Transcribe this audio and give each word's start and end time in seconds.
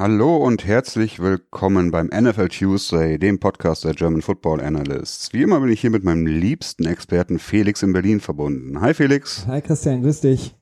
Hallo 0.00 0.38
und 0.38 0.66
herzlich 0.66 1.20
willkommen 1.20 1.90
beim 1.90 2.06
NFL 2.06 2.48
Tuesday, 2.48 3.18
dem 3.18 3.38
Podcast 3.38 3.84
der 3.84 3.92
German 3.92 4.22
Football 4.22 4.62
Analysts. 4.62 5.34
Wie 5.34 5.42
immer 5.42 5.60
bin 5.60 5.68
ich 5.68 5.82
hier 5.82 5.90
mit 5.90 6.04
meinem 6.04 6.24
liebsten 6.24 6.86
Experten 6.86 7.38
Felix 7.38 7.82
in 7.82 7.92
Berlin 7.92 8.20
verbunden. 8.20 8.80
Hi 8.80 8.94
Felix. 8.94 9.46
Hi 9.46 9.60
Christian, 9.60 10.00
grüß 10.00 10.22
dich. 10.22 10.56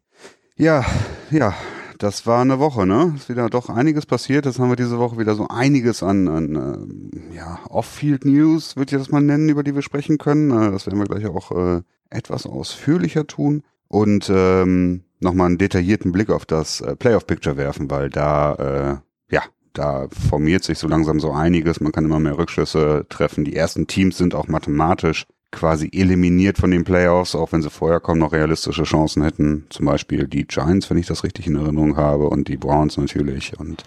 Ja, 0.56 0.84
ja, 1.30 1.55
das 1.98 2.27
war 2.27 2.41
eine 2.41 2.59
Woche, 2.59 2.84
ne? 2.84 3.12
Ist 3.14 3.29
wieder 3.29 3.48
doch 3.48 3.69
einiges 3.69 4.06
passiert. 4.06 4.45
Jetzt 4.45 4.59
haben 4.59 4.70
wir 4.70 4.74
diese 4.77 4.98
Woche 4.98 5.19
wieder 5.19 5.37
so 5.37 5.46
einiges 5.46 6.02
an, 6.02 6.27
an 6.27 7.12
äh, 7.30 7.36
ja, 7.36 7.61
Off-Field 7.68 8.25
News, 8.25 8.75
würde 8.75 8.97
ich 8.97 9.00
das 9.00 9.12
mal 9.12 9.20
nennen, 9.20 9.48
über 9.48 9.62
die 9.62 9.77
wir 9.77 9.83
sprechen 9.83 10.19
können. 10.19 10.50
Äh, 10.50 10.73
das 10.73 10.86
werden 10.86 10.98
wir 10.98 11.06
gleich 11.06 11.27
auch 11.27 11.52
äh, 11.52 11.83
etwas 12.11 12.45
ausführlicher 12.45 13.28
tun. 13.28 13.62
Und 13.86 14.33
ähm, 14.34 15.05
nochmal 15.20 15.47
einen 15.47 15.59
detaillierten 15.59 16.11
Blick 16.11 16.28
auf 16.28 16.45
das 16.45 16.80
äh, 16.80 16.97
Playoff-Picture 16.97 17.56
werfen, 17.56 17.89
weil 17.89 18.11
da 18.11 19.00
äh, 19.00 19.08
ja, 19.30 19.42
da 19.73 20.09
formiert 20.28 20.64
sich 20.64 20.78
so 20.78 20.88
langsam 20.88 21.20
so 21.20 21.32
einiges. 21.32 21.80
Man 21.80 21.92
kann 21.92 22.05
immer 22.05 22.20
mehr 22.20 22.38
Rückschlüsse 22.38 23.06
treffen. 23.09 23.45
Die 23.45 23.56
ersten 23.56 23.86
Teams 23.86 24.19
sind 24.19 24.34
auch 24.34 24.48
mathematisch 24.48 25.27
quasi 25.50 25.88
eliminiert 25.92 26.59
von 26.59 26.70
den 26.70 26.84
Playoffs, 26.84 27.34
auch 27.34 27.52
wenn 27.52 27.62
sie 27.62 27.70
vorher 27.70 28.00
kaum 28.00 28.19
noch 28.19 28.33
realistische 28.33 28.83
Chancen 28.83 29.22
hätten. 29.22 29.66
Zum 29.70 29.86
Beispiel 29.86 30.27
die 30.27 30.46
Giants, 30.46 30.91
wenn 30.91 30.98
ich 30.98 31.06
das 31.06 31.24
richtig 31.24 31.46
in 31.46 31.56
Erinnerung 31.56 31.96
habe, 31.96 32.28
und 32.28 32.48
die 32.48 32.56
Browns 32.56 32.96
natürlich. 32.96 33.59
Und 33.59 33.84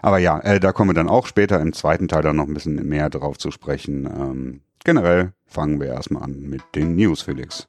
aber 0.00 0.18
ja, 0.18 0.38
äh, 0.40 0.60
da 0.60 0.72
kommen 0.72 0.90
wir 0.90 0.94
dann 0.94 1.08
auch 1.08 1.26
später 1.26 1.60
im 1.60 1.72
zweiten 1.72 2.08
Teil 2.08 2.22
dann 2.22 2.36
noch 2.36 2.46
ein 2.46 2.54
bisschen 2.54 2.86
mehr 2.88 3.10
drauf 3.10 3.38
zu 3.38 3.50
sprechen. 3.50 4.06
Ähm, 4.06 4.60
generell 4.84 5.32
fangen 5.46 5.80
wir 5.80 5.88
erstmal 5.88 6.24
an 6.24 6.40
mit 6.42 6.62
den 6.74 6.96
News, 6.96 7.22
Felix. 7.22 7.68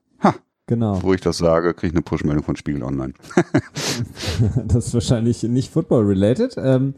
Genau. 0.65 1.03
Wo 1.03 1.13
ich 1.13 1.19
das 1.19 1.39
sage, 1.39 1.73
kriege 1.73 1.87
ich 1.87 1.93
eine 1.93 2.03
Push-Meldung 2.03 2.43
von 2.43 2.55
Spiegel 2.55 2.83
Online. 2.83 3.13
das 4.67 4.87
ist 4.87 4.93
wahrscheinlich 4.93 5.43
nicht 5.43 5.71
Football-related. 5.71 6.55
Ähm, 6.57 6.93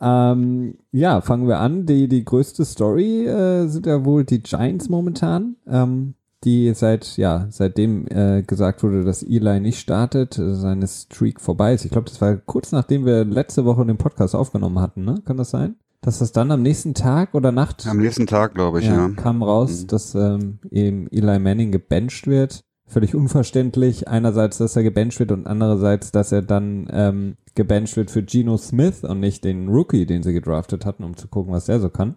ähm, 0.00 0.78
ja, 0.92 1.20
fangen 1.20 1.48
wir 1.48 1.58
an. 1.58 1.84
Die, 1.84 2.06
die 2.06 2.24
größte 2.24 2.64
Story 2.64 3.26
äh, 3.26 3.66
sind 3.66 3.86
ja 3.86 4.04
wohl 4.04 4.24
die 4.24 4.40
Giants 4.40 4.88
momentan, 4.88 5.56
ähm, 5.66 6.14
die 6.44 6.72
seit, 6.74 7.16
ja, 7.16 7.46
seitdem 7.50 8.06
äh, 8.06 8.42
gesagt 8.42 8.84
wurde, 8.84 9.02
dass 9.02 9.24
Eli 9.24 9.58
nicht 9.58 9.80
startet, 9.80 10.38
äh, 10.38 10.54
seine 10.54 10.86
Streak 10.86 11.40
vorbei 11.40 11.74
ist. 11.74 11.84
Ich 11.84 11.90
glaube, 11.90 12.08
das 12.08 12.20
war 12.20 12.36
kurz 12.36 12.70
nachdem 12.70 13.04
wir 13.04 13.24
letzte 13.24 13.64
Woche 13.64 13.84
den 13.84 13.98
Podcast 13.98 14.36
aufgenommen 14.36 14.78
hatten, 14.78 15.04
ne? 15.04 15.16
Kann 15.24 15.36
das 15.36 15.50
sein? 15.50 15.74
Dass 16.02 16.20
das 16.20 16.30
dann 16.30 16.52
am 16.52 16.62
nächsten 16.62 16.94
Tag 16.94 17.34
oder 17.34 17.50
Nacht? 17.50 17.86
Am 17.88 17.98
nächsten 17.98 18.28
Tag, 18.28 18.54
glaube 18.54 18.80
ich, 18.80 18.86
ja, 18.86 18.94
ja. 18.94 19.08
Kam 19.10 19.42
raus, 19.42 19.82
mhm. 19.82 19.86
dass 19.88 20.14
ähm, 20.14 20.58
eben 20.70 21.08
Eli 21.10 21.40
Manning 21.40 21.72
gebencht 21.72 22.28
wird 22.28 22.64
völlig 22.92 23.14
unverständlich. 23.14 24.08
Einerseits, 24.08 24.58
dass 24.58 24.76
er 24.76 24.82
gebencht 24.82 25.18
wird 25.18 25.32
und 25.32 25.46
andererseits, 25.46 26.12
dass 26.12 26.30
er 26.30 26.42
dann 26.42 26.86
ähm, 26.90 27.36
gebencht 27.54 27.96
wird 27.96 28.10
für 28.10 28.22
Geno 28.22 28.56
Smith 28.56 29.04
und 29.04 29.20
nicht 29.20 29.44
den 29.44 29.68
Rookie, 29.68 30.06
den 30.06 30.22
sie 30.22 30.32
gedraftet 30.32 30.86
hatten, 30.86 31.04
um 31.04 31.16
zu 31.16 31.28
gucken, 31.28 31.52
was 31.52 31.66
der 31.66 31.80
so 31.80 31.88
kann. 31.88 32.16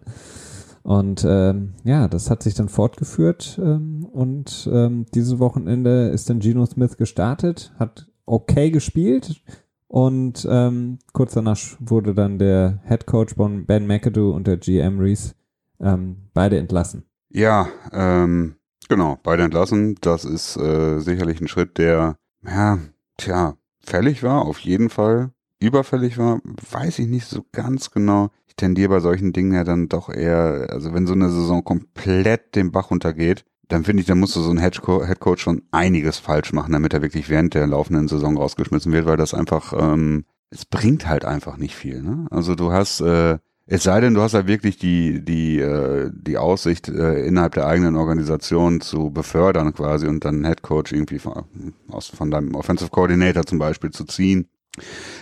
Und 0.82 1.26
ähm, 1.28 1.72
ja, 1.82 2.06
das 2.06 2.30
hat 2.30 2.44
sich 2.44 2.54
dann 2.54 2.68
fortgeführt 2.68 3.60
ähm, 3.60 4.04
und 4.04 4.70
ähm, 4.72 5.06
dieses 5.14 5.40
Wochenende 5.40 6.10
ist 6.10 6.30
dann 6.30 6.38
Geno 6.38 6.64
Smith 6.64 6.96
gestartet, 6.96 7.72
hat 7.76 8.06
okay 8.24 8.70
gespielt 8.70 9.42
und 9.88 10.46
ähm, 10.48 10.98
kurz 11.12 11.34
danach 11.34 11.58
wurde 11.80 12.14
dann 12.14 12.38
der 12.38 12.80
Head 12.86 13.06
Coach 13.06 13.34
von 13.34 13.66
Ben 13.66 13.88
McAdoo 13.88 14.30
und 14.30 14.46
der 14.46 14.58
GM 14.58 15.00
Reese 15.00 15.34
ähm, 15.80 16.28
beide 16.34 16.56
entlassen. 16.56 17.02
Ja, 17.30 17.66
ähm, 17.92 18.54
Genau, 18.88 19.18
beide 19.22 19.42
entlassen. 19.42 19.96
Das 20.00 20.24
ist 20.24 20.56
äh, 20.56 21.00
sicherlich 21.00 21.40
ein 21.40 21.48
Schritt, 21.48 21.78
der, 21.78 22.16
ja, 22.44 22.78
tja, 23.16 23.56
fällig 23.80 24.22
war, 24.22 24.42
auf 24.42 24.58
jeden 24.60 24.90
Fall. 24.90 25.30
Überfällig 25.58 26.18
war, 26.18 26.40
weiß 26.70 26.98
ich 26.98 27.08
nicht 27.08 27.26
so 27.26 27.44
ganz 27.52 27.90
genau. 27.90 28.30
Ich 28.46 28.56
tendiere 28.56 28.90
bei 28.90 29.00
solchen 29.00 29.32
Dingen 29.32 29.54
ja 29.54 29.64
dann 29.64 29.88
doch 29.88 30.10
eher, 30.10 30.68
also 30.70 30.92
wenn 30.92 31.06
so 31.06 31.14
eine 31.14 31.30
Saison 31.30 31.64
komplett 31.64 32.54
den 32.54 32.72
Bach 32.72 32.90
runtergeht, 32.90 33.44
dann 33.68 33.84
finde 33.84 34.00
ich, 34.00 34.06
dann 34.06 34.20
du 34.20 34.26
so 34.26 34.50
ein 34.50 34.58
Headcoach 34.58 35.38
schon 35.38 35.62
einiges 35.72 36.18
falsch 36.18 36.52
machen, 36.52 36.72
damit 36.72 36.94
er 36.94 37.02
wirklich 37.02 37.28
während 37.28 37.54
der 37.54 37.66
laufenden 37.66 38.06
Saison 38.06 38.36
rausgeschmissen 38.36 38.92
wird, 38.92 39.06
weil 39.06 39.16
das 39.16 39.34
einfach, 39.34 39.72
ähm, 39.76 40.24
es 40.50 40.64
bringt 40.64 41.08
halt 41.08 41.24
einfach 41.24 41.56
nicht 41.56 41.74
viel. 41.74 42.02
Ne? 42.02 42.26
Also 42.30 42.54
du 42.54 42.70
hast 42.70 43.00
äh, 43.00 43.38
es 43.68 43.82
sei 43.82 44.00
denn, 44.00 44.14
du 44.14 44.22
hast 44.22 44.34
halt 44.34 44.46
wirklich 44.46 44.78
die, 44.78 45.24
die, 45.24 45.58
äh, 45.58 46.10
die 46.12 46.38
Aussicht, 46.38 46.88
äh, 46.88 47.26
innerhalb 47.26 47.54
der 47.54 47.66
eigenen 47.66 47.96
Organisation 47.96 48.80
zu 48.80 49.10
befördern 49.10 49.74
quasi 49.74 50.06
und 50.06 50.24
dann 50.24 50.44
Head 50.44 50.62
Coach 50.62 50.92
irgendwie 50.92 51.18
von, 51.18 51.44
aus, 51.88 52.06
von 52.08 52.30
deinem 52.30 52.54
Offensive 52.54 52.90
Coordinator 52.90 53.44
zum 53.44 53.58
Beispiel 53.58 53.90
zu 53.90 54.04
ziehen 54.04 54.48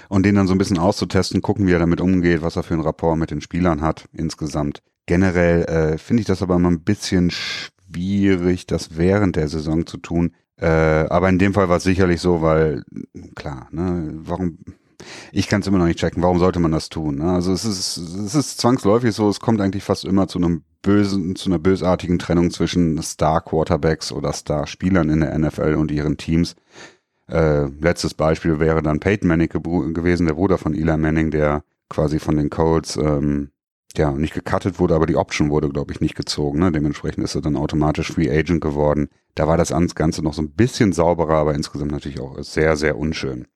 und 0.09 0.27
den 0.27 0.35
dann 0.35 0.47
so 0.47 0.55
ein 0.55 0.59
bisschen 0.59 0.79
auszutesten, 0.79 1.41
gucken, 1.41 1.67
wie 1.67 1.73
er 1.73 1.79
damit 1.79 2.03
umgeht, 2.03 2.43
was 2.43 2.57
er 2.57 2.65
für 2.65 2.75
einen 2.75 2.83
Rapport 2.83 3.17
mit 3.17 3.31
den 3.31 3.41
Spielern 3.41 3.81
hat 3.81 4.09
insgesamt. 4.13 4.83
Generell 5.07 5.63
äh, 5.65 5.99
finde 5.99 6.21
ich 6.21 6.27
das 6.27 6.43
aber 6.43 6.57
immer 6.57 6.71
ein 6.71 6.83
bisschen 6.83 7.31
schwierig, 7.31 8.67
das 8.67 8.97
während 8.97 9.37
der 9.37 9.49
Saison 9.49 9.87
zu 9.87 9.97
tun. 9.97 10.33
Äh, 10.57 10.67
aber 10.67 11.31
in 11.31 11.39
dem 11.39 11.55
Fall 11.55 11.69
war 11.69 11.79
es 11.79 11.83
sicherlich 11.83 12.21
so, 12.21 12.43
weil, 12.43 12.85
klar, 13.35 13.69
ne, 13.71 14.13
warum 14.17 14.59
ich 15.33 15.49
kann 15.49 15.61
es 15.61 15.67
immer 15.67 15.79
noch 15.79 15.87
nicht 15.87 15.99
checken. 15.99 16.23
Warum 16.23 16.39
sollte 16.39 16.61
man 16.61 16.73
das 16.73 16.89
tun? 16.89 17.17
Ne? 17.17 17.33
Also 17.33 17.53
es 17.53 17.65
ist, 17.65 17.97
es 17.97 18.35
ist 18.35 18.61
zwangsläufig 18.61 19.15
so, 19.15 19.29
es 19.29 19.41
kommt 19.41 19.61
eigentlich 19.61 19.85
fast 19.85 20.05
immer 20.05 20.29
zu 20.29 20.39
einem 20.39 20.63
bösen, 20.83 21.35
zu 21.37 21.49
einer 21.49 21.59
bösartigen 21.59 22.19
Trennung 22.19 22.51
zwischen 22.51 23.01
Star-Quarterbacks 23.03 24.13
oder 24.13 24.33
Star-Spielern 24.33 25.11
in 25.11 25.21
der 25.21 25.39
NFL 25.39 25.75
und 25.75 25.91
ihren 25.91 26.17
Teams. 26.17 26.57
Äh, 27.29 27.65
letztes 27.81 28.15
Beispiel 28.15 28.61
wäre 28.61 28.83
dann 28.83 29.01
Peyton 29.01 29.29
Manning 29.29 29.49
gewesen, 29.49 30.27
der 30.27 30.35
Bruder 30.35 30.59
von 30.59 30.75
Eli 30.75 30.97
Manning, 30.97 31.31
der 31.31 31.65
quasi 31.89 32.19
von 32.19 32.37
den 32.37 32.51
Colts 32.51 32.97
ähm, 32.97 33.51
ja 33.97 34.13
nicht 34.13 34.35
gecuttet 34.35 34.79
wurde, 34.79 34.95
aber 34.95 35.07
die 35.07 35.17
Option 35.17 35.51
wurde, 35.51 35.69
glaube 35.69 35.93
ich, 35.93 36.01
nicht 36.01 36.17
gezogen. 36.17 36.59
Ne? 36.59 36.73
Dementsprechend 36.73 37.25
ist 37.25 37.35
er 37.35 37.41
dann 37.41 37.57
automatisch 37.57 38.13
Free 38.13 38.31
Agent 38.31 38.61
geworden. 38.61 39.09
Da 39.35 39.47
war 39.47 39.57
das 39.57 39.73
Ganze 39.95 40.23
noch 40.23 40.35
so 40.35 40.43
ein 40.43 40.51
bisschen 40.51 40.93
sauberer, 40.93 41.35
aber 41.35 41.55
insgesamt 41.55 41.93
natürlich 41.93 42.21
auch 42.21 42.37
sehr, 42.43 42.77
sehr 42.77 42.99
unschön. 42.99 43.47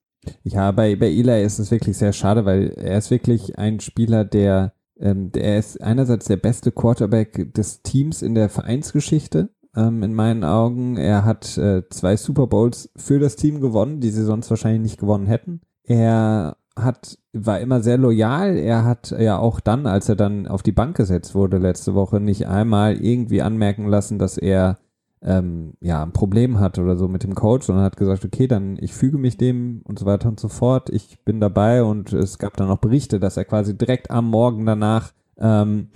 Ja, 0.43 0.71
bei, 0.73 0.97
bei 0.97 1.07
Eli 1.07 1.43
ist 1.43 1.59
es 1.59 1.71
wirklich 1.71 1.97
sehr 1.97 2.13
schade, 2.13 2.45
weil 2.45 2.69
er 2.77 2.99
ist 2.99 3.11
wirklich 3.11 3.59
ein 3.59 3.81
Spieler, 3.81 4.25
der, 4.25 4.73
ähm, 4.99 5.33
der 5.33 5.59
ist 5.59 5.83
einerseits 5.83 6.27
der 6.27 6.37
beste 6.37 6.73
Quarterback 6.73 7.55
des 7.55 7.83
Teams 7.83 8.23
in 8.23 8.35
der 8.35 8.49
Vereinsgeschichte, 8.49 9.51
ähm, 9.77 10.03
in 10.03 10.15
meinen 10.15 10.45
Augen. 10.45 10.97
Er 10.97 11.25
hat 11.25 11.57
äh, 11.59 11.89
zwei 11.91 12.17
Super 12.17 12.47
Bowls 12.47 12.91
für 12.97 13.19
das 13.19 13.37
Team 13.37 13.61
gewonnen, 13.61 14.01
die 14.01 14.11
sie 14.11 14.25
sonst 14.25 14.51
wahrscheinlich 14.51 14.83
nicht 14.83 15.01
gewonnen 15.01 15.27
hätten. 15.27 15.61
Er 15.85 16.57
hat, 16.77 17.19
war 17.33 17.61
immer 17.61 17.81
sehr 17.81 17.99
loyal. 17.99 18.57
Er 18.57 18.85
hat 18.85 19.15
ja 19.19 19.39
auch 19.39 19.61
dann, 19.61 19.87
als 19.87 20.09
er 20.09 20.17
dann 20.17 20.47
auf 20.47 20.63
die 20.63 20.73
Bank 20.73 20.97
gesetzt 20.97 21.35
wurde 21.35 21.59
letzte 21.59 21.95
Woche, 21.95 22.21
nicht 22.21 22.47
einmal 22.47 22.97
irgendwie 22.97 23.43
anmerken 23.43 23.87
lassen, 23.87 24.19
dass 24.19 24.39
er 24.39 24.79
ähm, 25.23 25.75
ja, 25.81 26.03
ein 26.03 26.13
Problem 26.13 26.61
hat 26.61 26.79
oder 26.79 26.97
so 26.97 27.09
mit 27.09 27.25
dem 27.25 27.35
Coach, 27.35 27.67
sondern 27.67 27.85
hat 27.85 27.97
gesagt, 27.97 28.25
okay, 28.25 28.47
dann 28.47 28.79
ich 28.81 28.95
füge 28.95 29.19
mich 29.19 29.37
dem 29.37 29.83
und 29.85 29.99
so 29.99 30.07
weiter 30.07 30.29
und 30.29 30.39
so 30.39 30.49
fort. 30.49 30.91
Ich 30.91 31.19
bin 31.25 31.41
dabei 31.41 31.83
und 31.83 32.13
es 32.13 32.39
gab 32.39 32.57
dann 32.57 32.71
auch 32.71 32.79
Berichte, 32.79 33.19
dass 33.19 33.37
er 33.37 33.45
quasi 33.45 33.77
direkt 33.77 34.11
am 34.11 34.31
Morgen 34.31 34.65
danach 34.67 35.13
ähm, 35.39 35.89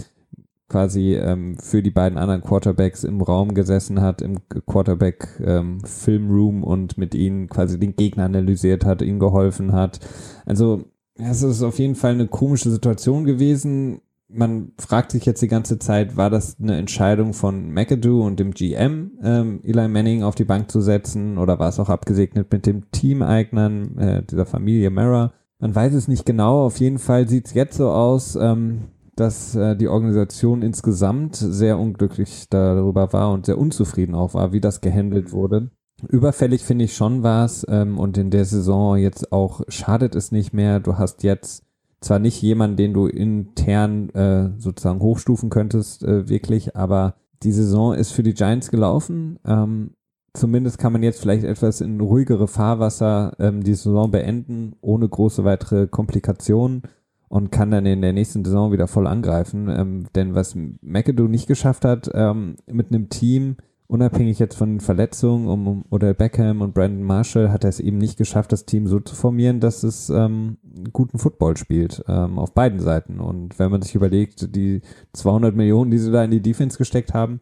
quasi 0.69 1.15
ähm, 1.15 1.57
für 1.59 1.83
die 1.83 1.91
beiden 1.91 2.19
anderen 2.19 2.43
Quarterbacks 2.43 3.05
im 3.05 3.21
Raum 3.21 3.55
gesessen 3.55 4.01
hat, 4.01 4.23
im 4.23 4.39
Quarterback 4.67 5.29
ähm, 5.45 5.81
Filmroom 5.85 6.65
und 6.65 6.97
mit 6.99 7.15
ihnen 7.15 7.49
quasi 7.49 7.79
den 7.79 7.95
Gegner 7.95 8.25
analysiert 8.25 8.85
hat, 8.85 9.03
ihm 9.03 9.19
geholfen 9.19 9.73
hat. 9.73 10.01
Also 10.47 10.85
es 11.15 11.43
ist 11.43 11.63
auf 11.63 11.79
jeden 11.79 11.95
Fall 11.95 12.13
eine 12.13 12.27
komische 12.27 12.71
Situation 12.71 13.25
gewesen 13.25 14.01
man 14.33 14.73
fragt 14.79 15.13
sich 15.13 15.25
jetzt 15.25 15.43
die 15.43 15.49
ganze 15.49 15.79
Zeit, 15.79 16.17
war 16.17 16.31
das 16.31 16.57
eine 16.61 16.77
Entscheidung 16.77 17.35
von 17.35 17.71
McAdoo 17.71 18.25
und 18.25 18.41
dem 18.41 18.53
GM, 18.53 19.13
ähm, 19.23 19.61
Eli 19.63 19.89
Manning 19.89 20.23
auf 20.23 20.35
die 20.35 20.45
Bank 20.45 20.71
zu 20.71 20.81
setzen 20.81 21.39
oder 21.39 21.59
war 21.59 21.69
es 21.69 21.79
auch 21.79 21.89
abgesegnet 21.89 22.51
mit 22.51 22.67
dem 22.67 22.91
Teameignern 22.91 23.99
äh, 23.99 24.23
dieser 24.23 24.47
Familie 24.47 24.91
Mara? 24.91 25.33
Man 25.59 25.75
weiß 25.75 25.95
es 25.95 26.09
nicht 26.09 26.27
genau. 26.27 26.65
Auf 26.65 26.79
jeden 26.79 26.99
Fall 26.99 27.29
sieht 27.29 27.47
es 27.47 27.55
jetzt 27.55 27.77
so 27.77 27.91
aus, 27.91 28.35
ähm, 28.37 28.89
dass 29.15 29.55
äh, 29.55 29.77
die 29.77 29.89
Organisation 29.89 30.63
insgesamt 30.63 31.37
sehr 31.37 31.79
unglücklich 31.79 32.47
darüber 32.51 33.13
war 33.13 33.31
und 33.31 33.47
sehr 33.47 33.59
unzufrieden 33.59 34.15
auch 34.15 34.35
war, 34.35 34.53
wie 34.53 34.61
das 34.61 34.81
gehandelt 34.81 35.33
wurde. 35.33 35.71
Überfällig 36.09 36.65
finde 36.65 36.87
ich 36.87 36.97
schon 36.97 37.23
war 37.23 37.45
es 37.45 37.65
ähm, 37.69 37.99
und 37.99 38.19
in 38.19 38.31
der 38.31 38.45
Saison 38.45 38.97
jetzt 38.97 39.33
auch 39.33 39.61
schadet 39.69 40.17
es 40.17 40.33
nicht 40.33 40.53
mehr. 40.53 40.81
Du 40.81 40.99
hast 40.99 41.23
jetzt 41.23 41.65
zwar 42.03 42.19
nicht 42.19 42.41
jemand, 42.43 42.79
den 42.79 42.93
du 42.93 43.07
intern 43.07 44.11
äh, 44.11 44.51
sozusagen 44.59 45.01
hochstufen 45.01 45.51
könntest, 45.51 46.05
äh, 46.05 46.29
wirklich, 46.29 46.77
aber 46.77 47.15
die 47.43 47.53
Saison 47.53 47.95
ist 47.95 48.13
für 48.13 48.23
die 48.23 48.35
Giants 48.35 48.71
gelaufen. 48.71 49.39
Ähm, 49.47 49.93
zumindest 50.35 50.79
kann 50.79 50.93
man 50.93 51.03
jetzt 51.03 51.21
vielleicht 51.21 51.45
etwas 51.45 51.81
in 51.81 52.01
ruhigere 52.01 52.49
Fahrwasser 52.49 53.35
ähm, 53.39 53.63
die 53.63 53.75
Saison 53.75 54.11
beenden, 54.11 54.75
ohne 54.81 55.09
große 55.09 55.45
weitere 55.45 55.87
Komplikationen 55.87 56.83
und 57.29 57.51
kann 57.51 57.71
dann 57.71 57.87
in 57.87 58.03
der 58.03 58.13
nächsten 58.13 58.45
Saison 58.45 58.73
wieder 58.73 58.87
voll 58.87 59.07
angreifen. 59.07 59.69
Ähm, 59.69 60.07
denn 60.15 60.35
was 60.35 60.55
McAdoo 60.55 61.29
nicht 61.29 61.47
geschafft 61.47 61.85
hat, 61.85 62.11
ähm, 62.15 62.57
mit 62.67 62.89
einem 62.89 63.09
Team 63.09 63.57
unabhängig 63.93 64.39
jetzt 64.39 64.57
von 64.57 64.81
Verletzungen 64.81 65.49
um, 65.49 65.69
um 65.69 65.85
oder 65.91 66.15
Beckham 66.15 66.63
und 66.63 66.73
Brandon 66.73 67.03
Marshall 67.03 67.53
hat 67.53 67.65
er 67.65 67.69
es 67.69 67.79
eben 67.79 67.99
nicht 67.99 68.17
geschafft, 68.17 68.51
das 68.51 68.65
Team 68.65 68.87
so 68.87 69.01
zu 69.01 69.15
formieren, 69.15 69.61
dass 69.61 69.83
es 69.83 70.09
ähm, 70.09 70.57
guten 70.95 71.19
Football 71.19 71.59
spielt 71.59 72.03
ähm, 72.09 72.39
auf 72.39 72.55
beiden 72.55 72.81
Seiten. 72.81 73.21
Und 73.21 73.59
wenn 73.59 73.71
man 73.71 73.83
sich 73.83 73.95
überlegt, 73.95 74.57
die 74.57 74.81
200 75.13 75.55
Millionen, 75.55 75.91
die 75.91 75.99
sie 75.99 76.11
da 76.11 76.25
in 76.25 76.31
die 76.31 76.41
Defense 76.41 76.79
gesteckt 76.79 77.13
haben, 77.13 77.41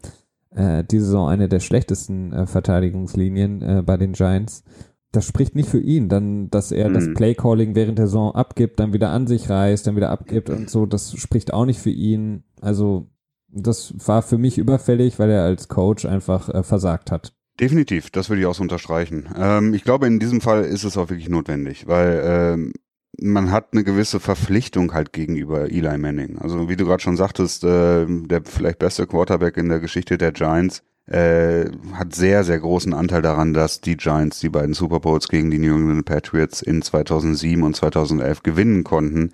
äh, 0.51 0.83
diese 0.83 1.05
Saison 1.05 1.29
eine 1.29 1.49
der 1.49 1.61
schlechtesten 1.61 2.33
äh, 2.33 2.47
Verteidigungslinien 2.49 3.63
äh, 3.63 3.83
bei 3.87 3.97
den 3.97 4.15
Giants. 4.15 4.65
Das 5.13 5.25
spricht 5.25 5.55
nicht 5.55 5.69
für 5.69 5.81
ihn, 5.81 6.09
dann, 6.09 6.51
dass 6.51 6.73
er 6.73 6.89
mhm. 6.89 6.95
das 6.95 7.15
Playcalling 7.15 7.77
während 7.77 7.99
der 7.99 8.09
Saison 8.09 8.35
abgibt, 8.35 8.81
dann 8.81 8.93
wieder 8.93 9.11
an 9.11 9.29
sich 9.29 9.49
reißt, 9.49 9.87
dann 9.87 9.95
wieder 9.95 10.11
abgibt 10.11 10.51
und 10.51 10.69
so, 10.69 10.85
das 10.85 11.13
spricht 11.17 11.53
auch 11.53 11.65
nicht 11.65 11.79
für 11.79 11.91
ihn. 11.91 12.43
Also 12.61 13.07
das 13.53 13.95
war 14.07 14.23
für 14.23 14.39
mich 14.39 14.59
überfällig, 14.59 15.19
weil 15.19 15.31
er 15.31 15.45
als 15.45 15.69
Coach 15.69 16.05
einfach 16.05 16.49
äh, 16.49 16.63
versagt 16.63 17.11
hat. 17.11 17.33
Definitiv, 17.59 18.11
das 18.11 18.29
würde 18.29 18.41
ich 18.41 18.47
auch 18.47 18.55
so 18.55 18.63
unterstreichen. 18.63 19.29
Ähm, 19.37 19.75
ich 19.75 19.85
glaube, 19.85 20.07
in 20.07 20.19
diesem 20.19 20.41
Fall 20.41 20.65
ist 20.65 20.85
es 20.85 20.97
auch 20.97 21.11
wirklich 21.11 21.29
notwendig, 21.29 21.87
weil 21.87 22.23
ähm, 22.25 22.73
man 23.21 23.51
hat 23.51 23.69
eine 23.73 23.85
gewisse 23.85 24.21
Verpflichtung 24.21 24.95
halt 24.95 25.13
gegenüber 25.13 25.71
Eli 25.71 25.99
Manning. 25.99 26.39
Also 26.39 26.69
wie 26.69 26.77
du 26.77 26.87
gerade 26.87 27.03
schon 27.03 27.17
sagtest, 27.17 27.65
äh, 27.65 28.07
der 28.07 28.43
vielleicht 28.45 28.79
beste 28.79 29.07
Quarterback 29.07 29.57
in 29.57 29.69
der 29.69 29.81
Geschichte 29.81 30.17
der 30.17 30.33
Giants 30.33 30.83
äh, 31.07 31.67
hat 31.93 32.15
sehr, 32.15 32.45
sehr 32.45 32.61
großen 32.61 32.95
Anteil 32.95 33.21
daran, 33.21 33.53
dass 33.53 33.81
die 33.81 33.97
Giants 33.97 34.41
die 34.41 34.49
beiden 34.49 34.75
Super 34.75 35.01
Bowls 35.01 35.29
gegen 35.29 35.51
die 35.51 35.59
New 35.59 35.75
England 35.75 36.05
Patriots 36.07 36.63
in 36.63 36.83
2007 36.83 37.63
und 37.63 37.77
2011 37.77 38.43
gewinnen 38.43 38.85
konnten. 38.85 39.33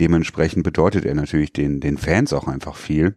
Dementsprechend 0.00 0.64
bedeutet 0.64 1.04
er 1.04 1.14
natürlich 1.14 1.52
den, 1.52 1.80
den 1.80 1.98
Fans 1.98 2.32
auch 2.32 2.48
einfach 2.48 2.76
viel. 2.76 3.16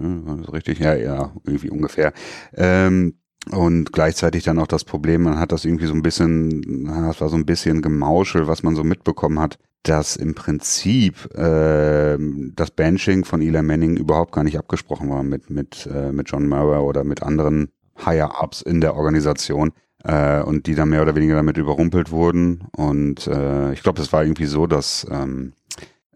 Ja, 0.00 0.50
richtig, 0.52 0.78
ja, 0.78 0.94
ja, 0.94 1.32
irgendwie 1.44 1.70
ungefähr. 1.70 2.12
Ähm, 2.54 3.14
und 3.50 3.92
gleichzeitig 3.92 4.44
dann 4.44 4.58
auch 4.58 4.66
das 4.66 4.84
Problem, 4.84 5.22
man 5.22 5.38
hat 5.38 5.52
das 5.52 5.64
irgendwie 5.64 5.86
so 5.86 5.94
ein 5.94 6.02
bisschen, 6.02 6.84
das 6.84 7.20
war 7.20 7.28
so 7.28 7.36
ein 7.36 7.46
bisschen 7.46 7.82
Gemauschel, 7.82 8.46
was 8.46 8.62
man 8.62 8.76
so 8.76 8.84
mitbekommen 8.84 9.40
hat, 9.40 9.58
dass 9.84 10.16
im 10.16 10.34
Prinzip 10.34 11.34
äh, 11.34 12.18
das 12.54 12.70
Benching 12.72 13.24
von 13.24 13.40
Eli 13.40 13.62
Manning 13.62 13.96
überhaupt 13.96 14.32
gar 14.32 14.44
nicht 14.44 14.58
abgesprochen 14.58 15.08
war 15.08 15.22
mit, 15.22 15.50
mit, 15.50 15.88
äh, 15.92 16.12
mit 16.12 16.28
John 16.30 16.46
Murray 16.46 16.80
oder 16.80 17.04
mit 17.04 17.22
anderen 17.22 17.68
Higher-Ups 18.04 18.62
in 18.62 18.80
der 18.80 18.94
Organisation 18.96 19.72
äh, 20.04 20.42
und 20.42 20.66
die 20.66 20.74
dann 20.74 20.90
mehr 20.90 21.02
oder 21.02 21.14
weniger 21.14 21.36
damit 21.36 21.56
überrumpelt 21.56 22.10
wurden. 22.10 22.64
Und 22.76 23.26
äh, 23.26 23.72
ich 23.72 23.82
glaube, 23.82 24.02
es 24.02 24.12
war 24.12 24.24
irgendwie 24.24 24.46
so, 24.46 24.66
dass 24.66 25.06
ähm, 25.10 25.52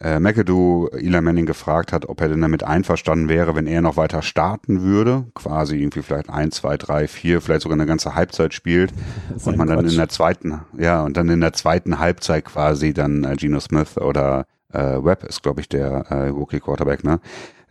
äh, 0.02 0.18
McAdoo 0.18 0.88
Eli 0.88 1.20
Manning 1.20 1.46
gefragt 1.46 1.92
hat, 1.92 2.08
ob 2.08 2.20
er 2.20 2.28
denn 2.28 2.40
damit 2.40 2.64
einverstanden 2.64 3.28
wäre, 3.28 3.54
wenn 3.54 3.68
er 3.68 3.82
noch 3.82 3.96
weiter 3.96 4.20
starten 4.22 4.82
würde, 4.82 5.26
quasi 5.34 5.76
irgendwie 5.76 6.02
vielleicht 6.02 6.28
ein, 6.28 6.50
zwei, 6.50 6.76
drei, 6.76 7.06
vier, 7.06 7.40
vielleicht 7.40 7.62
sogar 7.62 7.76
eine 7.76 7.86
ganze 7.86 8.14
Halbzeit 8.16 8.52
spielt 8.52 8.92
und 9.44 9.56
man 9.56 9.68
Quatsch. 9.68 9.76
dann 9.76 9.88
in 9.88 9.96
der 9.96 10.08
zweiten, 10.08 10.60
ja, 10.76 11.02
und 11.02 11.16
dann 11.16 11.28
in 11.28 11.40
der 11.40 11.52
zweiten 11.52 12.00
Halbzeit 12.00 12.44
quasi 12.44 12.92
dann 12.92 13.22
äh, 13.22 13.36
Geno 13.36 13.60
Smith 13.60 13.96
oder 13.96 14.46
äh, 14.72 15.04
Webb 15.04 15.24
ist, 15.24 15.42
glaube 15.42 15.60
ich, 15.60 15.68
der 15.68 16.06
äh, 16.10 16.28
Rookie 16.28 16.60
Quarterback, 16.60 17.04
ne? 17.04 17.20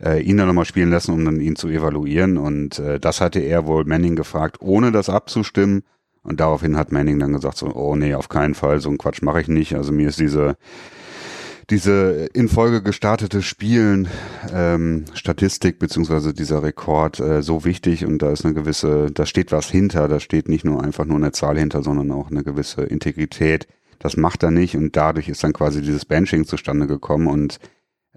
Äh, 0.00 0.22
ihn 0.22 0.36
dann 0.36 0.48
nochmal 0.48 0.64
spielen 0.64 0.90
lassen, 0.90 1.12
um 1.12 1.24
dann 1.24 1.40
ihn 1.40 1.54
zu 1.54 1.68
evaluieren. 1.68 2.36
Und 2.38 2.78
äh, 2.78 2.98
das 2.98 3.20
hatte 3.20 3.38
er 3.38 3.66
wohl 3.66 3.84
Manning 3.84 4.16
gefragt, 4.16 4.56
ohne 4.60 4.90
das 4.90 5.08
abzustimmen. 5.08 5.84
Und 6.24 6.40
daraufhin 6.40 6.76
hat 6.76 6.92
Manning 6.92 7.18
dann 7.18 7.32
gesagt 7.32 7.56
so, 7.56 7.72
oh 7.72 7.94
nee, 7.94 8.14
auf 8.14 8.28
keinen 8.28 8.54
Fall, 8.54 8.80
so 8.80 8.88
einen 8.88 8.98
Quatsch 8.98 9.22
mache 9.22 9.40
ich 9.40 9.48
nicht. 9.48 9.74
Also 9.76 9.92
mir 9.92 10.08
ist 10.08 10.18
diese 10.18 10.56
diese 11.72 12.28
in 12.34 12.48
Folge 12.48 12.82
gestartete 12.82 13.40
Spielen 13.40 14.06
ähm, 14.52 15.06
Statistik 15.14 15.78
beziehungsweise 15.78 16.34
dieser 16.34 16.62
Rekord 16.62 17.18
äh, 17.18 17.42
so 17.42 17.64
wichtig 17.64 18.04
und 18.04 18.20
da 18.20 18.30
ist 18.30 18.44
eine 18.44 18.52
gewisse, 18.52 19.10
da 19.10 19.24
steht 19.24 19.52
was 19.52 19.70
hinter, 19.70 20.06
da 20.06 20.20
steht 20.20 20.50
nicht 20.50 20.66
nur 20.66 20.84
einfach 20.84 21.06
nur 21.06 21.16
eine 21.16 21.32
Zahl 21.32 21.58
hinter, 21.58 21.82
sondern 21.82 22.10
auch 22.10 22.30
eine 22.30 22.44
gewisse 22.44 22.82
Integrität. 22.82 23.68
Das 23.98 24.18
macht 24.18 24.42
er 24.42 24.50
nicht 24.50 24.76
und 24.76 24.96
dadurch 24.96 25.30
ist 25.30 25.42
dann 25.44 25.54
quasi 25.54 25.80
dieses 25.80 26.04
Benching 26.04 26.44
zustande 26.44 26.86
gekommen 26.86 27.26
und 27.26 27.58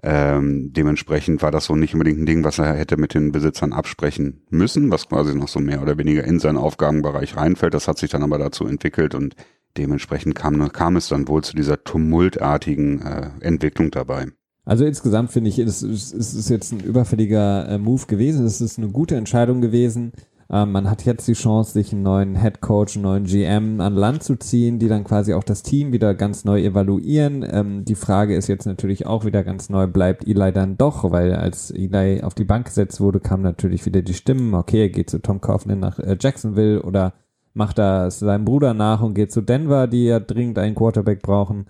ähm, 0.02 0.74
dementsprechend 0.74 1.40
war 1.40 1.50
das 1.50 1.64
so 1.64 1.76
nicht 1.76 1.94
unbedingt 1.94 2.18
ein 2.18 2.26
Ding, 2.26 2.44
was 2.44 2.58
er 2.58 2.74
hätte 2.74 2.98
mit 2.98 3.14
den 3.14 3.32
Besitzern 3.32 3.72
absprechen 3.72 4.42
müssen, 4.50 4.90
was 4.90 5.08
quasi 5.08 5.34
noch 5.34 5.48
so 5.48 5.60
mehr 5.60 5.80
oder 5.80 5.96
weniger 5.96 6.24
in 6.24 6.40
seinen 6.40 6.58
Aufgabenbereich 6.58 7.36
reinfällt. 7.36 7.72
Das 7.72 7.88
hat 7.88 7.96
sich 7.96 8.10
dann 8.10 8.22
aber 8.22 8.36
dazu 8.36 8.66
entwickelt 8.66 9.14
und 9.14 9.34
dementsprechend 9.76 10.34
kam, 10.34 10.72
kam 10.72 10.96
es 10.96 11.08
dann 11.08 11.28
wohl 11.28 11.42
zu 11.44 11.54
dieser 11.54 11.82
tumultartigen 11.82 13.02
äh, 13.02 13.30
Entwicklung 13.40 13.90
dabei. 13.90 14.26
Also 14.64 14.84
insgesamt 14.84 15.30
finde 15.30 15.48
ich, 15.48 15.58
es, 15.60 15.82
es, 15.82 16.12
es 16.12 16.34
ist 16.34 16.50
jetzt 16.50 16.72
ein 16.72 16.80
überfälliger 16.80 17.68
äh, 17.68 17.78
Move 17.78 18.06
gewesen. 18.06 18.44
Es 18.44 18.60
ist 18.60 18.78
eine 18.78 18.88
gute 18.88 19.14
Entscheidung 19.16 19.60
gewesen. 19.60 20.12
Ähm, 20.50 20.72
man 20.72 20.88
hat 20.90 21.04
jetzt 21.04 21.26
die 21.26 21.34
Chance, 21.34 21.72
sich 21.72 21.92
einen 21.92 22.02
neuen 22.02 22.40
Head 22.40 22.60
Coach, 22.60 22.96
einen 22.96 23.04
neuen 23.04 23.24
GM 23.24 23.80
an 23.80 23.94
Land 23.94 24.22
zu 24.22 24.36
ziehen, 24.36 24.78
die 24.78 24.88
dann 24.88 25.04
quasi 25.04 25.34
auch 25.34 25.44
das 25.44 25.62
Team 25.62 25.92
wieder 25.92 26.14
ganz 26.14 26.44
neu 26.44 26.60
evaluieren. 26.62 27.44
Ähm, 27.48 27.84
die 27.84 27.94
Frage 27.94 28.36
ist 28.36 28.48
jetzt 28.48 28.66
natürlich 28.66 29.06
auch 29.06 29.24
wieder 29.24 29.42
ganz 29.44 29.68
neu, 29.68 29.86
bleibt 29.86 30.26
Eli 30.26 30.52
dann 30.52 30.76
doch? 30.76 31.10
Weil 31.10 31.34
als 31.34 31.70
Eli 31.70 32.22
auf 32.22 32.34
die 32.34 32.44
Bank 32.44 32.66
gesetzt 32.66 33.00
wurde, 33.00 33.20
kamen 33.20 33.42
natürlich 33.42 33.86
wieder 33.86 34.02
die 34.02 34.14
Stimmen, 34.14 34.54
okay, 34.54 34.82
er 34.82 34.90
geht 34.90 35.10
zu 35.10 35.20
Tom 35.20 35.40
Kaufman 35.40 35.80
nach 35.80 35.98
äh, 35.98 36.16
Jacksonville 36.20 36.82
oder 36.82 37.14
macht 37.56 37.78
das 37.78 38.18
seinem 38.18 38.44
Bruder 38.44 38.74
nach 38.74 39.02
und 39.02 39.14
geht 39.14 39.32
zu 39.32 39.40
Denver, 39.40 39.86
die 39.86 40.04
ja 40.04 40.20
dringend 40.20 40.58
einen 40.58 40.74
Quarterback 40.74 41.22
brauchen. 41.22 41.66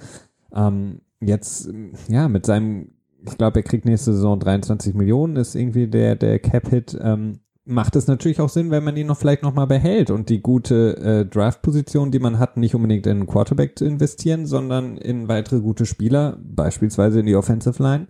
Ähm, 0.55 1.01
jetzt, 1.21 1.71
ja, 2.09 2.29
mit 2.29 2.45
seinem, 2.45 2.91
ich 3.25 3.39
glaube, 3.39 3.61
er 3.61 3.63
kriegt 3.63 3.85
nächste 3.85 4.13
Saison 4.13 4.39
23 4.39 4.95
Millionen, 4.95 5.37
ist 5.37 5.55
irgendwie 5.55 5.87
der, 5.87 6.17
der 6.17 6.39
Cap-Hit. 6.41 6.99
Ähm, 7.01 7.39
macht 7.65 7.97
es 7.97 8.07
natürlich 8.07 8.41
auch 8.41 8.49
Sinn, 8.49 8.71
wenn 8.71 8.85
man 8.85 8.97
ihn 8.97 9.07
noch 9.07 9.19
vielleicht 9.19 9.43
nochmal 9.43 9.67
behält 9.67 10.11
und 10.11 10.29
die 10.29 10.41
gute 10.41 10.97
äh, 10.99 11.25
Draft-Position, 11.25 12.11
die 12.11 12.21
man 12.21 12.39
hat, 12.39 12.57
nicht 12.57 12.75
unbedingt 12.75 13.07
in 13.07 13.19
einen 13.19 13.27
Quarterback 13.27 13.79
zu 13.79 13.85
investieren, 13.85 14.47
sondern 14.47 14.97
in 14.97 15.29
weitere 15.29 15.61
gute 15.61 15.87
Spieler, 15.87 16.39
beispielsweise 16.43 17.21
in 17.21 17.27
die 17.27 17.37
Offensive 17.37 17.83
Line 17.83 18.07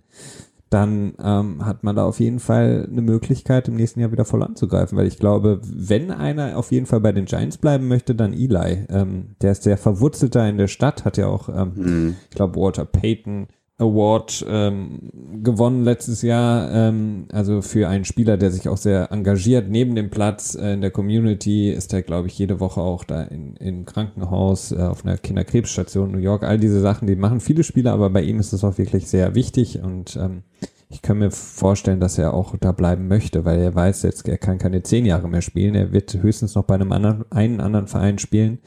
dann 0.69 1.13
ähm, 1.23 1.65
hat 1.65 1.83
man 1.83 1.95
da 1.95 2.05
auf 2.05 2.19
jeden 2.19 2.39
Fall 2.39 2.87
eine 2.91 3.01
Möglichkeit, 3.01 3.67
im 3.67 3.75
nächsten 3.75 3.99
Jahr 3.99 4.11
wieder 4.11 4.25
voll 4.25 4.43
anzugreifen. 4.43 4.97
Weil 4.97 5.07
ich 5.07 5.17
glaube, 5.17 5.61
wenn 5.63 6.11
einer 6.11 6.57
auf 6.57 6.71
jeden 6.71 6.85
Fall 6.85 6.99
bei 6.99 7.11
den 7.11 7.25
Giants 7.25 7.57
bleiben 7.57 7.87
möchte, 7.87 8.15
dann 8.15 8.33
Eli. 8.33 8.85
Ähm, 8.89 9.35
der 9.41 9.53
ist 9.53 9.63
sehr 9.63 9.77
verwurzelt 9.77 10.35
da 10.35 10.47
in 10.47 10.57
der 10.57 10.67
Stadt, 10.67 11.05
hat 11.05 11.17
ja 11.17 11.27
auch, 11.27 11.49
ähm, 11.49 11.71
mhm. 11.75 12.15
ich 12.29 12.35
glaube, 12.35 12.59
Walter 12.59 12.85
Payton 12.85 13.47
Award 13.79 14.43
ähm, 14.49 15.11
gewonnen 15.43 15.83
letztes 15.83 16.23
Jahr. 16.23 16.71
Ähm, 16.71 17.27
also 17.31 17.61
für 17.61 17.87
einen 17.87 18.05
Spieler, 18.05 18.37
der 18.37 18.51
sich 18.51 18.67
auch 18.69 18.77
sehr 18.77 19.11
engagiert 19.11 19.69
neben 19.69 19.95
dem 19.95 20.09
Platz 20.09 20.55
äh, 20.55 20.73
in 20.73 20.81
der 20.81 20.91
Community, 20.91 21.71
ist 21.71 21.93
er, 21.93 22.01
glaube 22.01 22.27
ich, 22.27 22.37
jede 22.39 22.59
Woche 22.59 22.81
auch 22.81 23.03
da 23.03 23.23
in, 23.23 23.55
im 23.57 23.85
Krankenhaus, 23.85 24.71
äh, 24.71 24.77
auf 24.77 25.05
einer 25.05 25.17
Kinderkrebsstation 25.17 26.09
in 26.09 26.15
New 26.15 26.21
York. 26.21 26.43
All 26.43 26.57
diese 26.57 26.81
Sachen, 26.81 27.07
die 27.07 27.15
machen 27.15 27.39
viele 27.39 27.63
Spieler, 27.63 27.93
aber 27.93 28.09
bei 28.09 28.23
ihm 28.23 28.39
ist 28.39 28.53
es 28.53 28.63
auch 28.63 28.79
wirklich 28.79 29.07
sehr 29.07 29.35
wichtig 29.35 29.79
und 29.83 30.15
ähm, 30.15 30.43
ich 30.89 31.01
kann 31.01 31.19
mir 31.19 31.31
vorstellen, 31.31 31.99
dass 31.99 32.17
er 32.17 32.33
auch 32.33 32.55
da 32.57 32.71
bleiben 32.71 33.07
möchte, 33.07 33.43
weil 33.45 33.59
er 33.59 33.75
weiß 33.75 34.03
jetzt, 34.03 34.27
er 34.27 34.37
kann 34.37 34.57
keine 34.57 34.83
zehn 34.83 35.05
Jahre 35.05 35.27
mehr 35.27 35.41
spielen. 35.41 35.75
Er 35.75 35.91
wird 35.91 36.21
höchstens 36.21 36.55
noch 36.55 36.63
bei 36.63 36.75
einem 36.75 36.93
anderen, 36.93 37.29
einen 37.29 37.59
anderen 37.59 37.87
Verein 37.87 38.19
spielen. 38.19 38.59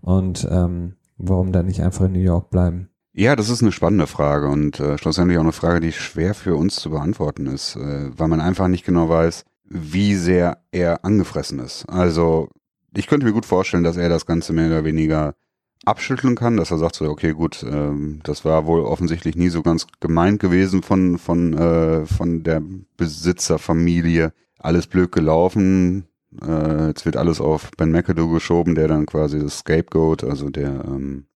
Und 0.00 0.46
ähm, 0.48 0.94
warum 1.18 1.50
dann 1.50 1.66
nicht 1.66 1.82
einfach 1.82 2.04
in 2.04 2.12
New 2.12 2.20
York 2.20 2.50
bleiben? 2.50 2.90
Ja, 3.16 3.36
das 3.36 3.48
ist 3.48 3.62
eine 3.62 3.70
spannende 3.70 4.08
Frage 4.08 4.48
und 4.48 4.80
äh, 4.80 4.98
schlussendlich 4.98 5.38
auch 5.38 5.42
eine 5.44 5.52
Frage, 5.52 5.78
die 5.78 5.92
schwer 5.92 6.34
für 6.34 6.56
uns 6.56 6.74
zu 6.74 6.90
beantworten 6.90 7.46
ist, 7.46 7.76
äh, 7.76 8.10
weil 8.18 8.26
man 8.26 8.40
einfach 8.40 8.66
nicht 8.66 8.84
genau 8.84 9.08
weiß, 9.08 9.44
wie 9.66 10.16
sehr 10.16 10.58
er 10.72 11.04
angefressen 11.04 11.60
ist. 11.60 11.88
Also 11.88 12.48
ich 12.92 13.06
könnte 13.06 13.24
mir 13.24 13.32
gut 13.32 13.46
vorstellen, 13.46 13.84
dass 13.84 13.96
er 13.96 14.08
das 14.08 14.26
Ganze 14.26 14.52
mehr 14.52 14.66
oder 14.66 14.84
weniger 14.84 15.36
abschütteln 15.84 16.34
kann, 16.34 16.56
dass 16.56 16.72
er 16.72 16.78
sagt 16.78 16.96
so, 16.96 17.08
okay, 17.08 17.34
gut, 17.34 17.64
ähm, 17.68 18.18
das 18.24 18.44
war 18.44 18.66
wohl 18.66 18.80
offensichtlich 18.80 19.36
nie 19.36 19.48
so 19.48 19.62
ganz 19.62 19.86
gemeint 20.00 20.40
gewesen 20.40 20.82
von 20.82 21.18
von 21.18 21.54
äh, 21.54 22.06
von 22.06 22.42
der 22.42 22.62
Besitzerfamilie. 22.96 24.32
Alles 24.58 24.88
blöd 24.88 25.12
gelaufen. 25.12 26.08
Äh, 26.44 26.88
jetzt 26.88 27.04
wird 27.04 27.16
alles 27.16 27.40
auf 27.40 27.70
Ben 27.76 27.92
McAdoo 27.92 28.32
geschoben, 28.32 28.74
der 28.74 28.88
dann 28.88 29.06
quasi 29.06 29.38
das 29.38 29.58
Scapegoat, 29.58 30.24
also 30.24 30.50
der 30.50 30.84
ähm, 30.84 31.26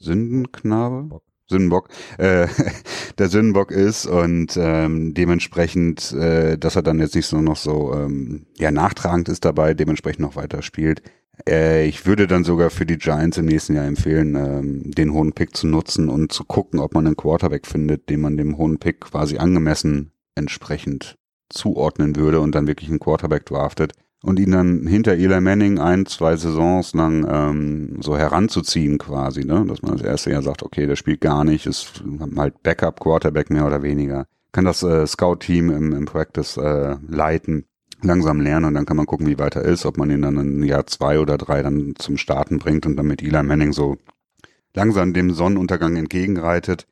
Sündenknabe? 0.00 1.20
Sündenbock, 1.50 1.88
äh, 2.16 2.46
der 3.18 3.28
Sündenbock 3.28 3.72
ist 3.72 4.06
und 4.06 4.56
ähm, 4.56 5.12
dementsprechend, 5.14 6.12
äh, 6.12 6.56
dass 6.56 6.76
er 6.76 6.82
dann 6.82 7.00
jetzt 7.00 7.14
nicht 7.14 7.26
so 7.26 7.40
noch 7.40 7.56
so 7.56 7.92
ähm, 7.92 8.46
ja 8.56 8.70
nachtragend 8.70 9.28
ist 9.28 9.44
dabei, 9.44 9.74
dementsprechend 9.74 10.20
noch 10.20 10.36
weiter 10.36 10.62
spielt. 10.62 11.02
Äh, 11.48 11.86
ich 11.86 12.06
würde 12.06 12.26
dann 12.26 12.44
sogar 12.44 12.70
für 12.70 12.86
die 12.86 12.98
Giants 12.98 13.36
im 13.36 13.46
nächsten 13.46 13.74
Jahr 13.74 13.86
empfehlen, 13.86 14.36
ähm, 14.36 14.90
den 14.92 15.12
hohen 15.12 15.32
Pick 15.32 15.56
zu 15.56 15.66
nutzen 15.66 16.08
und 16.08 16.32
zu 16.32 16.44
gucken, 16.44 16.78
ob 16.78 16.94
man 16.94 17.06
einen 17.06 17.16
Quarterback 17.16 17.66
findet, 17.66 18.08
den 18.08 18.20
man 18.20 18.36
dem 18.36 18.56
hohen 18.56 18.78
Pick 18.78 19.00
quasi 19.00 19.38
angemessen 19.38 20.12
entsprechend 20.36 21.16
zuordnen 21.48 22.14
würde 22.14 22.40
und 22.40 22.54
dann 22.54 22.68
wirklich 22.68 22.88
einen 22.88 23.00
Quarterback 23.00 23.44
draftet 23.44 23.92
und 24.22 24.38
ihn 24.38 24.50
dann 24.50 24.86
hinter 24.86 25.12
Eli 25.12 25.40
Manning 25.40 25.78
ein, 25.78 26.06
zwei 26.06 26.36
Saisons 26.36 26.94
lang 26.94 27.26
ähm, 27.28 27.96
so 28.00 28.16
heranzuziehen 28.16 28.98
quasi, 28.98 29.44
ne? 29.44 29.64
Dass 29.66 29.82
man 29.82 29.92
das 29.92 30.02
erste 30.02 30.30
Jahr 30.30 30.42
sagt, 30.42 30.62
okay, 30.62 30.86
der 30.86 30.96
spielt 30.96 31.20
gar 31.20 31.44
nicht, 31.44 31.66
ist 31.66 32.02
halt 32.36 32.62
Backup 32.62 33.00
Quarterback 33.00 33.50
mehr 33.50 33.66
oder 33.66 33.82
weniger. 33.82 34.26
Kann 34.52 34.64
das 34.64 34.82
äh, 34.82 35.06
Scout-Team 35.06 35.70
im, 35.70 35.92
im 35.92 36.04
Practice 36.04 36.56
äh, 36.56 36.96
leiten 37.08 37.64
langsam 38.02 38.40
lernen 38.40 38.66
und 38.66 38.74
dann 38.74 38.86
kann 38.86 38.96
man 38.96 39.06
gucken, 39.06 39.26
wie 39.26 39.38
weiter 39.38 39.62
ist, 39.62 39.84
ob 39.84 39.98
man 39.98 40.10
ihn 40.10 40.22
dann 40.22 40.38
ein 40.38 40.62
Jahr 40.62 40.86
zwei 40.86 41.18
oder 41.18 41.36
drei 41.36 41.62
dann 41.62 41.94
zum 41.98 42.16
Starten 42.16 42.58
bringt 42.58 42.86
und 42.86 42.96
dann 42.96 43.06
mit 43.06 43.22
Eli 43.22 43.42
Manning 43.42 43.72
so 43.72 43.98
langsam 44.74 45.12
dem 45.12 45.32
Sonnenuntergang 45.32 45.96
entgegenreitet. 45.96 46.86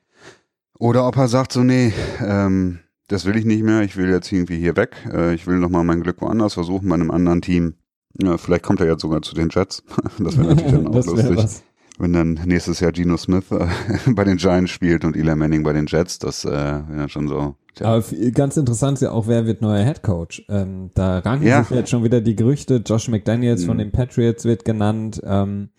Oder 0.77 1.07
ob 1.07 1.17
er 1.17 1.27
sagt 1.27 1.51
so, 1.51 1.63
nee, 1.63 1.93
ähm, 2.25 2.79
das 3.09 3.25
will 3.25 3.35
ich 3.35 3.45
nicht 3.45 3.63
mehr, 3.63 3.81
ich 3.81 3.97
will 3.97 4.09
jetzt 4.09 4.31
irgendwie 4.31 4.57
hier 4.57 4.77
weg, 4.77 4.95
äh, 5.11 5.33
ich 5.33 5.45
will 5.45 5.57
nochmal 5.57 5.83
mein 5.83 6.01
Glück 6.01 6.21
woanders 6.21 6.53
versuchen 6.53 6.87
bei 6.87 6.95
einem 6.95 7.11
anderen 7.11 7.41
Team. 7.41 7.73
Ja, 8.21 8.37
vielleicht 8.37 8.63
kommt 8.63 8.79
er 8.79 8.87
jetzt 8.87 9.01
sogar 9.01 9.21
zu 9.21 9.35
den 9.35 9.49
Jets. 9.49 9.83
Das 10.19 10.37
wäre 10.37 10.47
natürlich 10.47 10.71
dann 10.71 10.87
auch 10.87 10.95
lustig. 10.95 11.35
Was. 11.35 11.63
Wenn 11.97 12.13
dann 12.13 12.39
nächstes 12.45 12.79
Jahr 12.79 12.93
Geno 12.93 13.17
Smith 13.17 13.51
äh, 13.51 13.67
bei 14.11 14.23
den 14.23 14.37
Giants 14.37 14.71
spielt 14.71 15.03
und 15.03 15.17
Eli 15.17 15.35
Manning 15.35 15.63
bei 15.63 15.73
den 15.73 15.85
Jets, 15.85 16.17
das 16.19 16.45
äh, 16.45 16.49
wäre 16.49 17.09
schon 17.09 17.27
so. 17.27 17.55
Tja. 17.75 17.87
Aber 17.87 18.03
ganz 18.31 18.57
interessant 18.57 18.97
ist 18.97 19.01
ja 19.01 19.11
auch, 19.11 19.27
wer 19.27 19.45
wird 19.45 19.61
neuer 19.61 19.83
Head 19.83 20.01
Coach. 20.01 20.45
Ähm, 20.47 20.91
da 20.93 21.19
ranken 21.19 21.45
ja. 21.45 21.63
sich 21.63 21.75
jetzt 21.75 21.89
schon 21.89 22.03
wieder 22.03 22.21
die 22.21 22.35
Gerüchte. 22.35 22.81
Josh 22.85 23.09
McDaniels 23.09 23.63
mhm. 23.63 23.67
von 23.67 23.77
den 23.79 23.91
Patriots 23.91 24.45
wird 24.45 24.65
genannt. 24.65 25.21
Ähm, 25.25 25.69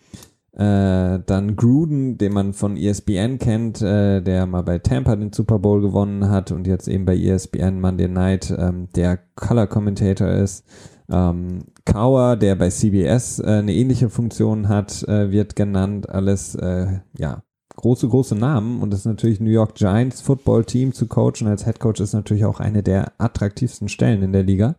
äh, 0.53 1.19
dann 1.25 1.55
Gruden, 1.55 2.17
den 2.17 2.33
man 2.33 2.53
von 2.53 2.75
ESPN 2.75 3.39
kennt, 3.39 3.81
äh, 3.81 4.21
der 4.21 4.45
mal 4.45 4.63
bei 4.63 4.79
Tampa 4.79 5.15
den 5.15 5.31
Super 5.31 5.59
Bowl 5.59 5.81
gewonnen 5.81 6.29
hat 6.29 6.51
und 6.51 6.67
jetzt 6.67 6.87
eben 6.87 7.05
bei 7.05 7.17
ESPN 7.17 7.79
Monday 7.79 8.09
Night 8.09 8.53
ähm, 8.57 8.89
der 8.95 9.17
Color 9.35 9.67
Commentator 9.67 10.27
ist. 10.27 10.65
Ähm, 11.09 11.65
Kauer, 11.85 12.35
der 12.35 12.55
bei 12.55 12.69
CBS 12.69 13.39
äh, 13.39 13.45
eine 13.45 13.73
ähnliche 13.73 14.09
Funktion 14.09 14.67
hat, 14.67 15.03
äh, 15.03 15.31
wird 15.31 15.55
genannt. 15.55 16.09
Alles, 16.09 16.55
äh, 16.55 16.99
ja, 17.17 17.43
große, 17.75 18.07
große 18.07 18.35
Namen. 18.35 18.81
Und 18.81 18.91
das 18.91 19.01
ist 19.01 19.05
natürlich 19.05 19.39
New 19.39 19.49
York 19.49 19.75
Giants 19.75 20.21
Football 20.21 20.65
Team 20.65 20.93
zu 20.93 21.07
coachen 21.07 21.47
als 21.47 21.65
Head 21.65 21.79
Coach 21.79 22.01
ist 22.01 22.13
natürlich 22.13 22.45
auch 22.45 22.59
eine 22.59 22.83
der 22.83 23.13
attraktivsten 23.17 23.87
Stellen 23.89 24.21
in 24.21 24.33
der 24.33 24.43
Liga. 24.43 24.75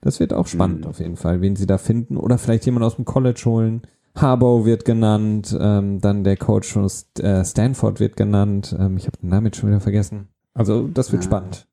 Das 0.00 0.18
wird 0.18 0.32
auch 0.32 0.46
spannend 0.46 0.80
mhm. 0.80 0.86
auf 0.86 0.98
jeden 0.98 1.16
Fall, 1.16 1.42
wen 1.42 1.56
sie 1.56 1.66
da 1.66 1.78
finden. 1.78 2.16
Oder 2.16 2.38
vielleicht 2.38 2.64
jemand 2.64 2.84
aus 2.84 2.96
dem 2.96 3.04
College 3.04 3.42
holen. 3.44 3.82
Harbaugh 4.14 4.64
wird 4.64 4.84
genannt, 4.84 5.56
ähm, 5.58 6.00
dann 6.00 6.24
der 6.24 6.36
Coach 6.36 6.72
von 6.72 6.88
äh, 7.20 7.44
Stanford 7.44 8.00
wird 8.00 8.16
genannt. 8.16 8.74
Ähm, 8.78 8.96
ich 8.96 9.06
habe 9.06 9.16
den 9.18 9.30
Namen 9.30 9.46
jetzt 9.46 9.58
schon 9.58 9.68
wieder 9.68 9.80
vergessen. 9.80 10.28
Also 10.54 10.88
das 10.88 11.12
wird 11.12 11.22
ja. 11.22 11.28
spannend. 11.28 11.66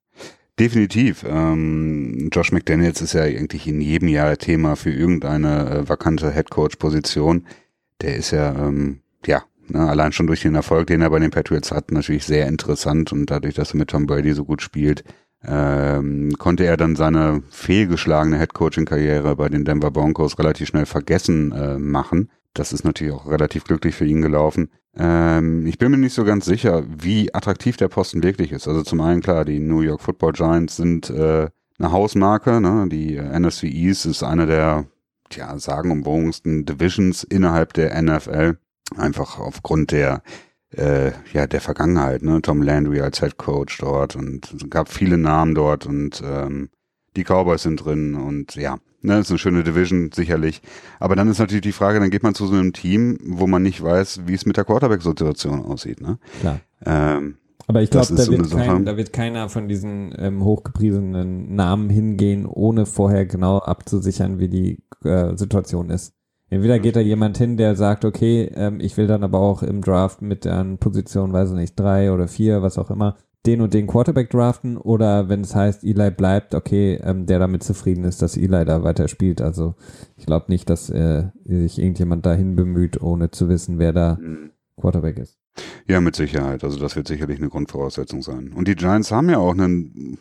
Definitiv. 0.60 1.24
Ähm, 1.28 2.30
Josh 2.32 2.52
McDaniels 2.52 3.02
ist 3.02 3.14
ja 3.14 3.24
eigentlich 3.24 3.68
in 3.68 3.80
jedem 3.80 4.08
Jahr 4.08 4.38
Thema 4.38 4.76
für 4.76 4.92
irgendeine 4.92 5.70
äh, 5.70 5.90
vakante 5.90 6.32
Headcoach-Position. 6.32 7.46
Der 8.02 8.16
ist 8.16 8.32
ja, 8.32 8.56
ähm, 8.56 9.02
ja, 9.26 9.44
ne, 9.68 9.88
allein 9.88 10.12
schon 10.14 10.28
durch 10.28 10.42
den 10.42 10.56
Erfolg, 10.56 10.88
den 10.88 11.02
er 11.02 11.12
bei 11.12 11.20
den 11.20 11.30
Patriots 11.30 11.72
hat, 11.72 11.92
natürlich 11.92 12.26
sehr 12.26 12.48
interessant 12.48 13.12
und 13.12 13.30
dadurch, 13.30 13.54
dass 13.54 13.74
er 13.74 13.78
mit 13.78 13.90
Tom 13.90 14.08
Brady 14.08 14.34
so 14.34 14.46
gut 14.46 14.62
spielt, 14.62 15.04
ähm, 15.46 16.34
konnte 16.38 16.66
er 16.66 16.78
dann 16.78 16.96
seine 16.96 17.44
fehlgeschlagene 17.50 18.38
Headcoaching-Karriere 18.38 19.36
bei 19.36 19.50
den 19.50 19.66
Denver 19.66 19.92
Broncos 19.92 20.40
relativ 20.40 20.70
schnell 20.70 20.86
vergessen 20.86 21.52
äh, 21.52 21.78
machen. 21.78 22.30
Das 22.54 22.74
ist 22.74 22.84
natürlich 22.84 23.14
auch 23.14 23.30
relativ 23.30 23.64
glücklich 23.66 23.96
für 23.96 24.06
ihn 24.06 24.22
gelaufen. 24.22 24.70
Ähm, 24.98 25.66
ich 25.68 25.78
bin 25.78 25.92
mir 25.92 25.98
nicht 25.98 26.14
so 26.14 26.26
ganz 26.26 26.46
sicher, 26.46 26.84
wie 26.88 27.34
attraktiv 27.34 27.78
der 27.78 27.88
Posten 27.88 28.24
wirklich 28.24 28.52
ist. 28.52 28.68
Also 28.68 28.82
zum 28.82 29.00
einen 29.02 29.22
klar, 29.22 29.46
die 29.46 29.60
New 29.60 29.82
York 29.82 30.02
Football 30.02 30.34
Giants 30.34 30.78
sind 30.78 31.10
äh, 31.10 31.50
eine 31.78 31.92
Hausmarke. 31.92 32.60
Ne? 32.60 32.88
Die 32.90 33.16
äh, 33.16 33.40
NFC 33.40 33.64
East 33.64 34.06
ist 34.06 34.24
eine 34.24 34.48
der 34.48 34.86
ja, 35.34 35.58
sagenumwogensten 35.58 36.66
Divisions 36.66 37.24
innerhalb 37.24 37.74
der 37.74 38.02
NFL. 38.02 38.58
Einfach 38.96 39.38
aufgrund 39.38 39.92
der 39.92 40.24
äh, 40.72 41.12
ja 41.34 41.48
der 41.48 41.62
Vergangenheit. 41.62 42.22
Ne? 42.22 42.42
Tom 42.42 42.62
Landry 42.62 43.02
als 43.02 43.20
Head 43.20 43.38
Coach 43.38 43.78
dort 43.80 44.16
und 44.16 44.54
es 44.54 44.70
gab 44.70 44.90
viele 44.90 45.18
Namen 45.18 45.56
dort 45.56 45.86
und 45.86 46.22
ähm, 46.26 46.70
die 47.16 47.24
Cowboys 47.24 47.64
sind 47.64 47.84
drin 47.84 48.16
und 48.16 48.56
ja, 48.56 48.78
Ne, 49.04 49.20
ist 49.20 49.30
eine 49.30 49.38
schöne 49.38 49.64
Division, 49.64 50.12
sicherlich. 50.12 50.62
Aber 51.00 51.16
dann 51.16 51.30
ist 51.30 51.38
natürlich 51.38 51.62
die 51.62 51.72
Frage, 51.72 52.00
dann 52.00 52.10
geht 52.10 52.24
man 52.24 52.34
zu 52.34 52.48
so 52.48 52.56
einem 52.56 52.74
Team, 52.74 53.20
wo 53.24 53.46
man 53.46 53.62
nicht 53.62 53.82
weiß, 53.82 54.22
wie 54.26 54.34
es 54.34 54.46
mit 54.46 54.58
der 54.58 54.66
Quarterback-Situation 54.66 55.64
aussieht. 55.64 56.02
Ne? 56.02 56.18
Klar. 56.40 56.60
Ähm, 56.84 57.38
aber 57.68 57.82
ich 57.82 57.90
glaube, 57.90 58.16
da, 58.16 58.24
so 58.24 58.58
kein, 58.58 58.86
da 58.86 58.98
wird 58.98 59.14
keiner 59.14 59.50
von 59.50 59.68
diesen 59.68 60.14
ähm, 60.18 60.44
hochgepriesenen 60.44 61.54
Namen 61.54 61.90
hingehen, 61.90 62.46
ohne 62.46 62.86
vorher 62.86 63.26
genau 63.26 63.60
abzusichern, 63.60 64.40
wie 64.40 64.48
die 64.48 64.84
äh, 65.04 65.36
Situation 65.36 65.90
ist. 65.90 66.14
Entweder 66.50 66.80
geht 66.80 66.96
da 66.96 67.02
jemand 67.02 67.38
hin, 67.38 67.58
der 67.58 67.76
sagt, 67.76 68.06
okay, 68.06 68.52
ähm, 68.56 68.80
ich 68.80 68.96
will 68.98 69.08
dann 69.08 69.24
aber 69.24 69.40
auch 69.40 69.64
im 69.64 69.82
Draft 69.82 70.22
mit 70.22 70.46
der 70.46 70.64
Position, 70.80 71.34
weiß 71.34 71.50
ich 71.50 71.56
nicht, 71.56 71.80
drei 71.80 72.12
oder 72.12 72.28
vier, 72.28 72.62
was 72.62 72.78
auch 72.78 72.90
immer, 72.90 73.18
den 73.46 73.62
und 73.62 73.74
den 73.74 73.88
Quarterback 73.88 74.30
draften 74.30 74.78
oder 74.78 75.30
wenn 75.30 75.42
es 75.42 75.56
heißt, 75.56 75.84
Eli 75.84 76.12
bleibt, 76.12 76.54
okay, 76.54 77.00
ähm, 77.02 77.26
der 77.26 77.40
damit 77.40 77.64
zufrieden 77.64 78.04
ist, 78.04 78.22
dass 78.22 78.38
Eli 78.38 78.66
da 78.66 78.84
weiter 78.84 79.08
spielt. 79.08 79.42
Also 79.42 79.76
ich 80.18 80.26
glaube 80.26 80.46
nicht, 80.50 80.70
dass 80.70 80.90
äh, 80.90 81.30
sich 81.46 81.80
irgendjemand 81.80 82.26
dahin 82.26 82.56
bemüht, 82.56 83.02
ohne 83.02 83.32
zu 83.32 83.50
wissen, 83.50 83.80
wer 83.80 83.94
da 83.94 84.18
mhm. 84.22 84.52
Quarterback 84.80 85.18
ist. 85.18 85.38
Ja, 85.88 86.02
mit 86.02 86.16
Sicherheit. 86.16 86.64
Also 86.64 86.78
das 86.80 86.96
wird 86.96 87.08
sicherlich 87.08 87.40
eine 87.40 87.50
Grundvoraussetzung 87.50 88.22
sein. 88.22 88.54
Und 88.54 88.68
die 88.68 88.76
Giants 88.76 89.12
haben 89.12 89.30
ja 89.30 89.38
auch 89.38 89.54
einen, 89.54 90.20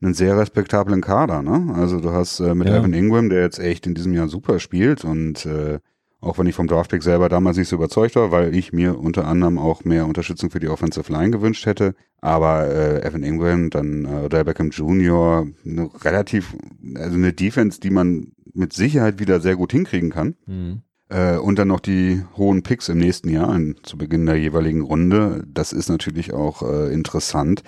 einen 0.00 0.14
sehr 0.14 0.36
respektablen 0.36 1.00
Kader, 1.00 1.42
ne? 1.42 1.74
Also 1.74 2.00
du 2.00 2.12
hast 2.12 2.40
äh, 2.40 2.54
mit 2.54 2.68
ja. 2.68 2.78
Evan 2.78 2.92
Ingram, 2.92 3.28
der 3.28 3.42
jetzt 3.42 3.58
echt 3.58 3.86
in 3.86 3.94
diesem 3.94 4.14
Jahr 4.14 4.28
super 4.28 4.60
spielt 4.60 5.04
und 5.04 5.44
äh, 5.46 5.80
auch 6.20 6.38
wenn 6.38 6.46
ich 6.46 6.54
vom 6.54 6.66
Draftpick 6.66 7.02
selber 7.02 7.28
damals 7.28 7.56
nicht 7.56 7.68
so 7.68 7.76
überzeugt 7.76 8.16
war, 8.16 8.32
weil 8.32 8.54
ich 8.54 8.72
mir 8.72 8.98
unter 8.98 9.26
anderem 9.26 9.56
auch 9.56 9.84
mehr 9.84 10.06
Unterstützung 10.06 10.50
für 10.50 10.58
die 10.58 10.68
Offensive 10.68 11.12
Line 11.12 11.30
gewünscht 11.30 11.64
hätte. 11.64 11.94
Aber 12.20 12.66
äh, 12.66 13.06
Evan 13.06 13.22
Ingram, 13.22 13.70
dann 13.70 14.04
äh, 14.04 14.24
Odell 14.24 14.44
Beckham 14.44 14.70
Jr., 14.70 15.46
eine 15.64 15.90
relativ, 16.04 16.56
also 16.96 17.14
eine 17.14 17.32
Defense, 17.32 17.78
die 17.78 17.90
man 17.90 18.32
mit 18.52 18.72
Sicherheit 18.72 19.20
wieder 19.20 19.38
sehr 19.40 19.54
gut 19.54 19.70
hinkriegen 19.70 20.10
kann. 20.10 20.34
Mhm. 20.46 20.82
Äh, 21.08 21.36
und 21.36 21.56
dann 21.56 21.68
noch 21.68 21.80
die 21.80 22.24
hohen 22.36 22.64
Picks 22.64 22.88
im 22.88 22.98
nächsten 22.98 23.28
Jahr, 23.28 23.54
in, 23.54 23.76
zu 23.84 23.96
Beginn 23.96 24.26
der 24.26 24.36
jeweiligen 24.36 24.80
Runde. 24.80 25.44
Das 25.46 25.72
ist 25.72 25.88
natürlich 25.88 26.32
auch 26.32 26.62
äh, 26.62 26.92
interessant. 26.92 27.62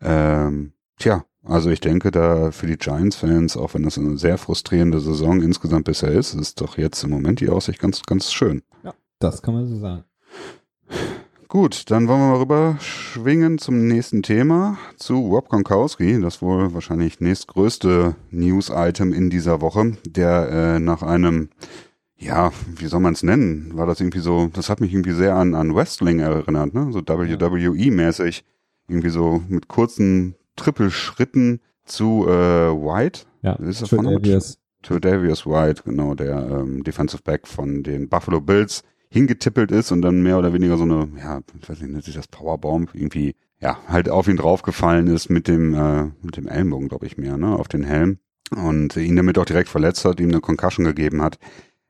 Ähm, 0.00 0.72
tja, 0.98 1.24
also 1.44 1.70
ich 1.70 1.80
denke 1.80 2.10
da 2.10 2.50
für 2.50 2.66
die 2.66 2.76
Giants-Fans, 2.76 3.56
auch 3.56 3.74
wenn 3.74 3.82
das 3.82 3.98
eine 3.98 4.18
sehr 4.18 4.38
frustrierende 4.38 5.00
Saison 5.00 5.40
insgesamt 5.40 5.86
bisher 5.86 6.12
ist, 6.12 6.34
ist 6.34 6.60
doch 6.60 6.76
jetzt 6.76 7.02
im 7.02 7.10
Moment 7.10 7.40
die 7.40 7.48
Aussicht 7.48 7.80
ganz, 7.80 8.02
ganz 8.02 8.32
schön. 8.32 8.62
Ja, 8.84 8.94
das 9.18 9.40
kann 9.42 9.54
man 9.54 9.66
so 9.66 9.76
sagen. 9.78 10.04
Gut, 11.48 11.90
dann 11.90 12.06
wollen 12.06 12.20
wir 12.20 12.28
mal 12.28 12.38
rüber 12.38 12.76
schwingen 12.78 13.58
zum 13.58 13.88
nächsten 13.88 14.22
Thema, 14.22 14.78
zu 14.96 15.18
Rob 15.18 15.48
Gronkowski, 15.48 16.20
das 16.20 16.42
wohl 16.42 16.74
wahrscheinlich 16.74 17.18
nächstgrößte 17.18 18.14
News-Item 18.30 19.12
in 19.12 19.30
dieser 19.30 19.60
Woche, 19.60 19.96
der 20.06 20.48
äh, 20.48 20.78
nach 20.78 21.02
einem, 21.02 21.48
ja, 22.16 22.52
wie 22.76 22.86
soll 22.86 23.00
man 23.00 23.14
es 23.14 23.24
nennen, 23.24 23.72
war 23.74 23.86
das 23.86 23.98
irgendwie 23.98 24.20
so, 24.20 24.48
das 24.52 24.68
hat 24.68 24.80
mich 24.80 24.92
irgendwie 24.92 25.10
sehr 25.10 25.34
an, 25.34 25.56
an 25.56 25.74
Wrestling 25.74 26.20
erinnert, 26.20 26.72
ne? 26.72 26.92
so 26.92 27.00
WWE-mäßig, 27.00 28.44
irgendwie 28.86 29.10
so 29.10 29.42
mit 29.48 29.66
kurzen 29.66 30.36
Trippelschritten 30.60 31.60
zu 31.84 32.26
äh, 32.28 32.30
White. 32.70 33.22
Ja, 33.42 33.54
ist 33.54 33.82
das 33.82 33.90
Davius. 33.90 34.58
Davius 34.82 35.46
White, 35.46 35.82
genau, 35.84 36.14
der 36.14 36.36
ähm, 36.36 36.84
Defensive 36.84 37.22
Back 37.22 37.46
von 37.46 37.82
den 37.82 38.08
Buffalo 38.08 38.40
Bills 38.40 38.82
hingetippelt 39.10 39.70
ist 39.72 39.90
und 39.90 40.02
dann 40.02 40.22
mehr 40.22 40.38
oder 40.38 40.52
weniger 40.52 40.76
so 40.76 40.84
eine, 40.84 41.08
ja, 41.18 41.40
ich 41.60 41.68
weiß 41.68 41.80
nicht, 41.80 41.90
nennt 41.90 42.04
sich 42.04 42.14
das 42.14 42.28
Powerbomb, 42.28 42.94
irgendwie, 42.94 43.34
ja, 43.60 43.78
halt 43.88 44.08
auf 44.08 44.28
ihn 44.28 44.36
draufgefallen 44.36 45.08
ist 45.08 45.28
mit 45.28 45.48
dem, 45.48 45.74
äh, 45.74 46.04
mit 46.22 46.36
dem 46.36 46.46
Ellenbogen, 46.46 46.88
glaube 46.88 47.06
ich 47.06 47.18
mehr, 47.18 47.36
ne, 47.36 47.56
auf 47.56 47.68
den 47.68 47.84
Helm 47.84 48.18
und 48.54 48.96
ihn 48.96 49.16
damit 49.16 49.38
auch 49.38 49.44
direkt 49.44 49.68
verletzt 49.68 50.04
hat, 50.04 50.20
ihm 50.20 50.30
eine 50.30 50.40
Concussion 50.40 50.84
gegeben 50.84 51.22
hat. 51.22 51.38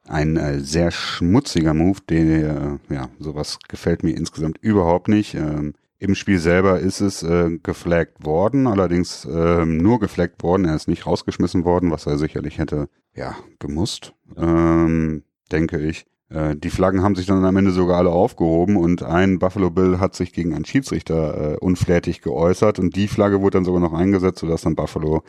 Ein 0.08 0.36
äh, 0.36 0.60
sehr 0.60 0.90
schmutziger 0.90 1.74
Move, 1.74 2.00
der, 2.08 2.80
äh, 2.90 2.94
ja, 2.94 3.08
sowas 3.18 3.58
gefällt 3.68 4.02
mir 4.02 4.16
insgesamt 4.16 4.58
überhaupt 4.58 5.08
nicht. 5.08 5.34
Ähm, 5.34 5.74
im 6.00 6.14
Spiel 6.14 6.38
selber 6.38 6.80
ist 6.80 7.00
es 7.00 7.22
äh, 7.22 7.58
geflaggt 7.62 8.24
worden, 8.24 8.66
allerdings 8.66 9.26
äh, 9.26 9.66
nur 9.66 10.00
geflaggt 10.00 10.42
worden. 10.42 10.64
Er 10.64 10.74
ist 10.74 10.88
nicht 10.88 11.06
rausgeschmissen 11.06 11.64
worden, 11.64 11.90
was 11.90 12.06
er 12.06 12.16
sicherlich 12.16 12.58
hätte, 12.58 12.88
ja, 13.14 13.36
gemusst, 13.58 14.14
ähm, 14.36 15.24
denke 15.52 15.78
ich. 15.78 16.06
Äh, 16.30 16.56
die 16.56 16.70
Flaggen 16.70 17.02
haben 17.02 17.16
sich 17.16 17.26
dann 17.26 17.44
am 17.44 17.56
Ende 17.56 17.70
sogar 17.70 17.98
alle 17.98 18.10
aufgehoben 18.10 18.76
und 18.76 19.02
ein 19.02 19.38
Buffalo 19.38 19.68
Bill 19.70 20.00
hat 20.00 20.14
sich 20.14 20.32
gegen 20.32 20.54
einen 20.54 20.64
Schiedsrichter 20.64 21.52
äh, 21.52 21.56
unflätig 21.58 22.22
geäußert 22.22 22.78
und 22.78 22.96
die 22.96 23.06
Flagge 23.06 23.42
wurde 23.42 23.58
dann 23.58 23.66
sogar 23.66 23.80
noch 23.80 23.92
eingesetzt, 23.92 24.38
sodass 24.38 24.62
dann 24.62 24.76
Buffalo 24.76 25.22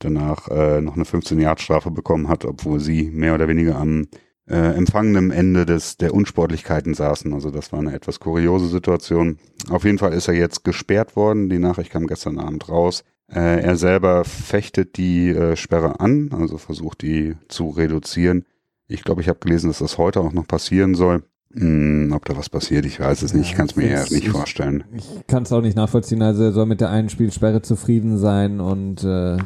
danach 0.00 0.48
äh, 0.48 0.82
noch 0.82 0.96
eine 0.96 1.04
15-Yard-Strafe 1.04 1.90
bekommen 1.90 2.28
hat, 2.28 2.44
obwohl 2.44 2.78
sie 2.78 3.10
mehr 3.10 3.34
oder 3.34 3.48
weniger 3.48 3.76
am 3.76 4.08
äh, 4.50 4.74
empfangenem 4.74 5.30
Ende 5.30 5.64
des, 5.64 5.96
der 5.96 6.12
Unsportlichkeiten 6.12 6.94
saßen. 6.94 7.32
Also 7.32 7.50
das 7.50 7.72
war 7.72 7.78
eine 7.78 7.94
etwas 7.94 8.18
kuriose 8.18 8.66
Situation. 8.66 9.38
Auf 9.68 9.84
jeden 9.84 9.98
Fall 9.98 10.12
ist 10.12 10.28
er 10.28 10.34
jetzt 10.34 10.64
gesperrt 10.64 11.14
worden. 11.16 11.48
Die 11.48 11.58
Nachricht 11.58 11.90
kam 11.90 12.06
gestern 12.06 12.38
Abend 12.38 12.68
raus. 12.68 13.04
Äh, 13.28 13.62
er 13.62 13.76
selber 13.76 14.24
fechtet 14.24 14.96
die 14.96 15.28
äh, 15.28 15.54
Sperre 15.54 16.00
an, 16.00 16.30
also 16.32 16.58
versucht 16.58 17.02
die 17.02 17.36
zu 17.48 17.68
reduzieren. 17.70 18.44
Ich 18.88 19.04
glaube, 19.04 19.20
ich 19.20 19.28
habe 19.28 19.38
gelesen, 19.38 19.68
dass 19.68 19.78
das 19.78 19.98
heute 19.98 20.20
auch 20.20 20.32
noch 20.32 20.48
passieren 20.48 20.96
soll. 20.96 21.22
Hm, 21.52 22.12
ob 22.12 22.24
da 22.24 22.36
was 22.36 22.48
passiert, 22.48 22.86
ich 22.86 22.98
weiß 22.98 23.22
es 23.22 23.34
nicht. 23.34 23.50
Ich 23.50 23.56
kann 23.56 23.66
es 23.66 23.76
mir 23.76 23.88
eher 23.88 24.02
nicht 24.02 24.12
ich, 24.12 24.30
vorstellen. 24.30 24.84
Ich 24.92 25.26
kann 25.28 25.44
es 25.44 25.52
auch 25.52 25.62
nicht 25.62 25.76
nachvollziehen. 25.76 26.22
Also 26.22 26.44
er 26.44 26.52
soll 26.52 26.66
mit 26.66 26.80
der 26.80 26.90
einen 26.90 27.08
Spielsperre 27.08 27.62
zufrieden 27.62 28.18
sein 28.18 28.60
und 28.60 29.04
äh, 29.04 29.38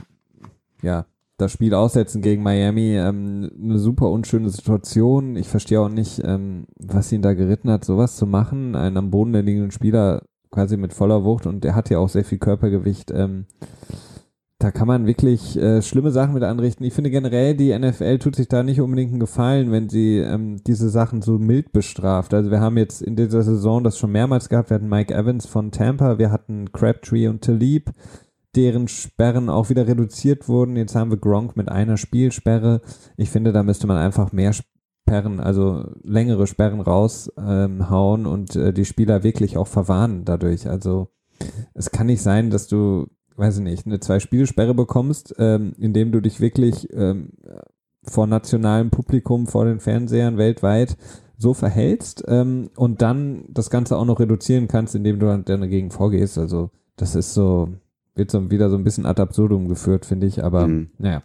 ja, 0.82 1.06
das 1.36 1.52
Spiel 1.52 1.74
aussetzen 1.74 2.22
gegen 2.22 2.42
Miami, 2.42 2.96
ähm, 2.96 3.50
eine 3.60 3.78
super 3.78 4.10
unschöne 4.10 4.50
Situation. 4.50 5.36
Ich 5.36 5.48
verstehe 5.48 5.80
auch 5.80 5.88
nicht, 5.88 6.22
ähm, 6.24 6.66
was 6.78 7.10
ihn 7.12 7.22
da 7.22 7.34
geritten 7.34 7.70
hat, 7.70 7.84
sowas 7.84 8.16
zu 8.16 8.26
machen, 8.26 8.76
einen 8.76 8.96
am 8.96 9.10
Boden 9.10 9.32
liegenden 9.34 9.72
Spieler 9.72 10.22
quasi 10.50 10.76
mit 10.76 10.92
voller 10.92 11.24
Wucht 11.24 11.46
und 11.46 11.64
der 11.64 11.74
hat 11.74 11.90
ja 11.90 11.98
auch 11.98 12.08
sehr 12.08 12.24
viel 12.24 12.38
Körpergewicht. 12.38 13.10
Ähm, 13.10 13.46
da 14.60 14.70
kann 14.70 14.86
man 14.86 15.06
wirklich 15.06 15.58
äh, 15.58 15.82
schlimme 15.82 16.12
Sachen 16.12 16.32
mit 16.32 16.44
anrichten. 16.44 16.84
Ich 16.86 16.94
finde 16.94 17.10
generell, 17.10 17.54
die 17.54 17.76
NFL 17.76 18.18
tut 18.18 18.36
sich 18.36 18.48
da 18.48 18.62
nicht 18.62 18.80
unbedingt 18.80 19.10
einen 19.10 19.20
Gefallen, 19.20 19.72
wenn 19.72 19.88
sie 19.88 20.18
ähm, 20.18 20.62
diese 20.64 20.88
Sachen 20.88 21.20
so 21.20 21.38
mild 21.38 21.72
bestraft. 21.72 22.32
Also 22.32 22.50
wir 22.50 22.60
haben 22.60 22.78
jetzt 22.78 23.02
in 23.02 23.16
dieser 23.16 23.42
Saison 23.42 23.82
das 23.82 23.98
schon 23.98 24.12
mehrmals 24.12 24.48
gehabt. 24.48 24.70
Wir 24.70 24.76
hatten 24.76 24.88
Mike 24.88 25.12
Evans 25.12 25.44
von 25.44 25.72
Tampa, 25.72 26.18
wir 26.18 26.30
hatten 26.30 26.72
Crabtree 26.72 27.26
und 27.26 27.42
Talib 27.42 27.90
deren 28.56 28.88
Sperren 28.88 29.49
auch 29.49 29.70
wieder 29.70 29.87
reduziert 29.87 30.49
wurden. 30.49 30.76
Jetzt 30.76 30.94
haben 30.94 31.11
wir 31.11 31.18
Gronk 31.18 31.56
mit 31.56 31.68
einer 31.68 31.96
Spielsperre. 31.96 32.80
Ich 33.16 33.30
finde, 33.30 33.52
da 33.52 33.62
müsste 33.62 33.87
man 33.87 33.96
einfach 33.96 34.32
mehr 34.32 34.52
Sperren, 34.52 35.40
also 35.40 35.84
längere 36.02 36.46
Sperren 36.46 36.80
raushauen 36.80 38.20
ähm, 38.20 38.26
und 38.26 38.56
äh, 38.56 38.73
die 38.73 38.84
Spieler 38.84 39.23
wirklich 39.23 39.56
auch 39.56 39.68
verwarnen 39.68 40.25
dadurch. 40.25 40.68
Also 40.68 41.08
es 41.75 41.90
kann 41.90 42.06
nicht 42.06 42.23
sein, 42.23 42.50
dass 42.50 42.68
du, 42.68 43.06
weiß 43.37 43.58
ich 43.58 43.64
nicht, 43.64 43.87
eine 43.87 44.00
Zwei-Spielsperre 44.00 44.75
bekommst, 44.75 45.34
ähm, 45.38 45.75
indem 45.78 46.12
du 46.12 46.20
dich 46.20 46.40
wirklich 46.40 46.88
ähm, 46.92 47.30
vor 48.02 48.26
nationalem 48.26 48.90
Publikum, 48.90 49.46
vor 49.46 49.64
den 49.64 49.80
Fernsehern 49.80 50.38
weltweit 50.38 50.96
so 51.37 51.52
verhältst 51.52 52.25
ähm, 52.28 52.70
und 52.76 53.02
dann 53.02 53.44
das 53.49 53.70
Ganze 53.70 53.96
auch 53.96 54.04
noch 54.04 54.20
reduzieren 54.20 54.68
kannst, 54.68 54.94
indem 54.94 55.18
du 55.18 55.26
dann 55.26 55.44
dagegen 55.44 55.90
vorgehst. 55.90 56.38
Also 56.38 56.70
das 56.96 57.14
ist 57.14 57.34
so, 57.34 57.68
wird 58.14 58.30
so 58.30 58.50
wieder 58.50 58.71
so 58.71 58.76
ein 58.76 58.85
bisschen 58.85 59.06
ad 59.06 59.21
absurdum 59.21 59.68
geführt, 59.68 60.06
finde 60.06 60.26
ich, 60.26 60.42
aber 60.42 60.66
mhm. 60.66 60.90
naja. 60.99 61.23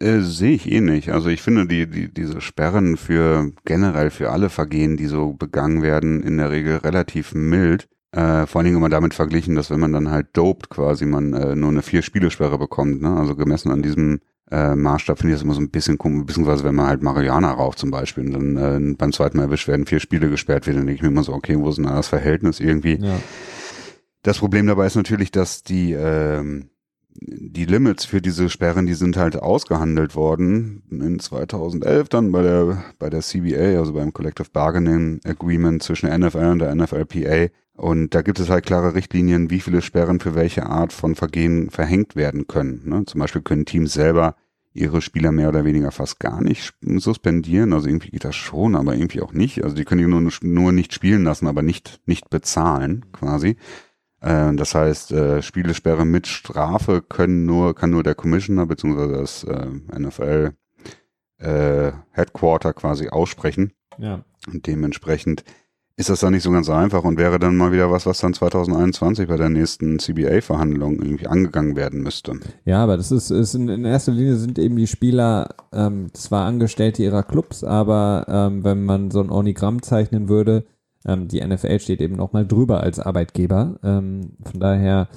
Äh, 0.00 0.20
Sehe 0.20 0.52
ich 0.52 0.70
eh 0.70 0.80
nicht. 0.80 1.10
Also 1.10 1.28
ich 1.28 1.42
finde 1.42 1.66
die, 1.66 1.88
die, 1.88 2.12
diese 2.12 2.40
Sperren 2.40 2.96
für 2.96 3.52
generell 3.64 4.10
für 4.10 4.30
alle 4.30 4.48
Vergehen, 4.48 4.96
die 4.96 5.06
so 5.06 5.32
begangen 5.32 5.82
werden, 5.82 6.22
in 6.22 6.38
der 6.38 6.50
Regel 6.50 6.78
relativ 6.78 7.34
mild. 7.34 7.88
Äh, 8.10 8.46
vor 8.46 8.58
allen 8.58 8.66
Dingen 8.66 8.76
immer 8.76 8.88
damit 8.88 9.14
verglichen, 9.14 9.54
dass 9.54 9.70
wenn 9.70 9.80
man 9.80 9.92
dann 9.92 10.10
halt 10.10 10.28
dopt, 10.34 10.68
quasi 10.70 11.06
man 11.06 11.32
äh, 11.32 11.54
nur 11.54 11.70
eine 11.70 11.82
Vier-Spiele-Sperre 11.82 12.58
bekommt. 12.58 13.00
Ne? 13.00 13.16
Also 13.16 13.36
gemessen 13.36 13.70
an 13.70 13.82
diesem 13.82 14.20
äh, 14.50 14.74
Maßstab 14.74 15.18
finde 15.18 15.32
ich 15.32 15.38
das 15.38 15.44
immer 15.44 15.54
so 15.54 15.60
ein 15.60 15.70
bisschen 15.70 15.96
komisch, 15.96 16.26
beziehungsweise 16.26 16.64
wenn 16.64 16.74
man 16.74 16.86
halt 16.86 17.02
Marihuana 17.02 17.52
raucht 17.52 17.78
zum 17.78 17.90
Beispiel 17.90 18.26
und 18.26 18.32
dann 18.32 18.56
äh, 18.92 18.94
beim 18.96 19.12
zweiten 19.12 19.38
Mal 19.38 19.44
erwischt 19.44 19.66
werden, 19.66 19.86
vier 19.86 20.00
Spiele 20.00 20.28
gesperrt 20.28 20.66
wird, 20.66 20.76
dann 20.76 20.86
denke 20.86 20.96
ich 20.96 21.02
mir 21.02 21.08
immer 21.08 21.24
so, 21.24 21.32
okay, 21.32 21.58
wo 21.58 21.70
ist 21.70 21.76
denn 21.76 21.86
da 21.86 21.94
das 21.94 22.08
Verhältnis 22.08 22.60
irgendwie? 22.60 22.98
Ja. 23.00 23.18
Das 24.22 24.38
Problem 24.38 24.66
dabei 24.66 24.86
ist 24.86 24.94
natürlich, 24.94 25.32
dass 25.32 25.64
die, 25.64 25.92
ähm, 25.92 26.70
die 27.14 27.64
Limits 27.64 28.04
für 28.04 28.22
diese 28.22 28.48
Sperren, 28.48 28.86
die 28.86 28.94
sind 28.94 29.16
halt 29.16 29.36
ausgehandelt 29.36 30.14
worden 30.14 30.82
in 30.90 31.18
2011 31.18 32.08
dann 32.08 32.32
bei 32.32 32.42
der, 32.42 32.84
bei 32.98 33.10
der 33.10 33.20
CBA, 33.20 33.78
also 33.78 33.92
beim 33.92 34.12
Collective 34.12 34.48
Bargaining 34.52 35.20
Agreement 35.24 35.82
zwischen 35.82 36.08
NFL 36.08 36.52
und 36.52 36.58
der 36.60 36.74
NFLPA. 36.74 37.52
Und 37.74 38.14
da 38.14 38.22
gibt 38.22 38.38
es 38.38 38.48
halt 38.48 38.64
klare 38.64 38.94
Richtlinien, 38.94 39.50
wie 39.50 39.60
viele 39.60 39.82
Sperren 39.82 40.20
für 40.20 40.34
welche 40.34 40.66
Art 40.66 40.92
von 40.92 41.14
Vergehen 41.14 41.70
verhängt 41.70 42.16
werden 42.16 42.46
können. 42.46 42.82
Ne? 42.88 43.04
Zum 43.06 43.20
Beispiel 43.20 43.42
können 43.42 43.66
Teams 43.66 43.92
selber 43.92 44.36
ihre 44.74 45.02
Spieler 45.02 45.32
mehr 45.32 45.48
oder 45.48 45.64
weniger 45.64 45.90
fast 45.90 46.20
gar 46.20 46.40
nicht 46.42 46.74
suspendieren. 46.80 47.72
Also 47.72 47.88
irgendwie 47.88 48.10
geht 48.10 48.24
das 48.24 48.36
schon, 48.36 48.74
aber 48.74 48.94
irgendwie 48.94 49.20
auch 49.20 49.32
nicht. 49.32 49.64
Also 49.64 49.74
die 49.74 49.84
können 49.84 50.00
die 50.00 50.06
nur, 50.06 50.30
nur 50.42 50.72
nicht 50.72 50.94
spielen 50.94 51.24
lassen, 51.24 51.46
aber 51.46 51.62
nicht, 51.62 52.00
nicht 52.06 52.30
bezahlen 52.30 53.04
quasi. 53.12 53.56
Äh, 54.22 54.54
das 54.54 54.74
heißt, 54.74 55.12
äh, 55.12 55.42
Spielesperre 55.42 56.04
mit 56.04 56.26
Strafe 56.26 57.02
können 57.02 57.44
nur, 57.44 57.74
kann 57.74 57.90
nur 57.90 58.02
der 58.02 58.14
Commissioner 58.14 58.66
bzw. 58.66 59.12
das 59.12 59.44
äh, 59.44 59.66
NFL 59.98 60.52
äh, 61.38 61.92
Headquarter 62.12 62.72
quasi 62.72 63.08
aussprechen. 63.08 63.72
Ja. 63.98 64.24
Und 64.50 64.66
dementsprechend 64.66 65.44
ist 65.96 66.08
das 66.08 66.20
dann 66.20 66.32
nicht 66.32 66.42
so 66.42 66.50
ganz 66.50 66.70
einfach 66.70 67.04
und 67.04 67.18
wäre 67.18 67.38
dann 67.38 67.56
mal 67.56 67.70
wieder 67.70 67.90
was, 67.90 68.06
was 68.06 68.18
dann 68.18 68.32
2021 68.32 69.28
bei 69.28 69.36
der 69.36 69.50
nächsten 69.50 69.98
CBA-Verhandlung 69.98 71.02
irgendwie 71.02 71.26
angegangen 71.26 71.76
werden 71.76 72.02
müsste. 72.02 72.40
Ja, 72.64 72.82
aber 72.82 72.96
das 72.96 73.12
ist, 73.12 73.30
ist 73.30 73.54
in, 73.54 73.68
in 73.68 73.84
erster 73.84 74.12
Linie 74.12 74.36
sind 74.36 74.58
eben 74.58 74.76
die 74.76 74.86
Spieler 74.86 75.54
ähm, 75.72 76.08
zwar 76.14 76.46
Angestellte 76.46 77.02
ihrer 77.02 77.22
Clubs, 77.22 77.62
aber 77.62 78.24
ähm, 78.28 78.64
wenn 78.64 78.84
man 78.84 79.10
so 79.10 79.20
ein 79.20 79.30
Ornigramm 79.30 79.82
zeichnen 79.82 80.28
würde, 80.28 80.64
ähm, 81.06 81.28
die 81.28 81.44
NFL 81.44 81.78
steht 81.80 82.00
eben 82.00 82.16
nochmal 82.16 82.46
drüber 82.46 82.82
als 82.82 82.98
Arbeitgeber. 82.98 83.78
Ähm, 83.82 84.36
von 84.42 84.60
daher, 84.60 85.08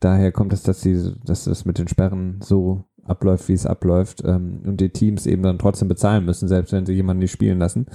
daher 0.00 0.32
kommt 0.32 0.52
es, 0.52 0.62
dass, 0.62 0.80
die, 0.80 1.12
dass 1.24 1.44
das 1.44 1.64
mit 1.64 1.78
den 1.78 1.88
Sperren 1.88 2.40
so 2.42 2.84
abläuft, 3.04 3.48
wie 3.48 3.52
es 3.54 3.66
abläuft 3.66 4.22
ähm, 4.24 4.62
und 4.64 4.80
die 4.80 4.90
Teams 4.90 5.26
eben 5.26 5.42
dann 5.42 5.58
trotzdem 5.58 5.88
bezahlen 5.88 6.24
müssen, 6.24 6.48
selbst 6.48 6.72
wenn 6.72 6.86
sie 6.86 6.94
jemanden 6.94 7.20
nicht 7.20 7.32
spielen 7.32 7.58
lassen. 7.58 7.86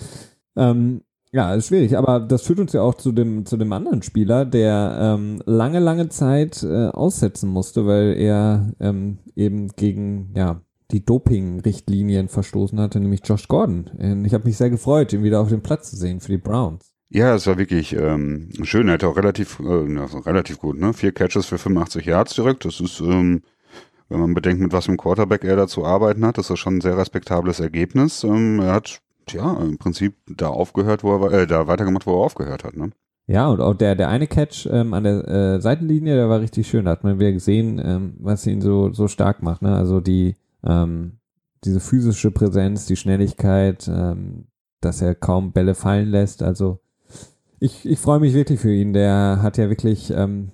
Ähm, 0.55 1.01
ja, 1.31 1.53
ist 1.53 1.67
schwierig, 1.67 1.95
aber 1.95 2.19
das 2.19 2.41
führt 2.41 2.59
uns 2.59 2.73
ja 2.73 2.81
auch 2.81 2.95
zu 2.95 3.11
dem, 3.11 3.45
zu 3.45 3.55
dem 3.55 3.71
anderen 3.71 4.01
Spieler, 4.01 4.45
der 4.45 4.97
ähm, 4.99 5.41
lange, 5.45 5.79
lange 5.79 6.09
Zeit 6.09 6.63
äh, 6.63 6.87
aussetzen 6.87 7.49
musste, 7.49 7.85
weil 7.85 8.15
er 8.17 8.73
ähm, 8.79 9.19
eben 9.35 9.67
gegen 9.75 10.33
ja, 10.35 10.61
die 10.91 11.05
Doping-Richtlinien 11.05 12.29
verstoßen 12.29 12.79
hatte, 12.79 12.99
nämlich 12.99 13.21
Josh 13.23 13.47
Gordon. 13.47 13.91
Und 13.97 14.25
ich 14.25 14.33
habe 14.33 14.45
mich 14.45 14.57
sehr 14.57 14.71
gefreut, 14.71 15.13
ihn 15.13 15.23
wieder 15.23 15.39
auf 15.39 15.49
dem 15.49 15.61
Platz 15.61 15.91
zu 15.91 15.97
sehen 15.97 16.19
für 16.19 16.31
die 16.31 16.39
Browns. 16.39 16.88
Ja, 17.11 17.33
es 17.33 17.47
war 17.47 17.57
wirklich 17.57 17.93
ähm, 17.93 18.49
schön. 18.63 18.87
Er 18.87 18.93
hatte 18.93 19.07
auch 19.07 19.17
relativ, 19.17 19.59
äh, 19.59 19.63
relativ 19.63 20.59
gut, 20.59 20.77
ne? 20.79 20.93
Vier 20.93 21.11
Catches 21.11 21.47
für 21.47 21.57
85 21.57 22.05
Yards 22.05 22.35
direkt. 22.35 22.65
Das 22.65 22.79
ist, 22.79 22.99
ähm, 22.99 23.41
wenn 24.09 24.19
man 24.19 24.35
bedenkt, 24.35 24.61
mit 24.61 24.73
was 24.73 24.87
einem 24.87 24.97
Quarterback 24.97 25.43
er 25.43 25.55
da 25.55 25.67
zu 25.67 25.85
arbeiten 25.85 26.23
hat, 26.23 26.37
das 26.37 26.51
ist 26.51 26.59
schon 26.59 26.77
ein 26.77 26.81
sehr 26.81 26.97
respektables 26.97 27.59
Ergebnis. 27.59 28.23
Ähm, 28.23 28.59
er 28.59 28.73
hat, 28.73 29.01
ja, 29.29 29.53
im 29.59 29.79
Prinzip 29.79 30.15
da 30.27 30.49
aufgehört, 30.49 31.03
wo 31.03 31.15
er, 31.15 31.31
äh, 31.31 31.47
da 31.47 31.65
weitergemacht, 31.65 32.05
wo 32.05 32.11
er 32.11 32.25
aufgehört 32.25 32.63
hat, 32.63 32.77
ne? 32.77 32.91
Ja, 33.25 33.47
und 33.47 33.61
auch 33.61 33.75
der, 33.75 33.95
der 33.95 34.09
eine 34.09 34.27
Catch 34.27 34.67
ähm, 34.71 34.93
an 34.93 35.03
der 35.03 35.27
äh, 35.27 35.61
Seitenlinie, 35.61 36.15
der 36.15 36.29
war 36.29 36.41
richtig 36.41 36.67
schön. 36.67 36.85
Da 36.85 36.91
hat 36.91 37.03
man 37.03 37.19
wieder 37.19 37.31
gesehen, 37.31 37.81
ähm, 37.83 38.17
was 38.19 38.45
ihn 38.45 38.61
so, 38.61 38.91
so 38.91 39.07
stark 39.07 39.41
macht, 39.41 39.63
ne? 39.63 39.75
Also 39.75 39.99
die, 39.99 40.35
ähm, 40.63 41.19
diese 41.63 41.79
physische 41.79 42.31
Präsenz, 42.31 42.85
die 42.85 42.95
Schnelligkeit, 42.95 43.87
ähm, 43.87 44.45
dass 44.81 45.01
er 45.01 45.15
kaum 45.15 45.51
Bälle 45.53 45.75
fallen 45.75 46.09
lässt. 46.09 46.41
Also 46.41 46.79
ich, 47.59 47.87
ich 47.87 47.99
freue 47.99 48.19
mich 48.19 48.33
wirklich 48.33 48.59
für 48.59 48.73
ihn. 48.73 48.93
Der 48.93 49.39
hat 49.41 49.57
ja 49.57 49.69
wirklich 49.69 50.11
ähm, 50.11 50.51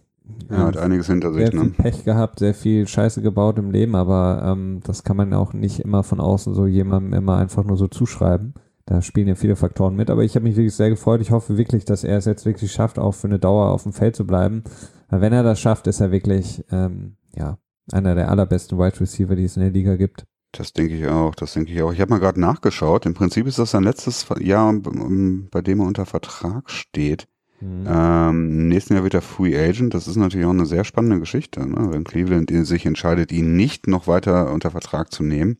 er 0.50 0.60
hat 0.60 0.78
einiges 0.78 1.08
hinter 1.08 1.34
sich. 1.34 1.44
Sehr 1.44 1.52
viel 1.52 1.64
ne? 1.64 1.74
Pech 1.78 2.04
gehabt, 2.04 2.40
sehr 2.40 2.54
viel 2.54 2.88
Scheiße 2.88 3.22
gebaut 3.22 3.60
im 3.60 3.72
Leben, 3.72 3.96
aber 3.96 4.42
ähm, 4.46 4.82
das 4.84 5.04
kann 5.04 5.18
man 5.18 5.34
auch 5.34 5.54
nicht 5.54 5.80
immer 5.80 6.04
von 6.04 6.20
außen 6.20 6.54
so 6.54 6.66
jemandem 6.66 7.14
immer 7.14 7.38
einfach 7.38 7.64
nur 7.64 7.78
so 7.78 7.88
zuschreiben. 7.88 8.54
Da 8.86 9.02
spielen 9.02 9.28
ja 9.28 9.36
viele 9.36 9.56
Faktoren 9.56 9.96
mit, 9.96 10.10
aber 10.10 10.24
ich 10.24 10.36
habe 10.36 10.44
mich 10.44 10.56
wirklich 10.56 10.76
sehr 10.76 10.90
gefreut. 10.90 11.22
Ich 11.22 11.32
hoffe 11.32 11.58
wirklich, 11.58 11.86
dass 11.86 12.04
er 12.04 12.18
es 12.18 12.26
jetzt 12.26 12.46
wirklich 12.46 12.72
schafft, 12.72 13.00
auch 13.00 13.14
für 13.14 13.28
eine 13.28 13.40
Dauer 13.40 13.72
auf 13.72 13.84
dem 13.84 13.94
Feld 13.94 14.16
zu 14.16 14.28
bleiben. 14.28 14.64
Weil 15.10 15.22
wenn 15.22 15.34
er 15.34 15.44
das 15.44 15.60
schafft, 15.60 15.88
ist 15.88 16.02
er 16.02 16.12
wirklich 16.12 16.64
ähm, 16.72 17.16
ja 17.36 17.58
einer 17.92 18.16
der 18.16 18.30
allerbesten 18.30 18.78
Wide 18.78 19.00
Receiver, 19.00 19.36
die 19.36 19.46
es 19.46 19.58
in 19.58 19.64
der 19.64 19.72
Liga 19.72 19.96
gibt. 19.96 20.26
Das 20.58 20.72
denke 20.72 20.96
ich 20.96 21.08
auch, 21.08 21.36
das 21.36 21.54
denke 21.54 21.74
ich 21.74 21.82
auch. 21.82 21.92
Ich 21.92 22.00
habe 22.00 22.12
mal 22.12 22.20
gerade 22.20 22.40
nachgeschaut. 22.40 23.06
Im 23.06 23.14
Prinzip 23.14 23.46
ist 23.46 23.60
das 23.60 23.72
sein 23.72 23.84
letztes 23.84 24.26
Jahr, 24.40 24.74
bei 24.74 25.62
dem 25.62 25.80
er 25.82 25.86
unter 25.86 26.06
Vertrag 26.06 26.70
steht. 26.70 27.28
Mhm. 27.60 27.86
Ähm, 27.88 28.50
Im 28.52 28.68
nächsten 28.70 28.94
Jahr 28.94 29.04
wird 29.04 29.16
er 29.16 29.22
Free 29.22 29.58
Agent. 29.58 29.94
Das 29.94 30.08
ist 30.08 30.16
natürlich 30.16 30.46
auch 30.46 30.52
eine 30.52 30.66
sehr 30.66 30.86
spannende 30.86 31.20
Geschichte, 31.20 31.68
ne? 31.68 31.88
wenn 31.92 32.06
Cleveland 32.06 32.52
sich 32.66 32.86
entscheidet, 32.86 33.32
ihn 33.32 33.56
nicht 33.56 33.88
noch 33.88 34.08
weiter 34.08 34.52
unter 34.54 34.72
Vertrag 34.72 35.12
zu 35.12 35.24
nehmen. 35.24 35.58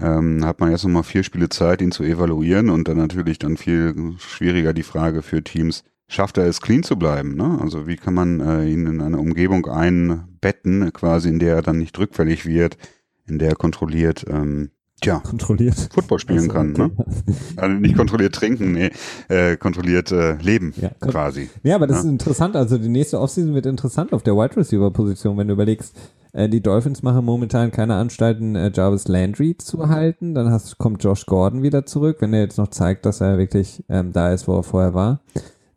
Ähm, 0.00 0.44
hat 0.44 0.58
man 0.58 0.72
jetzt 0.72 0.82
nochmal 0.82 1.04
vier 1.04 1.22
Spiele 1.22 1.48
Zeit, 1.48 1.80
ihn 1.80 1.92
zu 1.92 2.02
evaluieren 2.02 2.70
und 2.70 2.88
dann 2.88 2.96
natürlich 2.96 3.38
dann 3.38 3.56
viel 3.56 4.14
schwieriger 4.18 4.72
die 4.72 4.82
Frage 4.82 5.22
für 5.22 5.44
Teams, 5.44 5.84
schafft 6.08 6.38
er 6.38 6.46
es 6.46 6.60
clean 6.60 6.82
zu 6.82 6.96
bleiben? 6.96 7.36
Ne? 7.36 7.58
Also 7.60 7.86
wie 7.86 7.96
kann 7.96 8.14
man 8.14 8.40
äh, 8.40 8.68
ihn 8.68 8.86
in 8.86 9.00
eine 9.00 9.18
Umgebung 9.18 9.66
einbetten, 9.66 10.92
quasi 10.92 11.28
in 11.28 11.38
der 11.38 11.56
er 11.56 11.62
dann 11.62 11.78
nicht 11.78 11.96
rückfällig 11.98 12.46
wird? 12.46 12.78
In 13.26 13.38
der 13.38 13.50
er 13.50 13.56
kontrolliert, 13.56 14.24
ähm, 14.28 14.70
tja, 15.00 15.20
kontrolliert 15.20 15.88
Football 15.92 16.18
spielen 16.18 16.50
also, 16.50 16.52
kann. 16.52 16.70
Okay. 16.72 16.90
Ne? 16.96 17.34
Also 17.56 17.76
nicht 17.76 17.96
kontrolliert 17.96 18.34
trinken, 18.34 18.72
nee, 18.72 18.90
äh, 19.28 19.56
kontrolliert 19.56 20.10
äh, 20.12 20.34
leben 20.36 20.74
ja, 20.80 20.90
quasi. 21.00 21.50
Ja, 21.62 21.76
aber 21.76 21.86
das 21.86 21.98
ja? 21.98 22.02
ist 22.04 22.08
interessant. 22.10 22.56
Also 22.56 22.78
die 22.78 22.88
nächste 22.88 23.20
Offseason 23.20 23.54
wird 23.54 23.66
interessant 23.66 24.12
auf 24.12 24.22
der 24.22 24.34
Wide 24.34 24.56
Receiver 24.56 24.90
Position, 24.90 25.36
wenn 25.38 25.48
du 25.48 25.54
überlegst, 25.54 25.94
äh, 26.32 26.48
die 26.48 26.62
Dolphins 26.62 27.02
machen 27.02 27.24
momentan 27.24 27.70
keine 27.70 27.94
Anstalten, 27.94 28.56
äh, 28.56 28.70
Jarvis 28.74 29.08
Landry 29.08 29.56
zu 29.58 29.88
halten. 29.88 30.34
Dann 30.34 30.50
hast, 30.50 30.78
kommt 30.78 31.04
Josh 31.04 31.26
Gordon 31.26 31.62
wieder 31.62 31.86
zurück, 31.86 32.16
wenn 32.20 32.32
er 32.32 32.40
jetzt 32.40 32.58
noch 32.58 32.68
zeigt, 32.68 33.06
dass 33.06 33.20
er 33.20 33.38
wirklich 33.38 33.84
ähm, 33.88 34.12
da 34.12 34.32
ist, 34.32 34.48
wo 34.48 34.56
er 34.56 34.62
vorher 34.62 34.94
war. 34.94 35.20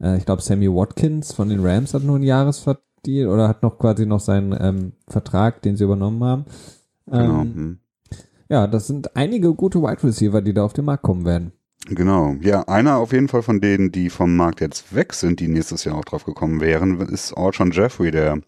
Äh, 0.02 0.18
ich 0.18 0.26
glaube, 0.26 0.42
Sammy 0.42 0.70
Watkins 0.70 1.34
von 1.34 1.50
den 1.50 1.66
Rams 1.66 1.94
hat 1.94 2.04
nur 2.04 2.16
einen 2.16 2.24
Jahresvertrag 2.24 2.82
oder 3.08 3.48
hat 3.48 3.62
noch 3.62 3.78
quasi 3.78 4.08
noch 4.08 4.20
seinen 4.20 4.56
ähm, 4.60 4.94
Vertrag, 5.08 5.62
den 5.62 5.78
sie 5.78 5.84
übernommen 5.84 6.24
haben. 6.24 6.46
Genau. 7.08 7.42
Ähm, 7.42 7.56
hm. 7.56 7.80
Ja, 8.50 8.68
das 8.68 8.88
sind 8.88 9.16
einige 9.16 9.54
gute 9.54 9.82
Wide 9.82 10.04
Receiver, 10.04 10.42
die 10.42 10.54
da 10.54 10.64
auf 10.64 10.74
den 10.74 10.86
Markt 10.86 11.04
kommen 11.04 11.26
werden. 11.26 11.52
Genau. 11.88 12.36
Ja, 12.42 12.64
einer 12.64 12.98
auf 12.98 13.12
jeden 13.12 13.28
Fall 13.28 13.44
von 13.44 13.62
denen, 13.62 13.92
die 13.92 14.10
vom 14.10 14.36
Markt 14.36 14.62
jetzt 14.62 14.96
weg 14.96 15.14
sind, 15.14 15.40
die 15.40 15.48
nächstes 15.48 15.84
Jahr 15.84 15.96
auch 15.96 16.06
drauf 16.06 16.26
gekommen 16.26 16.62
wären, 16.62 17.00
ist 17.02 17.34
Alshon 17.34 17.72
Jeffrey, 17.72 18.12
der 18.12 18.40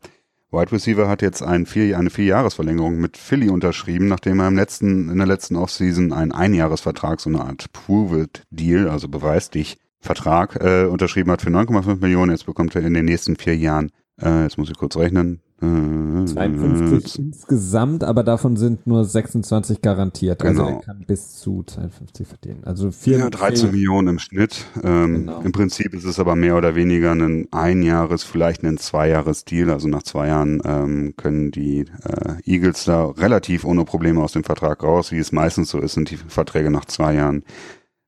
Wide 0.50 0.72
Receiver 0.72 1.10
hat 1.10 1.22
jetzt 1.22 1.44
ein 1.44 1.66
vier, 1.66 1.98
eine 1.98 2.10
Vierjahresverlängerung 2.10 3.00
mit 3.00 3.18
Philly 3.18 3.50
unterschrieben, 3.50 4.08
nachdem 4.08 4.40
er 4.40 4.48
im 4.48 4.56
letzten, 4.56 5.10
in 5.10 5.18
der 5.18 5.28
letzten 5.28 5.56
Offseason 5.56 6.14
einen 6.14 6.32
Einjahresvertrag, 6.32 7.20
so 7.20 7.30
eine 7.30 7.42
Art 7.42 7.72
Prove-It-Deal, 7.74 8.90
also 8.90 9.10
beweis 9.10 9.50
dich, 9.50 9.78
Vertrag 10.00 10.56
äh, 10.64 10.86
unterschrieben 10.86 11.32
hat 11.32 11.42
für 11.42 11.50
9,5 11.50 12.00
Millionen. 12.00 12.32
Jetzt 12.32 12.46
bekommt 12.46 12.76
er 12.76 12.84
in 12.84 12.94
den 12.94 13.06
nächsten 13.06 13.36
vier 13.36 13.58
Jahren, 13.58 13.92
äh, 14.22 14.44
jetzt 14.44 14.58
muss 14.58 14.70
ich 14.70 14.78
kurz 14.78 14.96
rechnen, 14.96 15.42
52 15.60 17.20
insgesamt, 17.20 18.04
aber 18.04 18.24
davon 18.24 18.58
sind 18.58 18.86
nur 18.86 19.04
26 19.06 19.82
garantiert. 19.82 20.44
Also 20.44 20.64
Genau. 20.66 20.78
er 20.78 20.82
kann 20.84 21.04
bis 21.08 21.36
zu 21.38 21.64
52 21.64 22.28
verdienen. 22.28 22.64
Also 22.64 22.92
vier, 22.92 23.18
Ja, 23.20 23.30
13 23.30 23.72
Millionen 23.72 24.08
im 24.10 24.20
Schnitt. 24.20 24.66
Ähm, 24.84 25.14
Genau. 25.26 25.42
Im 25.42 25.52
Prinzip 25.52 25.94
ist 25.94 26.04
es 26.06 26.20
aber 26.20 26.36
mehr 26.36 26.58
oder 26.58 26.76
weniger 26.76 27.12
ein 27.14 27.48
Einjahres, 27.52 28.24
vielleicht 28.24 28.64
ein 28.64 28.78
Zweijahres-Deal. 28.78 29.72
Also 29.72 29.88
nach 29.88 30.04
zwei 30.04 30.28
Jahren 30.28 30.62
ähm, 30.66 31.14
können 31.18 31.52
die 31.52 31.86
äh, 32.04 32.36
Eagles 32.46 32.86
da 32.86 33.06
relativ 33.08 33.66
ohne 33.66 33.84
Probleme 33.86 34.22
aus 34.22 34.34
dem 34.34 34.44
Vertrag 34.44 34.84
raus. 34.84 35.12
Wie 35.12 35.18
es 35.20 35.32
meistens 35.32 35.70
so 35.70 35.80
ist, 35.80 35.94
sind 35.94 36.12
die 36.12 36.18
Verträge 36.18 36.70
nach 36.70 36.86
zwei 36.86 37.16
Jahren 37.16 37.44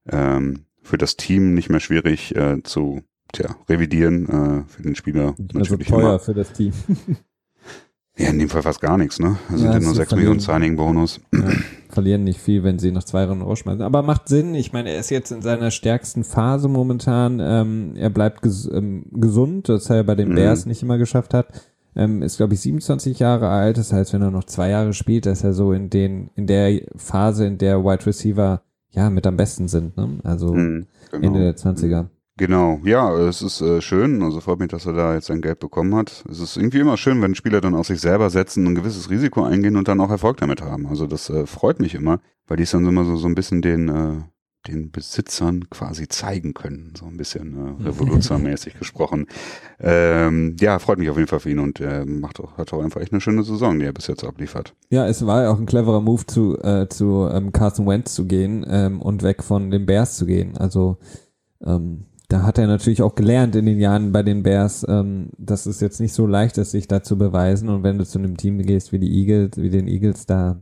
ähm, 0.07 0.65
für 0.81 0.97
das 0.97 1.17
Team 1.17 1.53
nicht 1.53 1.69
mehr 1.69 1.79
schwierig 1.79 2.35
äh, 2.35 2.61
zu 2.63 3.01
tja, 3.33 3.55
revidieren. 3.67 4.25
Äh, 4.27 4.63
für 4.71 4.81
den 4.83 4.95
Spieler 4.95 5.33
Nicht 5.37 5.53
mehr 5.53 5.65
so 5.65 5.71
natürlich 5.73 5.87
teuer 5.87 5.99
immer. 6.09 6.19
für 6.19 6.33
das 6.33 6.51
Team. 6.53 6.73
Ja, 8.19 8.29
in 8.29 8.37
dem 8.39 8.49
Fall 8.49 8.61
fast 8.61 8.81
gar 8.81 8.97
nichts, 8.97 9.19
ne? 9.19 9.37
Das 9.49 9.61
Ja, 9.61 9.71
sind 9.71 9.81
ja 9.81 9.87
nur 9.87 9.95
6 9.95 10.09
verlieren. 10.09 10.17
Millionen 10.35 10.39
Signing-Bonus. 10.39 11.21
ja, 11.33 11.41
verlieren 11.89 12.23
nicht 12.25 12.39
viel, 12.39 12.63
wenn 12.63 12.77
sie 12.77 12.91
noch 12.91 13.03
zwei 13.03 13.25
Runden 13.25 13.43
rausschmeißen. 13.43 13.81
Aber 13.81 14.01
macht 14.03 14.27
Sinn. 14.27 14.53
Ich 14.55 14.73
meine, 14.73 14.89
er 14.91 14.99
ist 14.99 15.09
jetzt 15.09 15.31
in 15.31 15.41
seiner 15.41 15.71
stärksten 15.71 16.23
Phase 16.23 16.67
momentan. 16.67 17.39
Ähm, 17.41 17.93
er 17.95 18.09
bleibt 18.09 18.41
ges 18.41 18.69
ähm, 18.71 19.05
gesund, 19.11 19.69
das 19.69 19.89
er 19.89 20.03
bei 20.03 20.15
den 20.15 20.29
Mhm. 20.29 20.35
Bears 20.35 20.65
nicht 20.65 20.83
immer 20.83 20.97
geschafft 20.97 21.33
hat. 21.33 21.47
Ähm, 21.95 22.21
ist, 22.21 22.37
glaube 22.37 22.53
ich, 22.53 22.59
27 22.61 23.19
Jahre 23.19 23.47
alt. 23.49 23.77
Das 23.77 23.91
heißt, 23.93 24.13
wenn 24.13 24.21
er 24.21 24.31
noch 24.31 24.43
zwei 24.43 24.69
Jahre 24.69 24.93
spielt, 24.93 25.25
ist 25.25 25.43
er 25.43 25.53
so 25.53 25.71
in 25.73 25.89
den, 25.89 26.29
in 26.35 26.45
der 26.45 26.81
Phase, 26.97 27.45
in 27.47 27.57
der 27.57 27.83
Wide 27.83 28.05
Receiver 28.05 28.61
ja 28.91 29.09
mit 29.09 29.25
am 29.25 29.37
besten 29.37 29.67
sind. 29.67 29.95
Ne? 29.97 30.19
Also 30.23 30.53
Mhm, 30.53 30.87
genau. 31.11 31.25
Ende 31.27 31.39
der 31.39 31.55
20er. 31.57 32.07
Genau, 32.39 32.79
ja, 32.85 33.13
es 33.17 33.41
ist 33.41 33.59
äh, 33.59 33.81
schön. 33.81 34.23
Also 34.23 34.39
freut 34.39 34.59
mich, 34.59 34.69
dass 34.69 34.85
er 34.85 34.93
da 34.93 35.13
jetzt 35.13 35.25
sein 35.25 35.41
Geld 35.41 35.59
bekommen 35.59 35.93
hat. 35.93 36.23
Es 36.31 36.39
ist 36.39 36.55
irgendwie 36.55 36.79
immer 36.79 36.95
schön, 36.95 37.21
wenn 37.21 37.35
Spieler 37.35 37.59
dann 37.59 37.75
auf 37.75 37.87
sich 37.87 37.99
selber 37.99 38.29
setzen, 38.29 38.65
ein 38.65 38.75
gewisses 38.75 39.09
Risiko 39.09 39.43
eingehen 39.43 39.75
und 39.75 39.89
dann 39.89 39.99
auch 39.99 40.09
Erfolg 40.09 40.37
damit 40.37 40.61
haben. 40.61 40.87
Also 40.87 41.05
das 41.05 41.29
äh, 41.29 41.45
freut 41.45 41.81
mich 41.81 41.95
immer, 41.95 42.21
weil 42.47 42.55
die 42.55 42.63
es 42.63 42.71
dann 42.71 42.87
immer 42.87 43.03
so, 43.03 43.17
so 43.17 43.27
ein 43.27 43.35
bisschen 43.35 43.61
den, 43.61 43.89
äh, 43.89 44.21
den 44.69 44.89
Besitzern 44.89 45.69
quasi 45.69 46.07
zeigen 46.07 46.53
können. 46.53 46.93
So 46.97 47.07
ein 47.07 47.17
bisschen 47.17 47.57
äh, 47.57 47.83
revolutionärmäßig 47.83 48.79
gesprochen. 48.79 49.27
Ähm, 49.81 50.55
ja, 50.61 50.79
freut 50.79 50.97
mich 50.97 51.09
auf 51.09 51.17
jeden 51.17 51.27
Fall 51.27 51.41
für 51.41 51.49
ihn 51.49 51.59
und 51.59 51.81
er 51.81 52.05
macht 52.05 52.39
auch, 52.39 52.57
hat 52.57 52.71
auch 52.71 52.81
einfach 52.81 53.01
echt 53.01 53.11
eine 53.11 53.19
schöne 53.19 53.43
Saison, 53.43 53.79
die 53.79 53.85
er 53.85 53.91
bis 53.91 54.07
jetzt 54.07 54.23
abliefert. 54.23 54.75
Ja, 54.89 55.05
es 55.05 55.25
war 55.25 55.43
ja 55.43 55.49
auch 55.49 55.59
ein 55.59 55.65
cleverer 55.65 55.99
Move 55.99 56.25
zu, 56.25 56.57
äh, 56.61 56.87
zu 56.87 57.27
ähm, 57.29 57.51
Carson 57.51 57.85
Wentz 57.85 58.15
zu 58.15 58.27
gehen 58.27 58.65
ähm, 58.65 59.01
und 59.01 59.23
weg 59.23 59.43
von 59.43 59.71
den 59.71 59.85
Bears 59.85 60.15
zu 60.15 60.25
gehen. 60.25 60.55
Also 60.55 60.99
ähm, 61.65 62.05
da 62.29 62.43
hat 62.43 62.59
er 62.59 62.67
natürlich 62.67 63.01
auch 63.01 63.15
gelernt 63.15 63.55
in 63.55 63.65
den 63.65 63.79
Jahren 63.79 64.11
bei 64.11 64.21
den 64.23 64.43
Bears, 64.43 64.85
ähm, 64.87 65.31
dass 65.37 65.65
es 65.65 65.81
jetzt 65.81 65.99
nicht 65.99 66.13
so 66.13 66.27
leicht 66.27 66.57
ist, 66.59 66.71
sich 66.71 66.87
da 66.87 67.01
zu 67.01 67.17
beweisen. 67.17 67.69
Und 67.69 67.83
wenn 67.83 67.97
du 67.97 68.05
zu 68.05 68.19
einem 68.19 68.37
Team 68.37 68.61
gehst 68.61 68.91
wie 68.93 68.99
die 68.99 69.11
Eagles, 69.19 69.57
wie 69.57 69.71
den 69.71 69.87
Eagles, 69.87 70.27
da 70.27 70.61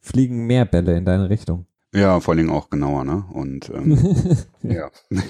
fliegen 0.00 0.46
mehr 0.46 0.64
Bälle 0.64 0.96
in 0.96 1.04
deine 1.04 1.28
Richtung. 1.28 1.66
Ja, 1.94 2.20
vor 2.20 2.32
allen 2.32 2.38
Dingen 2.38 2.50
auch 2.50 2.70
genauer, 2.70 3.04
ne? 3.04 3.24
Und 3.32 3.70
ähm, 3.70 3.98
Ja. 4.62 4.90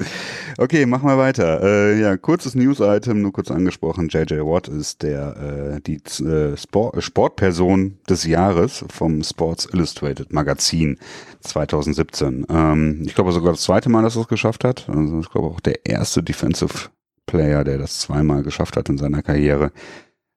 okay, 0.60 0.86
machen 0.86 1.08
wir 1.08 1.18
weiter. 1.18 1.62
Äh, 1.62 2.00
ja, 2.00 2.16
kurzes 2.16 2.54
News-Item, 2.54 3.22
nur 3.22 3.32
kurz 3.32 3.50
angesprochen. 3.50 4.08
JJ 4.08 4.40
Watt 4.40 4.68
ist 4.68 5.02
der 5.02 5.36
äh, 5.76 5.80
die 5.80 5.96
äh, 6.24 6.56
Sport, 6.56 7.02
Sportperson 7.02 7.98
des 8.08 8.24
Jahres 8.24 8.84
vom 8.88 9.22
Sports 9.22 9.68
Illustrated 9.72 10.32
Magazin 10.32 10.98
2017. 11.40 12.46
Ähm, 12.48 13.02
ich 13.06 13.14
glaube 13.14 13.32
sogar 13.32 13.52
das 13.52 13.62
zweite 13.62 13.88
Mal, 13.88 14.02
dass 14.02 14.16
er 14.16 14.22
es 14.22 14.28
geschafft 14.28 14.64
hat. 14.64 14.88
Also 14.88 15.20
ich 15.20 15.30
glaube 15.30 15.48
auch 15.48 15.60
der 15.60 15.86
erste 15.86 16.22
Defensive 16.22 16.90
Player, 17.26 17.64
der 17.64 17.78
das 17.78 17.98
zweimal 18.00 18.42
geschafft 18.42 18.76
hat 18.76 18.88
in 18.88 18.98
seiner 18.98 19.22
Karriere. 19.22 19.72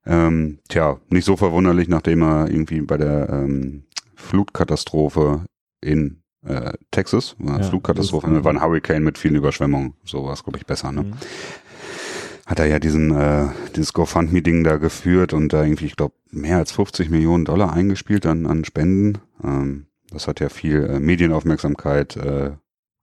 Ähm, 0.06 0.60
tja, 0.70 1.00
nicht 1.10 1.26
so 1.26 1.36
verwunderlich, 1.38 1.88
nachdem 1.88 2.24
er 2.24 2.50
irgendwie 2.50 2.82
bei 2.82 2.98
der 2.98 3.30
ähm, 3.30 3.84
Flutkatastrophe 4.16 5.46
in 5.82 6.23
äh, 6.46 6.74
Texas, 6.92 7.36
war 7.40 7.56
eine 7.56 7.64
Ja, 7.64 7.70
Flutkatastrophe, 7.70 8.30
das- 8.32 8.44
war 8.44 8.52
ein 8.54 8.62
Hurricane 8.62 9.04
mit 9.04 9.18
vielen 9.18 9.36
Überschwemmungen, 9.36 9.94
so 10.04 10.26
war 10.26 10.34
es, 10.34 10.44
glaube 10.44 10.58
ich, 10.58 10.66
besser, 10.66 10.92
ne? 10.92 11.04
Mhm. 11.04 11.14
Hat 12.46 12.60
er 12.60 12.66
ja 12.66 12.80
diesen, 12.80 13.16
äh, 13.16 13.48
dieses 13.76 13.94
GoFundMe-Ding 13.94 14.64
da 14.66 14.76
geführt 14.78 15.32
und 15.34 15.54
da 15.54 15.64
irgendwie, 15.64 15.86
ich 15.86 15.96
glaube, 15.96 16.14
mehr 16.30 16.58
als 16.58 16.74
50 16.74 17.10
Millionen 17.10 17.46
Dollar 17.46 17.72
eingespielt 17.72 18.26
an, 18.26 18.46
an 18.46 18.66
Spenden. 18.66 19.20
Ähm, 19.44 19.86
das 20.12 20.28
hat 20.28 20.42
ja 20.42 20.50
viel 20.50 20.84
äh, 20.84 21.00
Medienaufmerksamkeit 21.00 22.18
äh, 22.18 22.52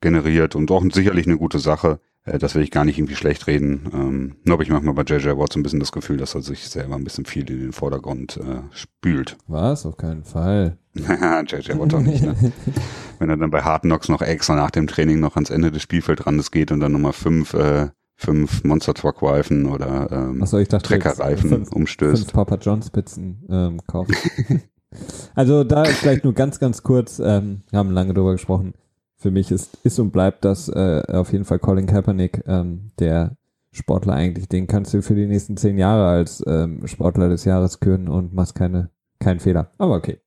generiert 0.03 0.57
und 0.57 0.71
auch 0.71 0.85
sicherlich 0.93 1.27
eine 1.27 1.39
gute 1.39 1.59
Sache. 1.59 2.01
Äh, 2.25 2.39
das 2.39 2.55
will 2.55 2.63
ich 2.63 2.71
gar 2.71 2.85
nicht 2.85 2.99
irgendwie 2.99 3.17
schlecht 3.17 3.47
reden. 3.47 3.91
Ähm, 3.93 4.37
nur 4.45 4.55
habe 4.55 4.63
ich 4.63 4.71
manchmal 4.71 4.95
bei 4.95 5.03
JJ 5.03 5.31
Watt 5.39 5.53
so 5.53 5.59
ein 5.59 5.63
bisschen 5.63 5.81
das 5.81 5.93
Gefühl, 5.93 6.17
dass 6.17 6.35
er 6.35 6.43
sich 6.43 6.69
selber 6.69 6.97
ein 6.97 7.05
bisschen 7.05 7.27
viel 7.27 7.49
in 7.51 7.61
den 7.61 7.73
Vordergrund 7.73 8.37
äh, 8.37 8.63
spült. 8.73 9.37
Was? 9.47 9.87
Auf 9.87 9.97
keinen 9.97 10.25
Fall. 10.25 10.79
JJ 10.95 11.79
Watt 11.79 11.95
auch 11.95 12.01
nicht, 12.01 12.23
ne? 12.23 12.35
Wenn 13.19 13.31
er 13.31 13.37
dann 13.37 13.51
bei 13.51 13.63
Hard 13.63 13.83
Knocks 13.83 14.09
noch 14.09 14.23
extra 14.23 14.55
nach 14.55 14.71
dem 14.71 14.87
Training 14.87 15.21
noch 15.21 15.37
ans 15.37 15.51
Ende 15.51 15.71
des 15.71 15.83
Spielfeldrandes 15.83 16.51
geht 16.51 16.73
und 16.73 16.81
dann 16.81 16.93
nochmal 16.93 17.13
fünf, 17.13 17.55
äh, 17.55 17.89
fünf 18.17 18.65
Monster 18.65 18.95
Truck 18.95 19.23
Reifen 19.23 19.67
oder 19.67 20.09
ähm, 20.11 20.43
ich 20.43 20.51
dachte, 20.51 20.77
jetzt 20.77 20.87
Treckerreifen 20.87 21.49
fünf, 21.51 21.73
umstößt. 21.73 22.23
fünf 22.23 22.33
Papa 22.33 22.57
John's 22.57 22.91
Pizzen 22.91 23.45
ähm, 23.49 23.81
kaufen. 23.87 24.15
also 25.35 25.65
da 25.65 25.85
vielleicht 25.85 26.25
nur 26.25 26.35
ganz, 26.35 26.59
ganz 26.59 26.83
kurz, 26.83 27.19
ähm, 27.19 27.63
wir 27.71 27.79
haben 27.79 27.91
lange 27.91 28.13
drüber 28.15 28.33
gesprochen. 28.33 28.75
Für 29.21 29.31
mich 29.31 29.51
ist, 29.51 29.77
ist 29.85 29.99
und 29.99 30.13
bleibt 30.13 30.47
das 30.47 30.71
äh, 30.71 31.03
auf 31.09 31.31
jeden 31.33 31.45
Fall 31.45 31.59
Colin 31.59 31.85
Kaepernick, 31.85 32.43
ähm, 32.47 32.93
der 32.99 33.37
Sportler 33.71 34.15
eigentlich, 34.15 34.49
den 34.49 34.67
kannst 34.67 34.95
du 34.95 35.03
für 35.03 35.15
die 35.15 35.27
nächsten 35.27 35.59
zehn 35.59 35.77
Jahre 35.77 36.09
als 36.09 36.43
ähm, 36.47 36.87
Sportler 36.87 37.29
des 37.29 37.45
Jahres 37.45 37.81
küren 37.81 38.09
und 38.09 38.33
machst 38.33 38.55
keine, 38.55 38.89
keinen 39.19 39.39
Fehler. 39.39 39.73
Aber 39.77 39.95
okay. 39.95 40.21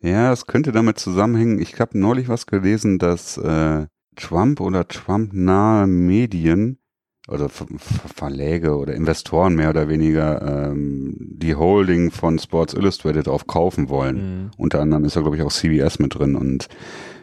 Ja, 0.00 0.32
es 0.32 0.46
könnte 0.46 0.72
damit 0.72 0.98
zusammenhängen. 0.98 1.60
Ich 1.60 1.78
habe 1.78 1.96
neulich 1.96 2.28
was 2.28 2.46
gelesen, 2.46 2.98
dass 2.98 3.38
äh, 3.38 3.86
Trump 4.16 4.60
oder 4.60 4.88
Trump-nahe 4.88 5.86
Medien 5.86 6.78
oder 7.32 7.48
Ver 7.48 7.66
Ver 7.76 8.08
Verläge 8.14 8.76
oder 8.76 8.94
Investoren 8.94 9.54
mehr 9.54 9.70
oder 9.70 9.88
weniger 9.88 10.70
ähm, 10.70 11.16
die 11.18 11.54
Holding 11.54 12.10
von 12.10 12.38
Sports 12.38 12.74
Illustrated 12.74 13.28
aufkaufen 13.28 13.88
wollen. 13.88 14.50
Unter 14.56 14.80
anderem 14.80 15.04
ist 15.04 15.16
da, 15.16 15.20
glaube 15.20 15.36
ich, 15.36 15.42
auch 15.42 15.52
CBS 15.52 15.98
mit 15.98 16.14
drin 16.14 16.36
und 16.36 16.68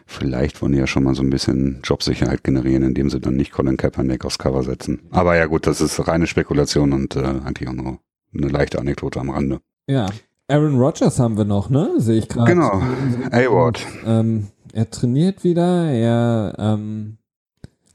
vielleicht 0.06 0.60
wollen 0.60 0.72
die 0.72 0.78
ja 0.78 0.86
schon 0.86 1.04
mal 1.04 1.14
so 1.14 1.22
ein 1.22 1.30
bisschen 1.30 1.80
Jobsicherheit 1.84 2.44
generieren, 2.44 2.82
indem 2.82 3.10
sie 3.10 3.20
dann 3.20 3.36
nicht 3.36 3.52
Colin 3.52 3.76
Kaepernick 3.76 4.24
aufs 4.24 4.38
Cover 4.38 4.62
setzen. 4.62 5.00
Aber 5.10 5.36
ja 5.36 5.46
gut, 5.46 5.66
das 5.66 5.80
ist 5.80 6.06
reine 6.06 6.26
Spekulation 6.26 6.92
und 6.92 7.16
äh, 7.16 7.20
eigentlich 7.20 7.68
auch 7.68 7.74
nur 7.74 7.98
eine 8.34 8.48
leichte 8.48 8.78
Anekdote 8.78 9.20
am 9.20 9.30
Rande. 9.30 9.60
Ja. 9.86 10.06
Aaron 10.48 10.80
Rodgers 10.80 11.20
haben 11.20 11.36
wir 11.36 11.44
noch, 11.44 11.70
ne? 11.70 11.92
Sehe 11.98 12.18
ich 12.18 12.28
gerade. 12.28 12.52
Genau. 12.52 12.82
A-Ward. 13.30 13.86
Ähm, 14.04 14.48
er 14.72 14.90
trainiert 14.90 15.44
wieder, 15.44 15.88
er 15.90 16.56
ähm, 16.58 17.18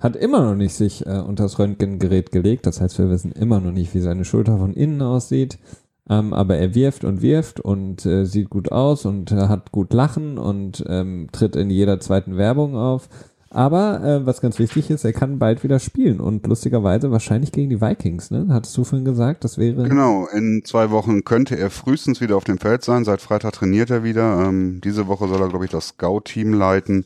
hat 0.05 0.15
immer 0.15 0.41
noch 0.41 0.55
nicht 0.55 0.73
sich 0.73 1.05
äh, 1.05 1.19
unter 1.19 1.43
das 1.43 1.59
Röntgengerät 1.59 2.31
gelegt. 2.31 2.65
Das 2.65 2.79
heißt, 2.79 2.97
wir 2.99 3.09
wissen 3.09 3.31
immer 3.31 3.59
noch 3.59 3.71
nicht, 3.71 3.93
wie 3.93 3.99
seine 3.99 4.23
Schulter 4.23 4.57
von 4.57 4.73
innen 4.73 5.01
aussieht. 5.01 5.57
Ähm, 6.07 6.33
aber 6.33 6.57
er 6.57 6.75
wirft 6.75 7.03
und 7.03 7.21
wirft 7.21 7.59
und 7.59 8.05
äh, 8.05 8.25
sieht 8.25 8.51
gut 8.51 8.71
aus 8.71 9.05
und 9.05 9.31
äh, 9.31 9.47
hat 9.47 9.71
gut 9.71 9.91
Lachen 9.91 10.37
und 10.37 10.85
ähm, 10.87 11.27
tritt 11.31 11.55
in 11.55 11.71
jeder 11.71 11.99
zweiten 11.99 12.37
Werbung 12.37 12.75
auf. 12.75 13.09
Aber 13.49 14.03
äh, 14.03 14.25
was 14.25 14.41
ganz 14.41 14.59
wichtig 14.59 14.89
ist, 14.89 15.05
er 15.05 15.13
kann 15.13 15.39
bald 15.39 15.63
wieder 15.63 15.79
spielen 15.79 16.19
und 16.19 16.45
lustigerweise 16.45 17.09
wahrscheinlich 17.09 17.51
gegen 17.51 17.69
die 17.69 17.81
Vikings, 17.81 18.29
ne? 18.29 18.47
Hattest 18.49 18.77
du 18.77 18.83
vorhin 18.83 19.05
gesagt, 19.05 19.43
das 19.45 19.57
wäre. 19.57 19.87
Genau, 19.87 20.27
in 20.27 20.61
zwei 20.65 20.91
Wochen 20.91 21.23
könnte 21.23 21.57
er 21.57 21.69
frühestens 21.69 22.21
wieder 22.21 22.35
auf 22.35 22.43
dem 22.43 22.57
Feld 22.59 22.83
sein. 22.83 23.05
Seit 23.05 23.21
Freitag 23.21 23.53
trainiert 23.53 23.89
er 23.89 24.03
wieder. 24.03 24.45
Ähm, 24.45 24.81
diese 24.83 25.07
Woche 25.07 25.27
soll 25.27 25.41
er, 25.41 25.47
glaube 25.47 25.65
ich, 25.65 25.71
das 25.71 25.87
Scout-Team 25.87 26.53
leiten. 26.53 27.05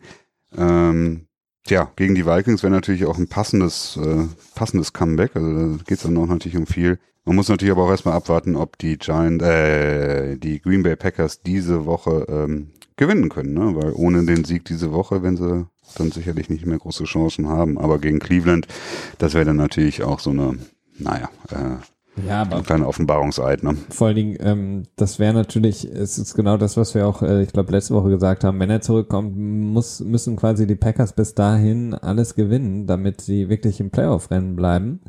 Ähm, 0.58 1.28
tja, 1.70 1.92
gegen 1.96 2.16
die 2.16 2.26
Vikings 2.26 2.64
wäre 2.64 2.74
natürlich 2.74 3.06
auch 3.06 3.18
ein 3.18 3.28
passendes, 3.28 3.98
äh, 3.98 4.26
passendes 4.56 4.92
Comeback. 4.92 5.36
Also 5.36 5.78
da 5.78 5.84
geht 5.84 5.98
es 5.98 6.04
dann 6.04 6.18
auch 6.18 6.26
natürlich 6.26 6.58
um 6.58 6.66
viel. 6.66 7.00
Man 7.26 7.36
muss 7.36 7.48
natürlich 7.48 7.72
aber 7.72 7.84
auch 7.84 7.92
erstmal 7.92 8.16
abwarten, 8.16 8.56
ob 8.56 8.78
die 8.80 8.98
Giant, 8.98 9.42
äh, 9.42 10.36
die 10.38 10.62
Green 10.62 10.84
Bay 10.84 10.96
Packers 10.96 11.42
diese 11.42 11.86
Woche 11.86 12.26
ähm, 12.28 12.72
gewinnen 12.98 13.30
können, 13.30 13.54
ne? 13.54 13.76
Weil 13.76 13.94
ohne 13.94 14.26
den 14.26 14.46
Sieg 14.46 14.66
diese 14.66 14.92
Woche, 14.92 15.22
wenn 15.22 15.38
sie 15.38 15.68
dann 15.96 16.12
sicherlich 16.12 16.50
nicht 16.50 16.66
mehr 16.66 16.80
große 16.80 17.04
Chancen 17.04 17.48
haben. 17.48 17.78
Aber 17.78 18.00
gegen 18.00 18.20
Cleveland, 18.20 18.68
das 19.20 19.36
wäre 19.36 19.46
dann 19.46 19.58
natürlich 19.58 20.04
auch 20.04 20.20
so 20.20 20.32
eine, 20.32 20.58
naja, 20.98 21.30
äh, 21.52 21.78
Ja, 22.28 22.42
aber 22.42 22.58
ein 22.58 22.64
kleiner 22.64 22.88
Offenbarungseid, 22.88 23.64
ne? 23.64 23.76
Vor 23.90 24.08
allen 24.08 24.16
Dingen, 24.16 24.38
ähm, 24.40 24.84
das 24.96 25.20
wäre 25.20 25.34
natürlich, 25.34 25.86
es 25.86 26.18
ist 26.18 26.34
genau 26.36 26.58
das, 26.58 26.78
was 26.78 26.96
wir 26.96 27.08
auch, 27.08 27.22
äh, 27.22 27.44
ich 27.44 27.54
glaube, 27.54 27.72
letzte 27.72 27.94
Woche 27.94 28.10
gesagt 28.10 28.44
haben. 28.44 28.60
Wenn 28.60 28.70
er 28.70 28.82
zurückkommt, 28.82 29.38
muss, 29.38 30.00
müssen 30.00 30.36
quasi 30.36 30.68
die 30.68 30.76
Packers 30.76 31.14
bis 31.14 31.36
dahin 31.36 31.94
alles 31.94 32.36
gewinnen, 32.36 32.88
damit 32.88 33.22
sie 33.22 33.50
wirklich 33.50 33.80
im 33.80 33.90
Playoff-Rennen 33.90 34.56
bleiben. 34.56 35.02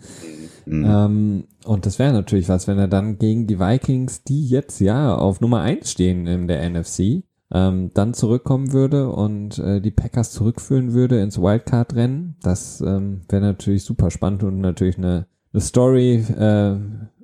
Mhm. 0.67 0.85
Ähm, 0.87 1.45
und 1.65 1.87
das 1.87 1.99
wäre 1.99 2.13
natürlich 2.13 2.49
was, 2.49 2.69
wenn 2.69 2.79
er 2.79 2.89
dann 2.89 3.19
gegen 3.19 3.47
die 3.47 3.59
Vikings, 3.59 4.25
die 4.25 4.47
jetzt 4.47 4.81
ja 4.81 5.15
auf 5.15 5.41
Nummer 5.41 5.61
eins 5.61 5.91
stehen 5.91 6.27
in 6.27 6.49
der 6.49 6.69
NFC, 6.69 7.25
ähm, 7.53 7.91
dann 7.95 8.15
zurückkommen 8.15 8.73
würde 8.73 9.09
und 9.11 9.59
äh, 9.59 9.81
die 9.81 9.91
Packers 9.91 10.31
zurückführen 10.33 10.93
würde 10.93 11.21
ins 11.21 11.41
Wildcard-Rennen. 11.41 12.37
Das 12.43 12.81
ähm, 12.81 13.23
wäre 13.29 13.43
natürlich 13.43 13.85
super 13.85 14.11
spannend 14.11 14.45
und 14.45 14.61
natürlich 14.61 14.99
eine, 14.99 15.27
eine 15.53 15.61
Story 15.61 16.17
äh, 16.17 16.77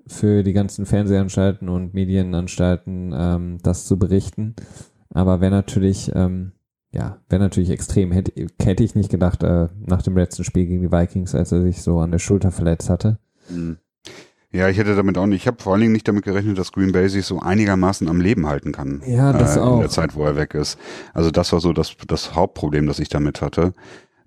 für 0.06 0.42
die 0.42 0.52
ganzen 0.52 0.86
Fernsehanstalten 0.86 1.68
und 1.68 1.94
Medienanstalten, 1.94 3.12
ähm, 3.14 3.58
das 3.62 3.86
zu 3.86 3.98
berichten. 3.98 4.54
Aber 5.10 5.40
wäre 5.40 5.50
natürlich, 5.50 6.10
ähm, 6.14 6.52
ja, 6.92 7.18
wäre 7.28 7.42
natürlich 7.42 7.70
extrem. 7.70 8.12
Hätte, 8.12 8.32
hätte 8.60 8.84
ich 8.84 8.94
nicht 8.94 9.10
gedacht, 9.10 9.42
äh, 9.42 9.68
nach 9.84 10.02
dem 10.02 10.16
letzten 10.16 10.44
Spiel 10.44 10.66
gegen 10.66 10.82
die 10.82 10.92
Vikings, 10.92 11.34
als 11.34 11.52
er 11.52 11.62
sich 11.62 11.82
so 11.82 11.98
an 12.00 12.12
der 12.12 12.18
Schulter 12.18 12.50
verletzt 12.50 12.90
hatte. 12.90 13.18
Mhm. 13.48 13.78
Ja, 14.52 14.68
ich 14.68 14.78
hätte 14.78 14.94
damit 14.94 15.18
auch 15.18 15.26
nicht, 15.26 15.42
ich 15.42 15.46
habe 15.48 15.62
vor 15.62 15.72
allen 15.72 15.82
Dingen 15.82 15.92
nicht 15.92 16.08
damit 16.08 16.24
gerechnet, 16.24 16.56
dass 16.56 16.72
Green 16.72 16.92
Bay 16.92 17.08
sich 17.08 17.26
so 17.26 17.40
einigermaßen 17.40 18.08
am 18.08 18.20
Leben 18.20 18.46
halten 18.46 18.72
kann. 18.72 19.02
Ja, 19.06 19.32
das 19.32 19.56
äh, 19.56 19.60
auch. 19.60 19.74
In 19.74 19.80
der 19.80 19.90
Zeit, 19.90 20.14
wo 20.14 20.24
er 20.24 20.36
weg 20.36 20.54
ist. 20.54 20.78
Also 21.12 21.30
das 21.30 21.52
war 21.52 21.60
so 21.60 21.72
das, 21.72 21.94
das 22.06 22.34
Hauptproblem, 22.34 22.86
das 22.86 22.98
ich 22.98 23.08
damit 23.08 23.42
hatte. 23.42 23.74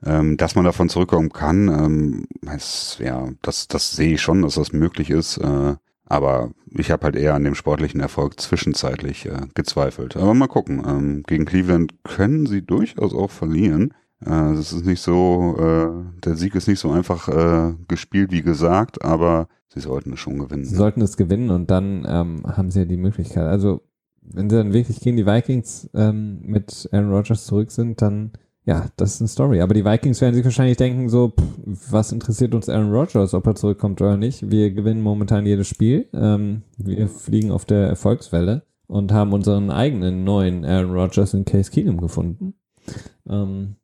Ähm, 0.05 0.38
dass 0.38 0.55
man 0.55 0.65
davon 0.65 0.89
zurückkommen 0.89 1.29
kann, 1.29 1.67
ähm, 1.67 2.27
ist, 2.55 2.99
ja, 2.99 3.29
das, 3.41 3.67
das 3.67 3.91
sehe 3.91 4.13
ich 4.13 4.21
schon, 4.21 4.41
dass 4.41 4.55
das 4.55 4.71
möglich 4.71 5.09
ist. 5.09 5.38
Äh, 5.38 5.75
aber 6.05 6.51
ich 6.71 6.89
habe 6.89 7.03
halt 7.03 7.15
eher 7.15 7.35
an 7.35 7.43
dem 7.43 7.55
sportlichen 7.55 7.99
Erfolg 7.99 8.39
zwischenzeitlich 8.39 9.25
äh, 9.27 9.47
gezweifelt. 9.53 10.17
Aber 10.17 10.33
mal 10.33 10.47
gucken. 10.47 10.83
Ähm, 10.85 11.23
gegen 11.27 11.45
Cleveland 11.45 12.03
können 12.03 12.45
sie 12.45 12.62
durchaus 12.62 13.13
auch 13.13 13.29
verlieren. 13.29 13.93
Äh, 14.25 14.53
es 14.53 14.73
ist 14.73 14.85
nicht 14.85 15.01
so, 15.01 15.55
äh, 15.59 16.19
der 16.25 16.35
Sieg 16.35 16.55
ist 16.55 16.67
nicht 16.67 16.79
so 16.79 16.91
einfach 16.91 17.27
äh, 17.27 17.75
gespielt 17.88 18.31
wie 18.31 18.41
gesagt, 18.41 19.03
aber 19.03 19.47
sie 19.67 19.79
sollten 19.79 20.13
es 20.13 20.19
schon 20.19 20.39
gewinnen. 20.39 20.65
Sie 20.65 20.75
sollten 20.75 21.01
es 21.01 21.15
gewinnen 21.15 21.51
und 21.51 21.69
dann 21.69 22.05
ähm, 22.07 22.43
haben 22.45 22.71
sie 22.71 22.79
ja 22.79 22.85
die 22.85 22.97
Möglichkeit. 22.97 23.45
Also 23.45 23.81
wenn 24.21 24.49
sie 24.49 24.57
dann 24.57 24.73
wirklich 24.73 24.99
gegen 24.99 25.17
die 25.17 25.25
Vikings 25.25 25.89
ähm, 25.93 26.41
mit 26.41 26.89
Aaron 26.91 27.12
Rodgers 27.12 27.45
zurück 27.45 27.71
sind, 27.71 28.01
dann 28.01 28.31
ja, 28.65 28.85
das 28.97 29.15
ist 29.15 29.21
eine 29.21 29.27
Story. 29.27 29.61
Aber 29.61 29.73
die 29.73 29.85
Vikings 29.85 30.21
werden 30.21 30.35
sich 30.35 30.43
wahrscheinlich 30.43 30.77
denken, 30.77 31.09
so, 31.09 31.29
pff, 31.29 31.91
was 31.91 32.11
interessiert 32.11 32.53
uns 32.53 32.69
Aaron 32.69 32.91
Rodgers, 32.91 33.33
ob 33.33 33.47
er 33.47 33.55
zurückkommt 33.55 34.01
oder 34.01 34.17
nicht? 34.17 34.49
Wir 34.51 34.71
gewinnen 34.71 35.01
momentan 35.01 35.45
jedes 35.45 35.67
Spiel. 35.67 36.07
Ähm, 36.13 36.63
wir 36.77 37.07
fliegen 37.07 37.51
auf 37.51 37.65
der 37.65 37.87
Erfolgswelle 37.87 38.63
und 38.87 39.11
haben 39.11 39.33
unseren 39.33 39.71
eigenen 39.71 40.23
neuen 40.23 40.65
Aaron 40.65 40.91
Rodgers 40.91 41.33
in 41.33 41.45
Case 41.45 41.71
Keenum 41.71 42.01
gefunden. 42.01 42.53
Ähm, 43.27 43.75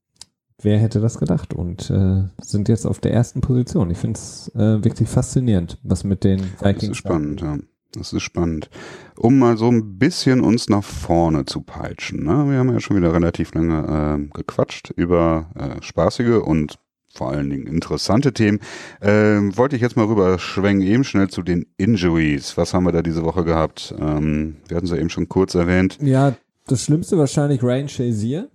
wer 0.61 0.79
hätte 0.79 0.99
das 0.99 1.19
gedacht? 1.19 1.53
Und 1.53 1.89
äh, 1.89 2.23
sind 2.41 2.69
jetzt 2.69 2.85
auf 2.85 2.99
der 2.99 3.13
ersten 3.13 3.41
Position. 3.41 3.91
Ich 3.91 3.97
finde 3.97 4.17
es 4.17 4.51
äh, 4.55 4.83
wirklich 4.83 5.09
faszinierend, 5.09 5.79
was 5.83 6.03
mit 6.03 6.23
den 6.23 6.39
Vikings. 6.39 6.79
Das 6.79 6.89
ist 6.89 6.97
spannend, 6.97 7.41
ja. 7.41 7.57
Das 7.93 8.11
ist 8.11 8.23
spannend. 8.23 8.69
Um 9.17 9.39
mal 9.39 9.57
so 9.57 9.69
ein 9.69 9.97
bisschen 9.97 10.41
uns 10.41 10.67
nach 10.67 10.83
vorne 10.83 11.45
zu 11.45 11.61
peitschen. 11.61 12.23
Ne? 12.23 12.49
Wir 12.49 12.59
haben 12.59 12.73
ja 12.73 12.79
schon 12.79 12.97
wieder 12.97 13.13
relativ 13.13 13.53
lange 13.53 14.19
äh, 14.19 14.37
gequatscht 14.37 14.91
über 14.95 15.49
äh, 15.55 15.81
spaßige 15.81 16.41
und 16.43 16.77
vor 17.15 17.31
allen 17.31 17.49
Dingen 17.49 17.65
interessante 17.65 18.33
Themen. 18.33 18.59
Ähm, 19.01 19.57
wollte 19.57 19.77
ich 19.77 19.81
jetzt 19.81 19.95
mal 19.95 20.05
rüber 20.05 20.37
schwenken, 20.37 20.85
eben 20.85 21.03
schnell 21.05 21.29
zu 21.29 21.41
den 21.41 21.65
Injuries. 21.77 22.57
Was 22.57 22.73
haben 22.73 22.83
wir 22.83 22.91
da 22.91 23.01
diese 23.01 23.23
Woche 23.23 23.45
gehabt? 23.45 23.95
Ähm, 23.97 24.57
wir 24.67 24.75
hatten 24.75 24.85
es 24.85 24.91
ja 24.91 24.97
eben 24.97 25.09
schon 25.09 25.29
kurz 25.29 25.55
erwähnt. 25.55 25.97
Ja, 26.01 26.35
das 26.67 26.83
Schlimmste 26.83 27.17
wahrscheinlich 27.17 27.63
Ryan 27.63 27.87
Shazier. 27.87 28.49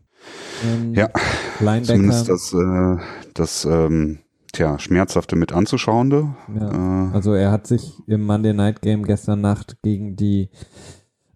Ähm, 0.64 0.94
ja, 0.94 1.08
Linebacker. 1.60 1.84
zumindest 1.84 2.28
das, 2.28 2.52
äh, 2.52 2.96
das 3.32 3.64
ähm, 3.64 4.18
tja, 4.52 4.78
schmerzhafte 4.78 5.36
mit 5.36 5.52
anzuschauende. 5.52 6.34
Ja. 6.54 7.08
Äh, 7.08 7.14
also 7.14 7.34
er 7.34 7.50
hat 7.50 7.66
sich 7.66 7.94
im 8.06 8.22
Monday 8.22 8.52
Night 8.52 8.82
Game 8.82 9.04
gestern 9.04 9.40
Nacht 9.40 9.82
gegen 9.82 10.16
die 10.16 10.50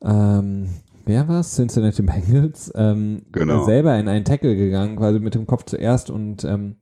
ähm, 0.03 0.69
wer 1.07 1.29
war 1.29 1.41
es? 1.41 1.55
Cincinnati 1.55 2.03
Bengals, 2.03 2.73
ähm, 2.75 3.23
genau. 3.33 3.65
selber 3.65 3.99
in 3.99 4.09
einen 4.09 4.25
Tackle 4.25 4.57
gegangen, 4.57 4.97
quasi 4.97 5.19
mit 5.19 5.35
dem 5.35 5.47
Kopf 5.47 5.65
zuerst 5.65 6.11
und 6.11 6.45
ähm, 6.45 6.77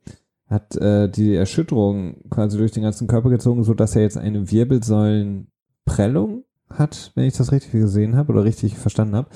hat 0.49 0.77
äh, 0.77 1.09
die 1.09 1.35
Erschütterung 1.35 2.17
quasi 2.31 2.59
durch 2.59 2.73
den 2.73 2.83
ganzen 2.83 3.07
Körper 3.07 3.31
gezogen, 3.31 3.65
so 3.65 3.75
dass 3.75 3.97
er 3.97 4.03
jetzt 4.03 4.19
eine 4.19 4.51
Wirbelsäulenprellung 4.51 6.45
hat, 6.71 7.13
wenn 7.15 7.25
ich 7.25 7.37
das 7.37 7.53
richtig 7.53 7.73
gesehen 7.73 8.17
habe 8.17 8.33
oder 8.33 8.45
richtig 8.45 8.77
verstanden 8.77 9.17
habe. 9.17 9.29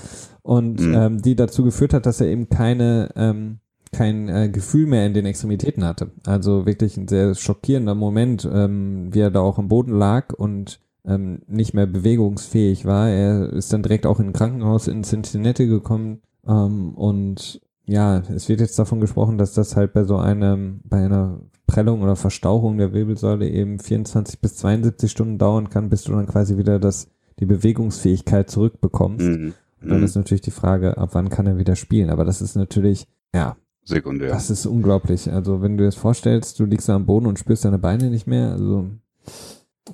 Und 0.42 0.80
mhm. 0.80 0.94
ähm, 0.94 1.22
die 1.22 1.36
dazu 1.36 1.64
geführt 1.64 1.94
hat, 1.94 2.06
dass 2.06 2.20
er 2.20 2.28
eben 2.28 2.48
keine 2.48 3.10
ähm, 3.16 3.60
kein 3.92 4.28
äh, 4.28 4.48
Gefühl 4.48 4.86
mehr 4.86 5.06
in 5.06 5.14
den 5.14 5.26
Extremitäten 5.26 5.84
hatte. 5.84 6.10
Also 6.26 6.66
wirklich 6.66 6.96
ein 6.96 7.08
sehr 7.08 7.34
schockierender 7.34 7.94
Moment, 7.94 8.48
ähm, 8.50 9.08
wie 9.12 9.20
er 9.20 9.30
da 9.30 9.40
auch 9.40 9.58
am 9.58 9.68
Boden 9.68 9.96
lag 9.96 10.32
und 10.34 10.80
ähm, 11.04 11.42
nicht 11.46 11.74
mehr 11.74 11.86
bewegungsfähig 11.86 12.84
war. 12.84 13.08
Er 13.08 13.52
ist 13.52 13.72
dann 13.72 13.82
direkt 13.82 14.06
auch 14.06 14.20
in 14.20 14.28
ein 14.28 14.32
Krankenhaus 14.32 14.88
in 14.88 15.04
Cincinnati 15.04 15.66
gekommen 15.66 16.20
ähm, 16.46 16.94
und 16.94 17.60
ja, 17.86 18.18
es 18.34 18.48
wird 18.48 18.60
jetzt 18.60 18.78
davon 18.78 19.00
gesprochen, 19.00 19.38
dass 19.38 19.54
das 19.54 19.76
halt 19.76 19.92
bei 19.92 20.04
so 20.04 20.16
einem, 20.16 20.80
bei 20.84 21.04
einer 21.04 21.40
Prellung 21.66 22.02
oder 22.02 22.16
Verstauchung 22.16 22.78
der 22.78 22.92
Wirbelsäule 22.92 23.48
eben 23.48 23.78
24 23.78 24.40
bis 24.40 24.56
72 24.56 25.10
Stunden 25.10 25.38
dauern 25.38 25.70
kann, 25.70 25.88
bis 25.88 26.02
du 26.02 26.12
dann 26.12 26.26
quasi 26.26 26.58
wieder 26.58 26.78
das, 26.78 27.08
die 27.38 27.46
Bewegungsfähigkeit 27.46 28.50
zurückbekommst. 28.50 29.26
Mhm. 29.26 29.54
Und 29.82 29.88
dann 29.88 29.98
mhm. 29.98 30.04
ist 30.04 30.16
natürlich 30.16 30.42
die 30.42 30.50
Frage, 30.50 30.96
ab 30.98 31.10
wann 31.12 31.28
kann 31.28 31.46
er 31.46 31.58
wieder 31.58 31.76
spielen? 31.76 32.10
Aber 32.10 32.24
das 32.24 32.42
ist 32.42 32.56
natürlich, 32.56 33.06
ja, 33.34 33.56
sekundär. 33.86 34.30
Das 34.30 34.50
ist 34.50 34.66
unglaublich. 34.66 35.30
Also 35.30 35.62
wenn 35.62 35.76
du 35.76 35.84
dir 35.84 35.88
das 35.88 35.94
vorstellst, 35.94 36.58
du 36.58 36.64
liegst 36.64 36.88
da 36.88 36.96
am 36.96 37.06
Boden 37.06 37.26
und 37.26 37.38
spürst 37.38 37.64
deine 37.64 37.78
Beine 37.78 38.10
nicht 38.10 38.26
mehr, 38.26 38.52
also 38.52 38.86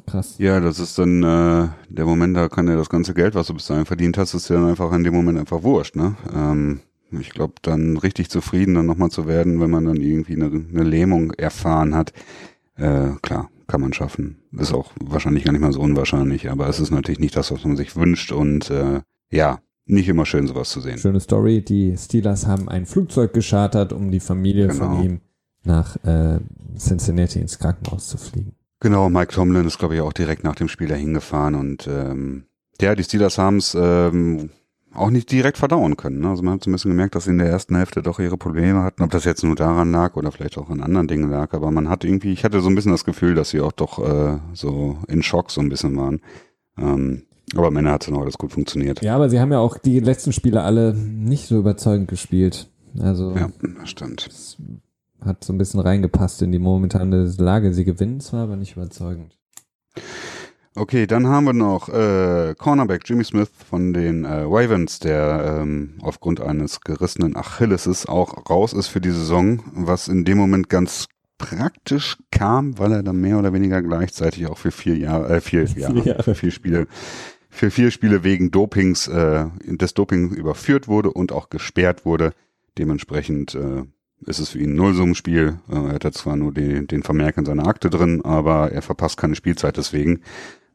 krass. 0.07 0.37
Ja, 0.39 0.61
das 0.61 0.79
ist 0.79 0.99
dann 0.99 1.23
äh, 1.23 1.69
der 1.89 2.05
Moment, 2.07 2.37
da 2.37 2.49
kann 2.49 2.69
ja 2.69 2.77
das 2.77 2.89
ganze 2.89 3.15
Geld, 3.15 3.35
was 3.35 3.47
du 3.47 3.55
bis 3.55 3.67
dahin 3.67 3.87
verdient 3.87 4.19
hast, 4.19 4.35
ist 4.35 4.49
dir 4.49 4.55
dann 4.55 4.69
einfach 4.69 4.93
in 4.93 5.05
dem 5.05 5.15
Moment 5.15 5.39
einfach 5.39 5.63
wurscht, 5.63 5.97
ne? 5.97 6.17
Ähm, 6.35 6.81
ich 7.21 7.31
glaube, 7.31 7.55
dann 7.61 7.99
richtig 7.99 8.31
zufrieden 8.31 8.75
dann 8.75 8.87
nochmal 8.87 9.11
zu 9.11 9.27
werden, 9.27 9.61
wenn 9.61 9.71
man 9.71 9.85
dann 9.85 10.01
irgendwie 10.01 10.35
eine, 10.35 10.47
eine 10.47 10.83
Lähmung 10.83 11.33
erfahren 11.33 11.95
hat, 11.95 12.15
äh, 12.77 13.11
klar, 13.21 13.51
kann 13.67 13.83
man 13.83 13.93
schaffen. 13.93 14.39
Ist 14.53 14.73
auch 14.73 14.93
wahrscheinlich 14.99 15.45
gar 15.45 15.53
nicht 15.53 15.61
mal 15.61 15.73
so 15.73 15.81
unwahrscheinlich, 15.81 16.51
aber 16.51 16.69
es 16.69 16.81
ist 16.81 16.91
natürlich 16.91 17.21
nicht 17.21 17.37
das, 17.37 17.53
was 17.53 17.65
man 17.65 17.77
sich 17.77 17.97
wünscht 17.97 18.33
und 18.33 18.71
äh, 18.71 19.03
ja, 19.31 19.61
nicht 19.85 20.09
immer 20.09 20.27
schön, 20.27 20.47
sowas 20.47 20.71
zu 20.71 20.81
sehen. 20.81 20.99
Schöne 20.99 21.21
Story. 21.21 21.63
Die 21.63 21.97
Steelers 21.97 22.47
haben 22.47 22.69
ein 22.69 22.87
Flugzeug 22.87 23.33
geschartert, 23.33 23.93
um 23.93 24.11
die 24.11 24.21
Familie 24.21 24.69
genau. 24.69 24.95
von 24.95 25.03
ihm 25.03 25.21
nach 25.65 25.97
äh, 26.05 26.41
Cincinnati 26.77 27.41
ins 27.41 27.59
Krankenhaus 27.59 28.09
zu 28.09 28.19
fliegen. 28.19 28.55
Genau, 28.81 29.09
Mike 29.09 29.33
Tomlin 29.33 29.67
ist, 29.67 29.79
glaube 29.79 29.95
ich, 29.95 30.01
auch 30.01 30.13
direkt 30.13 30.43
nach 30.43 30.57
dem 30.57 30.69
Spiel 30.69 30.89
dahin 30.89 31.15
gefahren 31.15 31.55
und 31.55 31.87
ähm, 31.87 32.47
ja, 32.81 32.97
die 32.97 33.05
Steelers 33.05 33.39
haben 33.39 33.59
es 33.59 33.77
ähm, 33.79 34.51
auch 34.93 35.11
nicht 35.11 35.31
direkt 35.31 35.57
verdauen 35.59 35.97
können. 35.97 36.19
Ne? 36.19 36.31
Also 36.31 36.43
man 36.43 36.55
hat 36.55 36.65
so 36.65 36.71
ein 36.71 36.73
bisschen 36.73 36.91
gemerkt, 36.91 37.15
dass 37.15 37.25
sie 37.25 37.31
in 37.31 37.39
der 37.39 37.49
ersten 37.49 37.77
Hälfte 37.77 38.03
doch 38.03 38.19
ihre 38.19 38.37
Probleme 38.37 38.83
hatten, 38.83 39.03
ob 39.03 39.11
das 39.11 39.25
jetzt 39.25 39.45
nur 39.45 39.55
daran 39.55 39.93
lag 39.93 40.17
oder 40.17 40.33
vielleicht 40.33 40.59
auch 40.59 40.69
an 40.69 40.81
anderen 40.81 41.07
Dingen 41.07 41.31
lag, 41.31 41.53
aber 41.55 41.71
man 41.71 41.89
hat 41.89 42.05
irgendwie, 42.05 42.33
ich 42.33 42.45
hatte 42.45 42.61
so 42.61 42.69
ein 42.69 42.75
bisschen 42.75 42.93
das 42.93 43.05
Gefühl, 43.05 43.35
dass 43.35 43.51
sie 43.51 43.61
auch 43.61 43.73
doch 43.73 43.99
äh, 43.99 44.39
so 44.53 44.99
in 45.07 45.23
Schock 45.23 45.51
so 45.51 45.61
ein 45.61 45.69
bisschen 45.69 45.97
waren. 45.97 46.21
Ähm, 46.77 47.27
aber 47.55 47.69
Ende 47.69 47.91
hat 47.91 48.03
es 48.03 48.07
dann 48.07 48.17
auch 48.17 48.23
alles 48.23 48.39
gut 48.39 48.53
funktioniert. 48.53 49.03
Ja, 49.03 49.15
aber 49.15 49.29
sie 49.29 49.41
haben 49.41 49.53
ja 49.53 49.59
auch 49.59 49.79
die 49.79 50.01
letzten 50.01 50.33
Spiele 50.33 50.63
alle 50.63 50.95
nicht 50.95 51.47
so 51.47 51.59
überzeugend 51.59 52.09
gespielt. 52.09 52.69
Also. 53.01 53.33
Ja, 53.33 53.51
das 53.79 53.91
stimmt. 53.91 54.29
Hat 55.25 55.45
so 55.45 55.53
ein 55.53 55.59
bisschen 55.59 55.81
reingepasst 55.81 56.43
in 56.43 56.53
die 56.53 56.59
momentane 56.59 57.25
Lage. 57.39 57.73
Sie 57.73 57.85
gewinnen 57.85 58.21
zwar, 58.21 58.45
aber 58.45 58.57
nicht 58.57 58.77
überzeugend. 58.77 59.37
Okay, 60.75 61.07
dann 61.07 61.27
haben 61.27 61.45
wir 61.45 61.53
noch 61.53 61.91
äh, 61.91 62.55
Cornerback 62.57 63.03
Jimmy 63.05 63.25
Smith 63.25 63.51
von 63.69 63.93
den 63.93 64.25
äh, 64.25 64.45
Ravens, 64.47 65.01
der 65.01 65.59
ähm, 65.61 65.99
aufgrund 66.01 66.41
eines 66.41 66.81
gerissenen 66.81 67.37
Achilleses 67.37 68.07
auch 68.07 68.49
raus 68.49 68.73
ist 68.73 68.87
für 68.87 69.03
die 69.03 69.11
Saison, 69.11 69.63
was 69.75 70.09
in 70.09 70.25
dem 70.25 70.39
Moment 70.39 70.71
ganz 70.71 71.09
praktisch 71.37 72.17
kam, 72.31 72.79
weil 72.79 72.93
er 72.93 73.03
dann 73.03 73.21
mehr 73.21 73.39
oder 73.39 73.53
weniger 73.53 73.83
gleichzeitig 73.83 74.47
auch 74.47 74.57
für 74.57 74.71
vier 74.71 74.97
Jahre, 74.97 75.29
äh, 75.37 75.41
vier 75.43 75.65
Jahre, 75.77 76.01
Jahre. 76.01 76.23
für 76.23 76.35
vier 76.35 76.51
Spiele 76.53 76.87
für 77.53 77.71
vier 77.71 77.91
Spiele 77.91 78.25
wegen 78.25 78.51
Dopings, 78.51 79.07
äh, 79.09 79.45
des 79.67 79.93
Doping 79.93 80.31
überführt 80.31 80.89
wurde 80.89 81.13
und 81.13 81.33
auch 81.33 81.51
gesperrt 81.51 82.07
wurde. 82.07 82.33
Dementsprechend 82.79 83.55
äh, 83.55 83.83
ist 84.27 84.39
es 84.39 84.49
für 84.49 84.59
ihn 84.59 84.71
ein 84.71 84.77
Nullsummenspiel. 84.77 85.59
Äh, 85.71 85.75
er 85.75 85.93
hat 85.93 86.15
zwar 86.15 86.37
nur 86.37 86.53
den, 86.53 86.87
den 86.87 87.03
Vermerk 87.03 87.37
in 87.37 87.45
seiner 87.45 87.67
Akte 87.67 87.91
drin, 87.91 88.25
aber 88.25 88.73
er 88.73 88.81
verpasst 88.81 89.19
keine 89.19 89.35
Spielzeit 89.35 89.77
deswegen. 89.77 90.23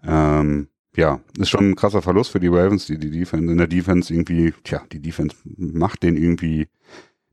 Ähm, 0.05 0.67
ja, 0.95 1.19
ist 1.39 1.49
schon 1.49 1.71
ein 1.71 1.75
krasser 1.75 2.03
Verlust 2.03 2.31
für 2.31 2.39
die 2.39 2.47
Ravens, 2.47 2.85
die 2.85 2.99
die 2.99 3.11
Defense 3.11 3.51
in 3.51 3.57
der 3.57 3.67
Defense 3.67 4.13
irgendwie, 4.13 4.53
tja, 4.63 4.83
die 4.91 5.01
Defense 5.01 5.35
macht 5.57 6.03
den 6.03 6.15
irgendwie 6.15 6.67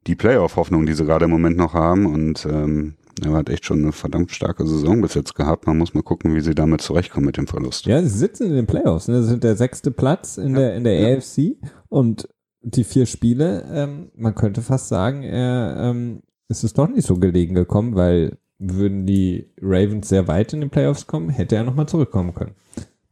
die 0.07 0.17
Playoff-Hoffnung, 0.17 0.87
die 0.87 0.95
sie 0.95 1.05
gerade 1.05 1.27
im 1.27 1.31
Moment 1.31 1.59
noch 1.59 1.75
haben 1.75 2.07
und 2.07 2.47
ähm, 2.47 2.95
er 3.23 3.33
hat 3.33 3.49
echt 3.49 3.65
schon 3.65 3.83
eine 3.83 3.93
verdammt 3.93 4.31
starke 4.31 4.67
Saison 4.67 5.01
bis 5.01 5.15
jetzt 5.15 5.35
gehabt. 5.35 5.67
Man 5.67 5.79
muss 5.79 5.95
mal 5.95 6.03
gucken, 6.03 6.35
wie 6.35 6.41
sie 6.41 6.55
damit 6.55 6.81
zurechtkommen 6.81 7.27
mit 7.27 7.37
dem 7.37 7.47
Verlust. 7.47 7.87
Ja, 7.87 8.03
sie 8.03 8.09
sitzen 8.09 8.47
in 8.47 8.55
den 8.55 8.67
Playoffs. 8.67 9.09
Ne? 9.09 9.19
Das 9.19 9.27
sind 9.27 9.45
der 9.45 9.57
sechste 9.57 9.91
Platz 9.91 10.39
in 10.39 10.53
ja, 10.53 10.61
der, 10.61 10.77
in 10.77 10.85
der 10.85 11.01
ja. 11.01 11.17
AFC 11.17 11.57
und 11.89 12.29
die 12.63 12.85
vier 12.85 13.07
Spiele, 13.07 13.65
ähm, 13.71 14.11
man 14.17 14.35
könnte 14.35 14.63
fast 14.63 14.89
sagen, 14.89 15.23
er 15.23 15.77
ähm, 15.79 16.23
ist 16.49 16.65
es 16.65 16.73
doch 16.73 16.89
nicht 16.89 17.07
so 17.07 17.17
gelegen 17.17 17.55
gekommen, 17.55 17.95
weil 17.95 18.39
würden 18.59 19.07
die 19.07 19.51
Ravens 19.61 20.09
sehr 20.09 20.29
weit 20.29 20.53
in 20.53 20.61
den 20.61 20.71
Playoffs 20.71 21.07
kommen, 21.07 21.29
hätte 21.29 21.57
er 21.57 21.65
nochmal 21.65 21.87
zurückkommen 21.87 22.35
können. 22.35 22.55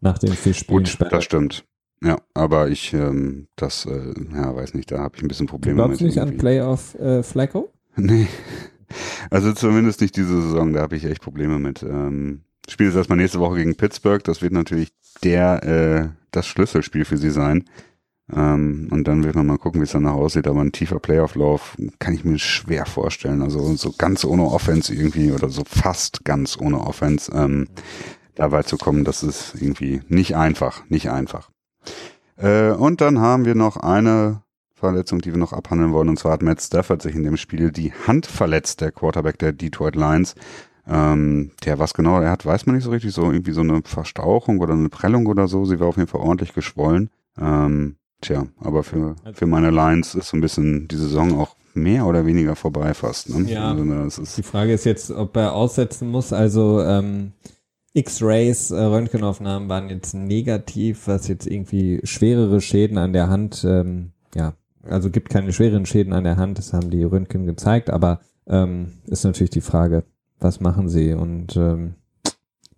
Nach 0.01 0.19
dem 0.19 0.33
vier 0.33 0.55
Spielen 0.55 0.85
Gut, 0.85 0.99
das 1.11 1.25
stimmt. 1.25 1.65
Ja, 2.05 2.19
aber 2.35 2.69
ich, 2.69 2.93
ähm, 2.93 3.47
das, 3.55 3.87
äh, 3.87 4.15
ja, 4.35 4.55
weiß 4.57 4.75
nicht, 4.75 4.91
da 4.91 4.99
habe 4.99 5.17
ich 5.17 5.23
ein 5.23 5.29
bisschen 5.29 5.47
Probleme 5.47 5.77
du 5.77 5.85
glaubst 5.85 6.01
mit. 6.03 6.13
Glaubst 6.13 6.17
du 6.17 6.35
nicht 6.35 6.41
irgendwie. 6.41 6.59
an 6.59 6.75
Playoff 6.75 6.95
äh, 6.99 7.23
Flacco? 7.23 7.73
Nee. 7.97 8.27
Also 9.33 9.55
zumindest 9.55 10.03
nicht 10.03 10.15
diese 10.17 10.43
Saison, 10.43 10.75
da 10.75 10.83
habe 10.83 10.95
ich 10.95 11.07
echt 11.07 11.23
Probleme 11.23 11.59
mit. 11.59 11.83
Ähm, 11.83 12.43
Spiel 12.69 12.89
ist 12.89 12.97
erstmal 12.97 13.17
nächste 13.17 13.41
Woche 13.41 13.57
gegen 13.57 13.77
Pittsburgh, 13.77 14.23
das 14.23 14.43
wird 14.43 14.53
natürlich 14.53 14.93
der, 15.25 15.63
äh, 15.65 16.09
das 16.33 16.47
Schlüsselspiel 16.47 17.07
für 17.07 17.17
sie 17.17 17.31
sein. 17.31 17.65
Ähm, 18.31 18.89
und 18.91 19.09
dann 19.09 19.25
wird 19.25 19.35
man 19.35 19.47
mal 19.47 19.57
gucken, 19.57 19.81
wie 19.81 19.85
es 19.85 19.93
danach 19.93 20.13
aussieht. 20.13 20.47
Aber 20.47 20.61
ein 20.61 20.71
tiefer 20.71 21.01
Playoff-Lauf 21.01 21.79
kann 21.99 22.13
ich 22.13 22.27
mir 22.27 22.39
schwer 22.39 22.85
vorstellen. 22.85 23.41
Also 23.41 23.75
so 23.77 23.95
ganz 23.97 24.25
ohne 24.25 24.45
Offense 24.45 24.95
irgendwie 24.95 25.33
oder 25.33 25.49
so 25.49 25.63
fast 25.67 26.27
ganz 26.27 26.59
ohne 26.61 26.81
Offense 26.81 27.33
ähm, 27.35 27.69
da 28.35 28.53
weit 28.53 28.69
zu 28.69 28.77
kommen, 28.77 29.05
das 29.05 29.23
ist 29.23 29.55
irgendwie 29.59 30.03
nicht 30.09 30.37
einfach, 30.37 30.85
nicht 30.91 31.11
einfach. 31.11 31.51
Äh, 32.37 32.73
und 32.73 33.01
dann 33.01 33.19
haben 33.19 33.47
wir 33.47 33.55
noch 33.55 33.79
eine 33.79 34.43
Verletzung, 34.91 35.21
die 35.21 35.33
wir 35.33 35.39
noch 35.39 35.53
abhandeln 35.53 35.93
wollen. 35.93 36.09
Und 36.09 36.19
zwar 36.19 36.33
hat 36.33 36.43
Matt 36.43 36.61
Stafford 36.61 37.03
sich 37.03 37.15
in 37.15 37.25
dem 37.25 37.37
Spiel 37.37 37.71
die 37.71 37.93
Hand 38.07 38.27
verletzt, 38.27 38.81
der 38.81 38.93
Quarterback 38.93 39.39
der 39.39 39.53
Detroit 39.53 39.97
Lions. 39.97 40.35
Ähm, 40.87 41.53
der, 41.65 41.79
was 41.79 41.95
genau 41.95 42.21
er 42.21 42.31
hat, 42.31 42.45
weiß 42.45 42.67
man 42.67 42.75
nicht 42.75 42.85
so 42.85 42.91
richtig. 42.91 43.13
So 43.13 43.31
irgendwie 43.31 43.53
so 43.53 43.61
eine 43.61 43.83
Verstauchung 43.85 44.59
oder 44.59 44.75
eine 44.75 44.89
Prellung 44.89 45.27
oder 45.27 45.49
so. 45.49 45.65
Sie 45.65 45.81
war 45.81 45.89
auf 45.89 45.97
jeden 45.97 46.09
Fall 46.09 46.21
ordentlich 46.21 46.53
geschwollen. 46.53 47.11
Ähm, 47.41 47.97
tja, 48.21 48.47
aber 48.61 48.83
für, 48.83 49.15
für 49.33 49.47
meine 49.47 49.71
Lions 49.71 50.15
ist 50.15 50.29
so 50.29 50.37
ein 50.37 50.41
bisschen 50.41 50.89
die 50.89 50.97
Saison 50.97 51.39
auch 51.39 51.57
mehr 51.75 52.07
oder 52.07 52.27
weniger 52.27 52.57
vorbei 52.57 52.95
fast. 52.95 53.31
Ne? 53.31 53.51
Ja, 53.51 53.73
also, 53.73 54.23
die 54.37 54.43
Frage 54.43 54.73
ist 54.73 54.85
jetzt, 54.85 55.11
ob 55.11 55.37
er 55.37 55.55
aussetzen 55.55 56.11
muss. 56.11 56.33
Also 56.33 56.83
ähm, 56.83 57.33
X-Rays, 57.95 58.71
äh, 58.71 58.83
Röntgenaufnahmen 58.83 59.69
waren 59.69 59.91
jetzt 59.91 60.15
negativ, 60.15 61.07
was 61.07 61.29
jetzt 61.29 61.47
irgendwie 61.47 62.01
schwerere 62.05 62.61
Schäden 62.61 62.99
an 62.99 63.13
der 63.13 63.29
Hand, 63.29 63.65
ähm, 63.69 64.13
ja, 64.35 64.55
also 64.83 65.11
gibt 65.11 65.31
keine 65.31 65.53
schweren 65.53 65.87
Schäden 65.87 66.13
an 66.13 66.25
der 66.25 66.37
Hand, 66.37 66.59
das 66.59 66.73
haben 66.73 66.91
die 66.91 67.03
Röntgen 67.03 67.47
gezeigt, 67.47 67.91
aber 67.91 68.21
ähm, 68.47 68.93
ist 69.07 69.25
natürlich 69.25 69.51
die 69.51 69.61
Frage, 69.61 70.05
was 70.39 70.61
machen 70.61 70.89
sie? 70.89 71.13
Und 71.13 71.57
ähm, 71.57 71.95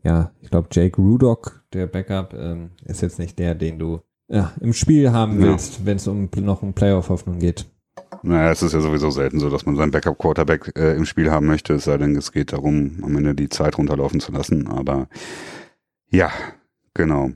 ja, 0.03 0.31
ich 0.41 0.51
glaube, 0.51 0.69
Jake 0.71 1.01
Rudock, 1.01 1.65
der 1.73 1.87
Backup, 1.87 2.35
ähm, 2.35 2.71
ist 2.85 3.01
jetzt 3.01 3.19
nicht 3.19 3.39
der, 3.39 3.55
den 3.55 3.79
du 3.79 4.01
ja, 4.29 4.53
im 4.61 4.73
Spiel 4.73 5.13
haben 5.13 5.39
willst, 5.41 5.81
ja. 5.81 5.87
wenn 5.87 5.97
es 5.97 6.07
um 6.07 6.29
noch 6.37 6.63
um 6.63 6.73
Playoff-Hoffnung 6.73 7.39
geht. 7.39 7.67
Naja, 8.23 8.53
es 8.53 8.63
ist 8.63 8.73
ja 8.73 8.81
sowieso 8.81 9.11
selten 9.11 9.39
so, 9.39 9.51
dass 9.51 9.67
man 9.67 9.77
seinen 9.77 9.91
Backup-Quarterback 9.91 10.73
äh, 10.79 10.97
im 10.97 11.05
Spiel 11.05 11.31
haben 11.31 11.47
möchte, 11.47 11.75
es 11.75 11.85
sei 11.85 11.99
denn, 11.99 12.17
es 12.17 12.33
geht 12.33 12.53
darum, 12.53 12.99
am 13.03 13.17
Ende 13.17 13.35
die 13.35 13.51
Zeit 13.51 13.77
runterlaufen 13.77 14.21
zu 14.21 14.33
lassen. 14.33 14.67
Aber 14.67 15.09
ja, 16.09 16.31
genau. 16.95 17.31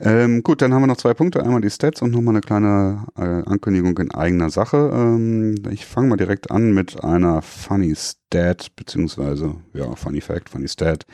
Ähm, 0.00 0.42
gut, 0.42 0.62
dann 0.62 0.74
haben 0.74 0.82
wir 0.82 0.86
noch 0.86 0.96
zwei 0.96 1.14
Punkte. 1.14 1.42
Einmal 1.42 1.60
die 1.60 1.70
Stats 1.70 2.02
und 2.02 2.10
nochmal 2.10 2.34
eine 2.34 2.40
kleine 2.40 3.06
äh, 3.16 3.48
Ankündigung 3.48 3.96
in 3.98 4.10
eigener 4.10 4.50
Sache. 4.50 4.90
Ähm, 4.92 5.54
ich 5.70 5.86
fange 5.86 6.08
mal 6.08 6.16
direkt 6.16 6.50
an 6.50 6.72
mit 6.72 7.02
einer 7.04 7.42
Funny 7.42 7.94
Stat, 7.94 8.74
beziehungsweise, 8.76 9.56
ja, 9.74 9.94
Funny 9.94 10.20
Fact, 10.20 10.48
Funny 10.48 10.68
Stat. 10.68 11.06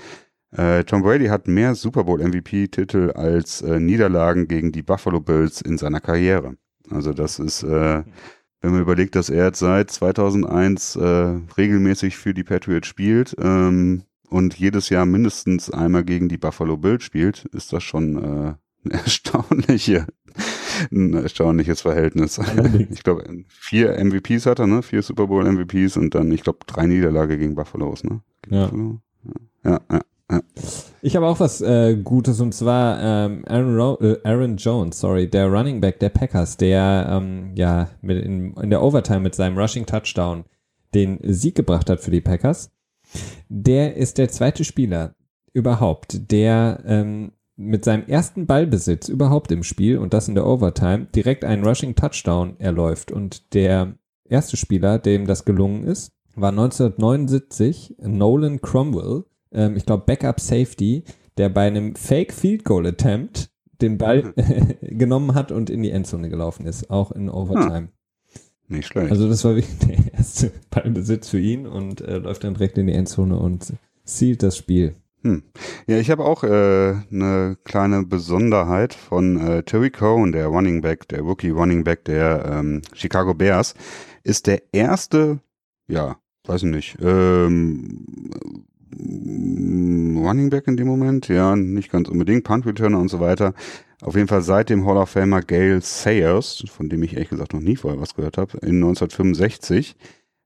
Äh, 0.51 0.85
Tom 0.85 1.03
Brady 1.03 1.27
hat 1.27 1.47
mehr 1.47 1.75
Super 1.75 2.05
Bowl 2.05 2.27
MVP-Titel 2.27 3.11
als 3.15 3.61
äh, 3.61 3.79
Niederlagen 3.79 4.49
gegen 4.49 4.73
die 4.73 4.83
Buffalo 4.83 5.21
Bills 5.21 5.61
in 5.61 5.77
seiner 5.77 6.01
Karriere. 6.01 6.57
Also 6.91 7.13
das 7.13 7.39
ist 7.39 7.63
äh, 7.65 8.03
wenn 8.61 8.73
man 8.73 8.81
überlegt, 8.81 9.15
dass 9.15 9.31
er 9.31 9.47
jetzt 9.47 9.61
seit 9.61 9.91
2001 9.91 10.97
äh, 10.97 11.41
regelmäßig 11.57 12.17
für 12.17 12.35
die 12.35 12.45
Patriots 12.45 12.89
spielt 12.89 13.37
ähm, 13.39 14.03
und 14.31 14.55
jedes 14.55 14.89
Jahr 14.89 15.07
mindestens 15.07 15.71
einmal 15.71 16.05
gegen 16.05 16.29
die 16.29 16.39
Buffalo 16.39 16.77
Bills 16.77 17.05
spielt, 17.05 17.45
ist 17.47 17.73
das 17.73 17.83
schon 17.83 18.17
äh, 18.17 18.19
eine 18.19 18.59
erstaunliche, 19.05 20.07
ein 20.93 21.15
erstaunliches 21.15 21.83
Verhältnis. 21.83 22.41
ich 22.91 23.03
glaube, 23.03 23.25
vier 23.49 24.03
MVPs 24.03 24.47
hat 24.47 24.59
er, 24.59 24.67
ne? 24.67 24.83
Vier 24.83 25.03
Super 25.03 25.27
Bowl 25.27 25.45
MVPs 25.45 25.97
und 25.97 26.15
dann, 26.15 26.31
ich 26.33 26.43
glaube, 26.43 26.61
drei 26.67 26.87
Niederlage 26.87 27.39
gegen 27.39 27.55
Buffaloes, 27.55 28.05
ne? 28.05 28.21
Gegen 28.43 28.57
ja. 28.57 28.67
Buffalo? 28.67 29.01
ja, 29.65 29.81
ja. 29.91 30.01
Ja. 30.31 30.43
Ich 31.01 31.17
habe 31.17 31.27
auch 31.27 31.41
was 31.41 31.63
äh, 31.63 31.97
Gutes 31.97 32.41
und 32.41 32.53
zwar 32.53 33.01
ähm, 33.01 33.45
Aaron, 33.47 33.81
Ro 33.81 33.99
äh, 34.03 34.19
Aaron 34.25 34.59
Jones, 34.59 35.01
sorry, 35.01 35.27
der 35.29 35.47
Running 35.47 35.81
Back 35.81 36.01
der 36.01 36.11
Packers, 36.11 36.59
der 36.59 37.07
ähm, 37.11 37.53
ja 37.55 37.89
mit 38.03 38.23
in, 38.23 38.53
in 38.55 38.69
der 38.69 38.83
Overtime 38.83 39.21
mit 39.21 39.35
seinem 39.35 39.57
Rushing 39.57 39.87
Touchdown 39.87 40.45
den 40.95 41.19
Sieg 41.23 41.55
gebracht 41.55 41.89
hat 41.89 42.01
für 42.01 42.11
die 42.11 42.21
Packers. 42.21 42.71
Der 43.49 43.97
ist 43.97 44.19
der 44.19 44.29
zweite 44.29 44.65
Spieler 44.65 45.15
überhaupt, 45.53 46.31
der 46.31 46.83
ähm, 46.87 47.33
mit 47.57 47.85
seinem 47.85 48.07
ersten 48.07 48.47
Ballbesitz 48.47 49.09
überhaupt 49.09 49.51
im 49.51 49.65
Spiel 49.65 49.99
und 49.99 50.15
das 50.15 50.29
in 50.29 50.35
der 50.35 50.47
Overtime 50.47 51.07
direkt 51.15 51.45
einen 51.45 51.65
Rushing 51.65 51.95
Touchdown 51.95 52.59
erläuft. 52.61 53.11
Und 53.11 53.55
der 53.55 53.95
erste 54.25 54.57
Spieler, 54.57 54.99
dem 54.99 55.27
das 55.27 55.45
gelungen 55.45 55.85
ist, 55.85 56.13
war 56.37 56.51
1979 56.51 57.97
Nolan 58.01 58.61
Cromwell 58.61 59.25
ähm, 59.53 59.77
ich 59.77 59.87
glaube, 59.87 60.05
Backup 60.07 60.41
Safety, 60.41 61.05
der 61.37 61.49
bei 61.49 61.67
einem 61.67 61.95
Fake 61.95 62.33
Field 62.33 62.65
Goal 62.65 62.87
Attempt 62.87 63.51
den 63.81 63.99
Ball 63.99 64.35
genommen 64.83 65.35
hat 65.35 65.53
und 65.53 65.71
in 65.71 65.83
die 65.83 65.91
Endzone 65.91 66.29
gelaufen 66.29 66.67
ist, 66.67 66.91
auch 66.91 67.13
in 67.13 67.31
Overtime. 67.31 67.89
Nicht 68.69 68.89
schlecht. 68.89 69.11
Also 69.11 69.29
das 69.29 69.45
war 69.45 69.57
wirklich 69.57 69.79
der 69.87 70.15
erste 70.15 70.53
Ballbesitz 70.71 71.29
für 71.29 71.41
ihn 71.41 71.67
und 71.67 72.01
äh, 72.01 72.19
läuft 72.19 72.45
dann 72.45 72.55
direkt 72.55 72.79
in 72.79 72.87
die 72.87 72.93
Endzone 72.93 73.39
und 73.39 73.73
zielt 74.05 74.43
das 74.43 74.57
Spiel. 74.57 74.95
Hm. 75.23 75.43
Ja, 75.87 75.99
ich 75.99 76.11
habe 76.11 76.25
auch 76.25 76.45
äh, 76.45 76.95
eine 77.11 77.57
kleine 77.65 78.05
Besonderheit 78.05 78.95
von 78.95 79.37
äh, 79.37 79.63
Terry 79.65 79.91
Cohen, 79.91 80.33
der 80.33 80.47
Running 80.47 80.81
Back, 80.81 81.09
der 81.09 81.23
Rookie 81.23 81.51
Running 81.51 81.83
Back 81.83 82.05
der 82.05 82.45
ähm, 82.51 82.83
Chicago 82.95 83.35
Bears, 83.35 83.75
ist 84.23 84.47
der 84.47 84.63
erste, 84.73 85.41
ja, 85.89 86.19
weiß 86.47 86.63
ich 86.63 86.71
nicht, 86.71 86.99
ähm, 87.01 88.07
Running 88.93 90.51
Back 90.51 90.67
in 90.69 90.77
dem 90.77 90.87
Moment, 90.87 91.29
ja, 91.29 91.57
nicht 91.57 91.91
ganz 91.91 92.09
unbedingt, 92.09 92.45
Punt 92.45 92.67
Returner 92.67 92.99
und 92.99 93.09
so 93.09 93.21
weiter. 93.21 93.55
Auf 94.01 94.15
jeden 94.15 94.29
Fall 94.29 94.43
seit 94.43 94.71
dem 94.71 94.87
Hall 94.87 94.97
of 94.97 95.11
Famer 95.11 95.41
Gail 95.41 95.81
Sayers, 95.83 96.65
von 96.71 96.89
dem 96.89 97.03
ich 97.03 97.15
ehrlich 97.15 97.31
gesagt 97.31 97.53
noch 97.53 97.61
nie 97.61 97.77
vorher 97.77 98.01
was 98.01 98.15
gehört 98.15 98.39
habe, 98.39 98.59
in 98.59 98.77
1965, 98.77 99.97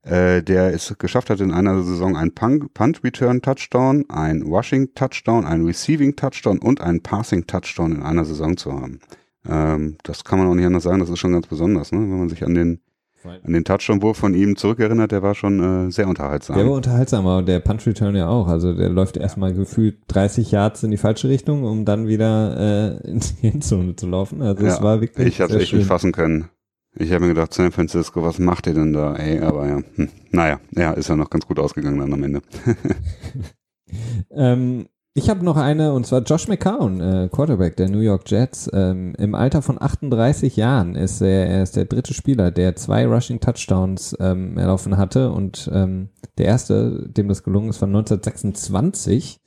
äh, 0.05 0.43
der 0.43 0.73
es 0.73 0.95
geschafft 0.99 1.31
hat, 1.31 1.41
in 1.41 1.53
einer 1.53 1.83
Saison 1.83 2.17
ein 2.17 2.33
Punt 2.35 3.05
Return 3.05 3.43
Touchdown, 3.43 4.05
ein 4.09 4.43
Rushing 4.43 4.95
Touchdown, 4.95 5.45
ein 5.45 5.65
Receiving 5.65 6.17
Touchdown 6.17 6.59
und 6.59 6.81
ein 6.81 7.03
Passing 7.03 7.47
Touchdown 7.47 7.93
in 7.93 8.03
einer 8.03 8.25
Saison 8.25 8.57
zu 8.57 8.73
haben. 8.73 9.01
Ähm, 9.49 9.97
das 10.03 10.25
kann 10.25 10.39
man 10.39 10.49
auch 10.49 10.55
nicht 10.55 10.67
anders 10.67 10.85
sagen, 10.85 11.01
das 11.01 11.11
ist 11.11 11.19
schon 11.19 11.33
ganz 11.33 11.47
besonders, 11.47 11.93
ne? 11.93 11.99
wenn 11.99 12.19
man 12.19 12.29
sich 12.29 12.45
an 12.45 12.55
den 12.55 12.81
an 13.25 13.53
den 13.53 13.65
Touchdown-Wurf 13.65 14.17
von 14.17 14.35
ihm 14.35 14.57
zurückerinnert, 14.57 15.13
der 15.13 15.23
war 15.23 15.35
schon 15.35 15.89
äh, 15.89 15.91
sehr 15.91 16.09
unterhaltsam. 16.09 16.57
Der 16.57 16.67
war 16.67 16.73
unterhaltsam, 16.73 17.27
aber 17.27 17.43
der 17.43 17.61
Punch-Return 17.61 18.17
ja 18.17 18.29
auch. 18.29 18.49
Also 18.49 18.75
der 18.75 18.89
läuft 18.89 19.17
erstmal 19.17 19.55
gefühlt 19.55 19.99
30 20.09 20.51
Yards 20.51 20.83
in 20.83 20.91
die 20.91 20.97
falsche 20.97 21.29
Richtung, 21.29 21.65
um 21.65 21.85
dann 21.85 22.07
wieder 22.09 23.01
äh, 23.03 23.11
in 23.11 23.21
die 23.21 23.47
Endzone 23.53 23.97
zu 23.97 24.07
laufen. 24.07 24.43
Also 24.43 24.67
es 24.67 24.83
war 24.83 25.01
wirklich 25.01 25.27
Ich 25.27 25.41
habe 25.41 25.55
es 25.55 25.61
echt 25.61 25.71
schön. 25.71 25.81
nicht 25.81 25.89
fassen 25.89 26.13
können. 26.13 26.49
Ich 26.95 27.11
habe 27.13 27.23
mir 27.23 27.29
gedacht, 27.29 27.55
San 27.55 27.73
Francisco, 27.73 28.23
was 28.23 28.39
macht 28.39 28.67
ihr 28.67 28.75
denn 28.75 28.93
da? 28.93 29.15
Ey, 29.17 29.41
aber 29.41 29.67
ja, 29.67 29.83
hm. 29.95 30.09
naja, 30.31 30.61
ja, 30.73 30.93
ist 30.93 31.09
ja 31.09 31.17
noch 31.17 31.31
ganz 31.31 31.47
gut 31.47 31.59
ausgegangen 31.59 31.99
dann 31.99 32.13
am 32.13 32.23
Ende. 32.23 32.43
ähm, 34.31 34.87
ich 35.15 35.29
habe 35.29 35.45
noch 35.45 35.59
eine, 35.59 35.93
und 35.93 36.07
zwar 36.07 36.23
Josh 36.23 36.49
McCown, 36.49 37.01
äh, 37.01 37.29
Quarterback 37.31 37.77
der 37.77 37.91
New 37.91 38.01
York 38.01 38.31
Jets. 38.31 38.71
Ähm, 38.73 39.15
Im 39.19 39.35
Alter 39.35 39.61
von 39.61 39.81
38 39.81 40.57
Jahren 40.57 40.95
ist 40.95 41.21
er, 41.21 41.47
er 41.49 41.63
ist 41.63 41.77
der 41.77 41.85
dritte 41.85 42.15
Spieler, 42.15 42.51
der 42.51 42.77
zwei 42.77 43.07
Rushing 43.07 43.39
Touchdowns 43.39 44.17
ähm, 44.21 44.57
erlaufen 44.57 44.97
hatte. 44.97 45.31
Und 45.31 45.71
ähm, 45.73 46.09
der 46.39 46.47
erste, 46.47 47.09
dem 47.11 47.29
das 47.29 47.43
gelungen 47.43 47.69
ist, 47.69 47.83
war 47.83 47.89
1926 47.89 49.41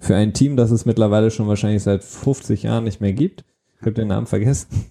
für 0.00 0.16
ein 0.16 0.34
Team, 0.34 0.56
das 0.56 0.72
es 0.72 0.86
mittlerweile 0.86 1.30
schon 1.30 1.46
wahrscheinlich 1.46 1.84
seit 1.84 2.02
50 2.02 2.64
Jahren 2.64 2.82
nicht 2.82 3.00
mehr 3.00 3.12
gibt. 3.12 3.44
Ich 3.78 3.82
habe 3.82 3.94
den 3.94 4.08
Namen 4.08 4.26
vergessen. 4.26 4.86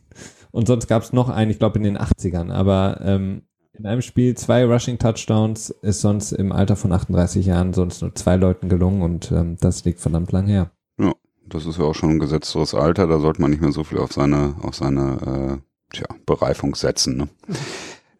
Und 0.52 0.68
sonst 0.68 0.88
gab 0.88 1.04
es 1.04 1.12
noch 1.12 1.30
einen, 1.30 1.52
ich 1.52 1.60
glaube 1.60 1.78
in 1.78 1.84
den 1.84 1.98
80ern. 1.98 2.52
Aber 2.52 3.02
ähm, 3.04 3.44
in 3.82 3.88
einem 3.88 4.04
Spiel 4.04 4.38
zwei 4.38 4.64
Rushing 4.64 5.00
Touchdowns 5.00 5.72
ist 5.82 6.02
sonst 6.02 6.34
im 6.34 6.52
Alter 6.52 6.76
von 6.76 6.92
38 6.92 7.48
Jahren 7.48 7.74
sonst 7.74 8.04
nur 8.04 8.14
zwei 8.14 8.36
Leuten 8.36 8.70
gelungen 8.70 9.02
und 9.02 9.32
ähm, 9.32 9.58
das 9.60 9.84
liegt 9.86 10.00
verdammt 10.00 10.32
lang 10.32 10.46
her. 10.46 10.70
Ja, 11.00 11.14
das 11.48 11.66
ist 11.66 11.80
ja 11.80 11.86
auch 11.86 11.96
schon 11.96 12.12
ein 12.12 12.20
gesetzteres 12.20 12.76
Alter, 12.76 13.08
da 13.08 13.20
sollte 13.20 13.42
man 13.42 13.50
nicht 13.50 13.62
mehr 13.62 13.72
so 13.72 13.84
viel 13.84 13.98
auf 13.98 14.14
seine, 14.14 14.54
auf 14.62 14.76
seine 14.76 15.62
äh, 15.92 15.96
tja, 15.96 16.06
Bereifung 16.28 16.76
setzen. 16.76 17.18
Ne? 17.18 17.30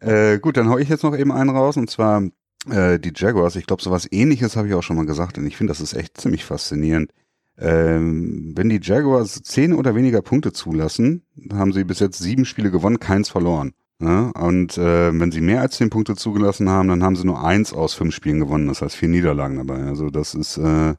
äh, 0.00 0.40
gut, 0.40 0.56
dann 0.56 0.68
hau 0.68 0.78
ich 0.78 0.88
jetzt 0.88 1.04
noch 1.04 1.16
eben 1.16 1.30
einen 1.30 1.50
raus 1.50 1.76
und 1.76 1.88
zwar 1.88 2.24
äh, 2.68 2.98
die 2.98 3.12
Jaguars. 3.14 3.54
Ich 3.54 3.66
glaube, 3.66 3.84
sowas 3.84 4.08
ähnliches 4.10 4.56
habe 4.56 4.66
ich 4.66 4.74
auch 4.74 4.82
schon 4.82 4.96
mal 4.96 5.06
gesagt 5.06 5.38
und 5.38 5.46
ich 5.46 5.56
finde, 5.56 5.70
das 5.70 5.80
ist 5.80 5.94
echt 5.94 6.20
ziemlich 6.20 6.44
faszinierend. 6.44 7.12
Ähm, 7.56 8.52
wenn 8.56 8.68
die 8.68 8.80
Jaguars 8.82 9.42
zehn 9.44 9.74
oder 9.74 9.94
weniger 9.94 10.22
Punkte 10.22 10.52
zulassen, 10.52 11.22
haben 11.52 11.72
sie 11.72 11.84
bis 11.84 12.00
jetzt 12.00 12.18
sieben 12.18 12.46
Spiele 12.46 12.72
gewonnen, 12.72 12.98
keins 12.98 13.28
verloren. 13.28 13.74
Ne? 14.02 14.32
Und 14.34 14.76
äh, 14.78 15.18
wenn 15.18 15.30
sie 15.30 15.40
mehr 15.40 15.60
als 15.60 15.76
zehn 15.76 15.90
Punkte 15.90 16.16
zugelassen 16.16 16.68
haben, 16.68 16.88
dann 16.88 17.04
haben 17.04 17.14
sie 17.14 17.24
nur 17.24 17.44
eins 17.44 17.72
aus 17.72 17.94
fünf 17.94 18.14
Spielen 18.14 18.40
gewonnen. 18.40 18.66
Das 18.66 18.82
heißt 18.82 18.96
vier 18.96 19.08
Niederlagen 19.08 19.56
dabei. 19.56 19.84
Also 19.84 20.10
das 20.10 20.34
ist, 20.34 20.58
äh, 20.58 20.94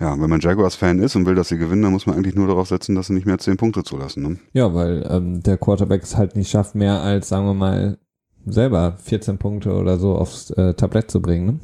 ja, 0.00 0.20
wenn 0.20 0.30
man 0.30 0.40
Jaguars-Fan 0.40 1.00
ist 1.00 1.16
und 1.16 1.26
will, 1.26 1.34
dass 1.34 1.48
sie 1.48 1.58
gewinnen, 1.58 1.82
dann 1.82 1.92
muss 1.92 2.06
man 2.06 2.16
eigentlich 2.16 2.36
nur 2.36 2.46
darauf 2.46 2.68
setzen, 2.68 2.94
dass 2.94 3.08
sie 3.08 3.14
nicht 3.14 3.26
mehr 3.26 3.34
als 3.34 3.44
zehn 3.44 3.56
Punkte 3.56 3.82
zulassen. 3.82 4.22
Ne? 4.22 4.38
Ja, 4.52 4.72
weil 4.72 5.04
ähm, 5.10 5.42
der 5.42 5.58
Quarterback 5.58 6.02
es 6.02 6.16
halt 6.16 6.36
nicht 6.36 6.50
schafft, 6.50 6.76
mehr 6.76 7.00
als, 7.00 7.28
sagen 7.28 7.46
wir 7.46 7.54
mal, 7.54 7.98
selber 8.46 8.98
14 9.02 9.38
Punkte 9.38 9.74
oder 9.74 9.98
so 9.98 10.14
aufs 10.14 10.50
äh, 10.50 10.74
Tablett 10.74 11.10
zu 11.10 11.20
bringen. 11.20 11.46
Ne? 11.46 11.60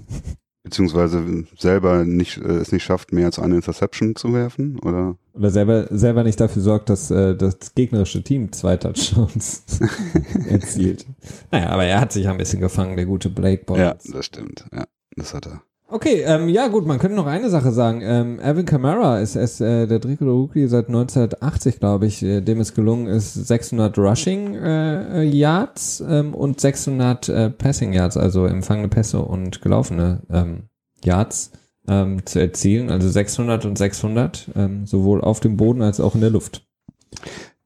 Beziehungsweise 0.70 1.44
selber 1.58 2.04
nicht, 2.04 2.38
äh, 2.38 2.58
es 2.58 2.70
nicht 2.70 2.84
schafft, 2.84 3.12
mehr 3.12 3.26
als 3.26 3.40
eine 3.40 3.56
Interception 3.56 4.14
zu 4.14 4.32
werfen, 4.32 4.78
oder? 4.78 5.16
Oder 5.32 5.50
selber, 5.50 5.88
selber 5.90 6.22
nicht 6.22 6.40
dafür 6.40 6.62
sorgt, 6.62 6.90
dass 6.90 7.10
äh, 7.10 7.34
das 7.34 7.74
gegnerische 7.74 8.22
Team 8.22 8.52
zwei 8.52 8.76
Touchdowns 8.76 9.64
erzielt. 10.48 11.06
Naja, 11.50 11.70
aber 11.70 11.84
er 11.84 12.00
hat 12.00 12.12
sich 12.12 12.28
ein 12.28 12.38
bisschen 12.38 12.60
gefangen, 12.60 12.94
der 12.94 13.06
gute 13.06 13.30
Blake 13.30 13.64
Bortles. 13.64 14.04
Ja, 14.04 14.12
das 14.12 14.26
stimmt. 14.26 14.64
Ja, 14.72 14.84
das 15.16 15.34
hat 15.34 15.46
er. 15.46 15.62
Okay, 15.92 16.22
ähm, 16.24 16.48
ja 16.48 16.68
gut, 16.68 16.86
man 16.86 17.00
könnte 17.00 17.16
noch 17.16 17.26
eine 17.26 17.50
Sache 17.50 17.72
sagen. 17.72 18.00
Ähm, 18.00 18.38
Alvin 18.40 18.64
Kamara 18.64 19.18
ist, 19.18 19.34
ist 19.34 19.60
äh, 19.60 19.88
der 19.88 19.98
dritte 19.98 20.24
Rookie 20.24 20.68
seit 20.68 20.86
1980, 20.86 21.80
glaube 21.80 22.06
ich, 22.06 22.22
äh, 22.22 22.40
dem 22.40 22.60
es 22.60 22.74
gelungen 22.74 23.08
ist, 23.08 23.34
600 23.34 23.98
Rushing 23.98 24.54
äh, 24.54 25.24
Yards 25.24 26.00
ähm, 26.08 26.32
und 26.34 26.60
600 26.60 27.28
äh, 27.28 27.50
Passing 27.50 27.92
Yards, 27.92 28.16
also 28.16 28.46
empfangene 28.46 28.86
Pässe 28.86 29.20
und 29.20 29.62
gelaufene 29.62 30.22
ähm, 30.30 30.68
Yards 31.02 31.50
ähm, 31.88 32.24
zu 32.24 32.38
erzielen. 32.38 32.88
Also 32.90 33.08
600 33.08 33.64
und 33.64 33.76
600, 33.76 34.50
ähm, 34.54 34.86
sowohl 34.86 35.20
auf 35.20 35.40
dem 35.40 35.56
Boden 35.56 35.82
als 35.82 35.98
auch 35.98 36.14
in 36.14 36.20
der 36.20 36.30
Luft. 36.30 36.64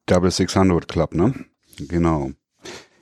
Double 0.06 0.30
600 0.30 0.88
Club, 0.88 1.14
ne? 1.14 1.34
Genau. 1.88 2.30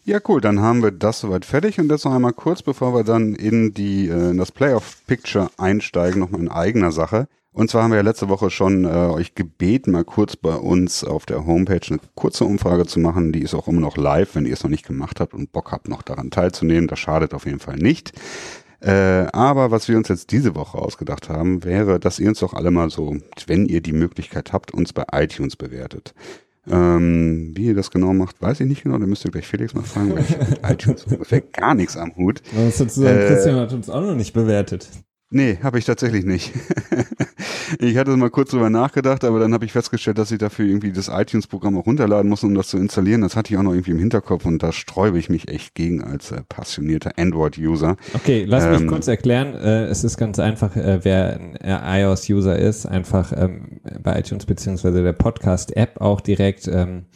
Ja, 0.04 0.18
cool, 0.26 0.40
dann 0.40 0.58
haben 0.58 0.82
wir 0.82 0.90
das 0.90 1.20
soweit 1.20 1.44
fertig 1.44 1.78
und 1.78 1.88
jetzt 1.88 2.04
noch 2.04 2.12
einmal 2.12 2.32
kurz, 2.32 2.60
bevor 2.60 2.92
wir 2.92 3.04
dann 3.04 3.36
in 3.36 3.72
die 3.72 4.08
äh, 4.08 4.30
in 4.30 4.36
das 4.36 4.50
Playoff 4.50 4.96
Picture 5.06 5.48
einsteigen, 5.58 6.18
noch 6.18 6.30
mal 6.30 6.40
in 6.40 6.48
eigener 6.48 6.90
Sache. 6.90 7.28
Und 7.52 7.70
zwar 7.70 7.84
haben 7.84 7.92
wir 7.92 7.98
ja 7.98 8.02
letzte 8.02 8.28
Woche 8.28 8.50
schon 8.50 8.84
äh, 8.84 8.88
euch 8.88 9.36
gebeten, 9.36 9.92
mal 9.92 10.04
kurz 10.04 10.34
bei 10.34 10.56
uns 10.56 11.04
auf 11.04 11.24
der 11.24 11.46
Homepage 11.46 11.86
eine 11.88 12.00
kurze 12.16 12.44
Umfrage 12.44 12.86
zu 12.86 12.98
machen. 12.98 13.30
Die 13.30 13.42
ist 13.42 13.54
auch 13.54 13.68
immer 13.68 13.80
noch 13.80 13.96
live, 13.96 14.34
wenn 14.34 14.44
ihr 14.44 14.54
es 14.54 14.64
noch 14.64 14.70
nicht 14.70 14.86
gemacht 14.86 15.20
habt 15.20 15.34
und 15.34 15.52
Bock 15.52 15.70
habt, 15.70 15.86
noch 15.86 16.02
daran 16.02 16.30
teilzunehmen. 16.30 16.88
Das 16.88 16.98
schadet 16.98 17.32
auf 17.32 17.46
jeden 17.46 17.60
Fall 17.60 17.76
nicht. 17.76 18.12
Äh, 18.80 19.28
aber 19.32 19.70
was 19.70 19.86
wir 19.88 19.96
uns 19.96 20.08
jetzt 20.08 20.32
diese 20.32 20.56
Woche 20.56 20.78
ausgedacht 20.78 21.28
haben, 21.28 21.62
wäre, 21.62 22.00
dass 22.00 22.18
ihr 22.18 22.28
uns 22.28 22.40
doch 22.40 22.54
alle 22.54 22.72
mal 22.72 22.90
so, 22.90 23.18
wenn 23.46 23.66
ihr 23.66 23.80
die 23.80 23.92
Möglichkeit 23.92 24.52
habt, 24.52 24.72
uns 24.72 24.92
bei 24.92 25.04
iTunes 25.12 25.54
bewertet. 25.54 26.12
Ähm, 26.70 27.52
wie 27.56 27.66
ihr 27.66 27.74
das 27.74 27.90
genau 27.90 28.12
macht, 28.12 28.40
weiß 28.40 28.60
ich 28.60 28.68
nicht 28.68 28.84
genau. 28.84 28.98
Da 28.98 29.06
müsst 29.06 29.24
ihr 29.24 29.30
gleich 29.30 29.46
Felix 29.46 29.74
mal 29.74 29.82
fragen, 29.82 30.14
weil 30.14 30.22
ich 30.22 30.38
mit 30.38 30.60
iTunes 30.62 31.04
ungefähr 31.04 31.40
gar 31.40 31.74
nichts 31.74 31.96
am 31.96 32.14
Hut. 32.16 32.40
Was 32.52 32.78
sozusagen, 32.78 33.18
äh, 33.18 33.26
Christian 33.26 33.56
hat 33.56 33.72
uns 33.72 33.90
auch 33.90 34.02
noch 34.02 34.14
nicht 34.14 34.32
bewertet. 34.32 34.88
Nee, 35.34 35.58
habe 35.62 35.78
ich 35.78 35.86
tatsächlich 35.86 36.26
nicht. 36.26 36.52
ich 37.78 37.96
hatte 37.96 38.14
mal 38.18 38.28
kurz 38.28 38.50
drüber 38.50 38.68
nachgedacht, 38.68 39.24
aber 39.24 39.40
dann 39.40 39.54
habe 39.54 39.64
ich 39.64 39.72
festgestellt, 39.72 40.18
dass 40.18 40.30
ich 40.30 40.36
dafür 40.36 40.66
irgendwie 40.66 40.92
das 40.92 41.08
iTunes-Programm 41.08 41.78
auch 41.78 41.86
runterladen 41.86 42.28
muss, 42.28 42.44
um 42.44 42.54
das 42.54 42.68
zu 42.68 42.76
installieren. 42.76 43.22
Das 43.22 43.34
hatte 43.34 43.52
ich 43.52 43.58
auch 43.58 43.62
noch 43.62 43.72
irgendwie 43.72 43.92
im 43.92 43.98
Hinterkopf 43.98 44.44
und 44.44 44.62
da 44.62 44.72
sträube 44.72 45.18
ich 45.18 45.30
mich 45.30 45.48
echt 45.48 45.74
gegen 45.74 46.04
als 46.04 46.32
äh, 46.32 46.42
passionierter 46.46 47.12
Android-User. 47.16 47.96
Okay, 48.12 48.44
lass 48.46 48.64
ähm, 48.64 48.72
mich 48.72 48.86
kurz 48.86 49.08
erklären. 49.08 49.54
Äh, 49.54 49.84
es 49.84 50.04
ist 50.04 50.18
ganz 50.18 50.38
einfach, 50.38 50.76
äh, 50.76 51.00
wer 51.02 51.40
ein 51.40 52.02
iOS-User 52.02 52.58
ist, 52.58 52.84
einfach 52.84 53.32
ähm, 53.34 53.80
bei 54.02 54.18
iTunes 54.18 54.44
beziehungsweise 54.44 55.02
der 55.02 55.14
Podcast-App 55.14 55.98
auch 55.98 56.20
direkt, 56.20 56.68
ähm, 56.68 57.06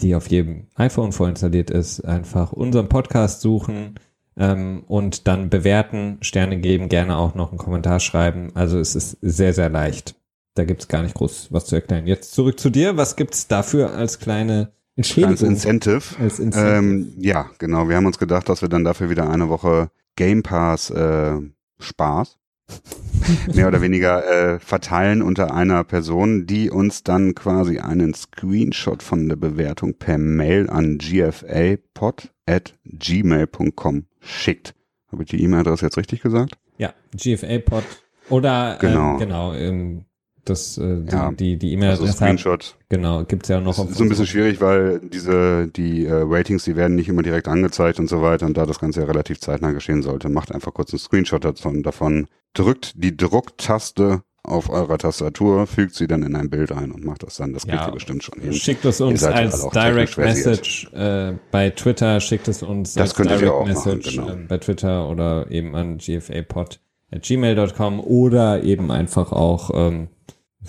die 0.00 0.16
auf 0.16 0.26
jedem 0.26 0.66
iPhone 0.74 1.12
vorinstalliert 1.12 1.70
ist, 1.70 2.00
einfach 2.00 2.50
unseren 2.52 2.88
Podcast 2.88 3.42
suchen 3.42 3.94
ähm, 4.36 4.84
und 4.86 5.26
dann 5.26 5.50
bewerten, 5.50 6.18
Sterne 6.20 6.58
geben, 6.58 6.88
gerne 6.88 7.16
auch 7.16 7.34
noch 7.34 7.50
einen 7.50 7.58
Kommentar 7.58 8.00
schreiben. 8.00 8.50
Also 8.54 8.78
es 8.78 8.94
ist 8.94 9.18
sehr, 9.20 9.52
sehr 9.52 9.68
leicht. 9.68 10.14
Da 10.54 10.64
gibt 10.64 10.82
es 10.82 10.88
gar 10.88 11.02
nicht 11.02 11.14
groß 11.14 11.48
was 11.50 11.66
zu 11.66 11.76
erklären. 11.76 12.06
Jetzt 12.06 12.32
zurück 12.32 12.58
zu 12.58 12.70
dir. 12.70 12.96
Was 12.96 13.16
gibt 13.16 13.34
es 13.34 13.48
dafür 13.48 13.94
als 13.94 14.18
kleine 14.18 14.72
Entschädigung? 14.96 15.30
Als 15.30 15.42
Incentive. 15.42 16.02
Als 16.20 16.38
Incentive. 16.38 16.76
Ähm, 16.76 17.12
ja, 17.18 17.50
genau. 17.58 17.88
Wir 17.88 17.96
haben 17.96 18.06
uns 18.06 18.18
gedacht, 18.18 18.48
dass 18.48 18.62
wir 18.62 18.68
dann 18.68 18.84
dafür 18.84 19.10
wieder 19.10 19.30
eine 19.30 19.48
Woche 19.48 19.90
Game 20.16 20.42
Pass 20.42 20.90
äh, 20.90 21.38
Spaß 21.78 22.36
mehr 23.54 23.68
oder 23.68 23.80
weniger 23.80 24.54
äh, 24.54 24.58
verteilen 24.58 25.22
unter 25.22 25.54
einer 25.54 25.84
Person, 25.84 26.46
die 26.46 26.70
uns 26.70 27.04
dann 27.04 27.34
quasi 27.34 27.78
einen 27.78 28.14
Screenshot 28.14 29.02
von 29.02 29.28
der 29.28 29.36
Bewertung 29.36 29.94
per 29.94 30.18
Mail 30.18 30.68
an 30.68 30.98
gfapod 30.98 32.32
at 32.46 32.74
gmail.com 32.84 34.06
schickt. 34.20 34.74
Habe 35.10 35.22
ich 35.24 35.28
die 35.30 35.42
E-Mail-Adresse 35.42 35.86
jetzt 35.86 35.96
richtig 35.96 36.22
gesagt? 36.22 36.56
Ja, 36.78 36.94
gfapod 37.16 37.84
oder 38.28 38.78
genau, 38.80 39.12
ähm, 39.12 39.18
genau 39.18 39.54
ähm, 39.54 40.04
das 40.44 40.78
äh, 40.78 41.02
ja, 41.10 41.32
die 41.32 41.58
die 41.58 41.72
E-Mail-Adresse 41.72 42.02
also 42.02 42.16
Screenshot. 42.16 42.76
genau, 42.88 43.24
gibt's 43.24 43.48
ja 43.48 43.60
noch. 43.60 43.78
Ist 43.78 43.96
so 43.96 44.04
ein 44.04 44.08
bisschen 44.08 44.26
schwierig, 44.26 44.60
weil 44.60 45.00
diese 45.00 45.68
die 45.68 46.06
äh, 46.06 46.22
Ratings, 46.24 46.64
die 46.64 46.76
werden 46.76 46.96
nicht 46.96 47.08
immer 47.08 47.22
direkt 47.22 47.48
angezeigt 47.48 47.98
und 47.98 48.08
so 48.08 48.22
weiter 48.22 48.46
und 48.46 48.56
da 48.56 48.66
das 48.66 48.78
Ganze 48.78 49.00
ja 49.00 49.06
relativ 49.06 49.40
zeitnah 49.40 49.72
geschehen 49.72 50.02
sollte, 50.02 50.28
macht 50.28 50.52
einfach 50.52 50.72
kurz 50.72 50.92
einen 50.92 51.00
Screenshot 51.00 51.44
davon, 51.44 51.82
davon 51.82 52.28
drückt 52.54 52.92
die 53.02 53.16
Drucktaste 53.16 54.22
auf 54.50 54.68
eurer 54.68 54.98
Tastatur, 54.98 55.66
fügt 55.66 55.94
sie 55.94 56.06
dann 56.06 56.22
in 56.22 56.36
ein 56.36 56.50
Bild 56.50 56.72
ein 56.72 56.92
und 56.92 57.04
macht 57.04 57.22
das 57.22 57.36
dann. 57.36 57.52
Das 57.52 57.66
kriegt 57.66 57.76
ja, 57.76 57.86
ihr 57.86 57.92
bestimmt 57.92 58.22
schon 58.22 58.40
hin. 58.40 58.52
Schickt 58.52 58.84
es 58.84 59.00
uns 59.00 59.22
als 59.24 59.68
Direct 59.70 60.18
Message 60.18 60.90
äh, 60.92 61.34
bei 61.50 61.70
Twitter, 61.70 62.20
schickt 62.20 62.48
es 62.48 62.62
uns 62.62 62.94
das 62.94 63.16
als 63.18 63.28
Direct 63.28 63.66
Message 63.66 64.16
machen, 64.16 64.28
genau. 64.28 64.42
äh, 64.44 64.46
bei 64.46 64.58
Twitter 64.58 65.08
oder 65.08 65.50
eben 65.50 65.74
an 65.74 65.98
gfapod 65.98 66.80
at 67.12 67.22
gmail.com 67.22 68.00
oder 68.00 68.62
eben 68.62 68.90
einfach 68.90 69.32
auch, 69.32 69.70
ähm, 69.74 70.08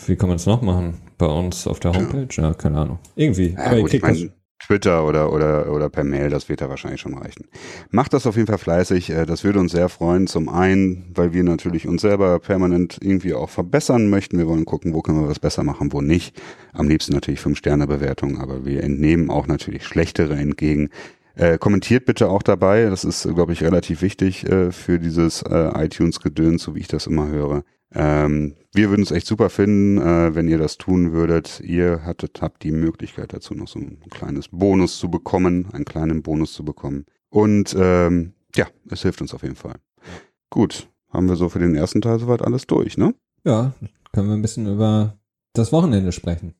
wie 0.05 0.15
kann 0.15 0.29
man 0.29 0.38
es 0.38 0.45
noch 0.45 0.61
machen? 0.61 1.01
Bei 1.17 1.27
uns 1.27 1.67
auf 1.67 1.79
der 1.79 1.93
Homepage? 1.93 2.27
Ja, 2.32 2.49
ja 2.49 2.53
keine 2.53 2.79
Ahnung. 2.79 2.99
Irgendwie. 3.15 3.49
Ja, 3.49 3.65
Aber 3.65 3.82
gut, 3.82 3.93
ich 3.93 4.01
mein, 4.01 4.32
Twitter 4.66 5.05
oder, 5.05 5.32
oder, 5.32 5.72
oder 5.72 5.89
per 5.89 6.03
Mail, 6.03 6.30
das 6.30 6.49
wird 6.49 6.62
da 6.62 6.70
wahrscheinlich 6.70 7.01
schon 7.01 7.18
reichen. 7.18 7.47
Macht 7.89 8.14
das 8.14 8.28
auf 8.28 8.36
jeden 8.36 8.47
Fall 8.47 8.57
fleißig, 8.57 9.09
äh, 9.09 9.26
das 9.26 9.43
würde 9.43 9.59
uns 9.59 9.72
sehr 9.72 9.89
freuen. 9.89 10.28
Zum 10.28 10.49
einen, 10.49 11.12
weil 11.16 11.34
wir 11.34 11.43
natürlich 11.43 11.88
uns 11.88 12.01
selber 12.01 12.39
permanent 12.39 12.97
irgendwie 13.01 13.34
auch 13.34 13.49
verbessern 13.49 14.09
möchten. 14.09 14.38
Wir 14.38 14.47
wollen 14.47 14.66
gucken, 14.66 14.93
wo 14.93 15.01
können 15.01 15.22
wir 15.22 15.30
was 15.30 15.39
besser 15.39 15.64
machen, 15.64 15.93
wo 15.93 16.01
nicht. 16.01 16.39
Am 16.74 16.88
liebsten 16.88 17.14
natürlich 17.14 17.39
fünf 17.39 17.57
sterne 17.57 17.88
bewertung 17.88 18.41
aber 18.41 18.66
wir 18.66 18.84
entnehmen 18.84 19.30
auch 19.30 19.47
natürlich 19.47 19.86
schlechtere 19.86 20.36
entgegen. 20.36 20.89
Äh, 21.36 21.57
kommentiert 21.57 22.05
bitte 22.05 22.30
auch 22.30 22.43
dabei, 22.43 22.86
das 22.86 23.05
ist, 23.05 23.24
glaube 23.24 23.53
ich, 23.53 23.64
relativ 23.64 24.01
wichtig 24.01 24.45
äh, 24.47 24.72
für 24.72 24.99
dieses 24.99 25.41
äh, 25.43 25.86
iTunes-Gedöns, 25.86 26.62
so 26.62 26.76
wie 26.76 26.82
ich 26.82 26.89
das 26.89 27.07
immer 27.07 27.30
höre. 27.30 27.64
Ähm, 27.94 28.56
wir 28.74 28.89
würden 28.89 29.02
es 29.02 29.12
echt 29.12 29.28
super 29.28 29.50
finden, 29.50 29.98
äh, 29.98 30.34
wenn 30.34 30.48
ihr 30.48 30.58
das 30.58 30.78
tun 30.78 31.12
würdet. 31.12 31.60
Ihr 31.62 32.06
hattet, 32.06 32.42
habt 32.42 32.64
die 32.64 32.72
Möglichkeit 32.72 33.34
dazu 33.34 33.54
noch 33.54 33.68
so 33.68 33.80
ein 33.80 34.00
kleines 34.10 34.48
Bonus 34.50 34.98
zu 34.98 35.10
bekommen, 35.10 35.68
einen 35.74 35.86
kleinen 35.86 36.24
Bonus 36.24 36.54
zu 36.54 36.64
bekommen. 36.64 37.06
Und 37.30 37.76
ähm, 37.78 38.34
ja, 38.56 38.68
es 38.89 39.02
hilft 39.02 39.22
uns 39.22 39.34
auf 39.34 39.44
jeden 39.44 39.56
Fall. 39.56 39.76
Gut, 40.50 40.89
haben 41.10 41.28
wir 41.28 41.36
so 41.36 41.50
für 41.50 41.60
den 41.60 41.76
ersten 41.76 42.02
Teil 42.02 42.20
soweit 42.20 42.42
alles 42.42 42.66
durch, 42.68 42.98
ne? 42.98 43.14
Ja, 43.44 43.74
können 44.14 44.28
wir 44.28 44.36
ein 44.36 44.42
bisschen 44.42 44.72
über 44.72 45.18
das 45.54 45.72
Wochenende 45.72 46.12
sprechen. 46.12 46.54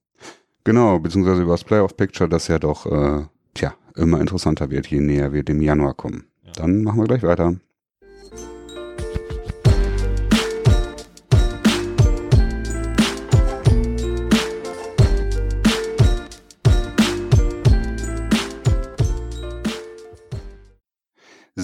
Genau, 0.64 1.00
beziehungsweise 1.00 1.42
über 1.42 1.54
das 1.54 1.64
Playoff 1.64 1.96
Picture, 1.98 2.30
das 2.30 2.48
ja 2.48 2.60
doch, 2.60 2.86
äh, 2.86 3.26
tja, 3.54 3.74
immer 3.96 4.22
interessanter 4.22 4.70
wird, 4.70 4.88
je 4.88 5.00
näher 5.00 5.34
wir 5.34 5.44
dem 5.44 5.62
Januar 5.62 5.94
kommen. 5.94 6.26
Ja. 6.44 6.52
Dann 6.54 6.84
machen 6.84 7.00
wir 7.00 7.08
gleich 7.08 7.24
weiter. 7.24 7.56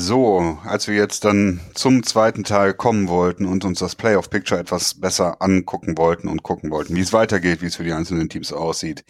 So, 0.08 0.58
als 0.64 0.88
wir 0.88 0.96
jetzt 0.96 1.26
dann 1.26 1.60
zum 1.74 2.02
zweiten 2.02 2.46
Teil 2.46 2.74
kommen 2.74 3.10
wollten 3.10 3.46
und 3.46 3.66
uns 3.66 3.80
das 3.80 3.98
Playoff 3.98 4.30
Picture 4.30 4.58
etwas 4.58 4.94
besser 4.94 5.42
angucken 5.42 5.98
wollten 5.98 6.30
und 6.30 6.44
gucken 6.44 6.72
wollten, 6.72 6.96
wie 6.96 7.02
es 7.02 7.12
weitergeht, 7.12 7.62
wie 7.62 7.66
es 7.66 7.76
für 7.76 7.84
die 7.84 7.92
einzelnen 7.92 8.30
Teams 8.30 8.54
aussieht, 8.54 9.04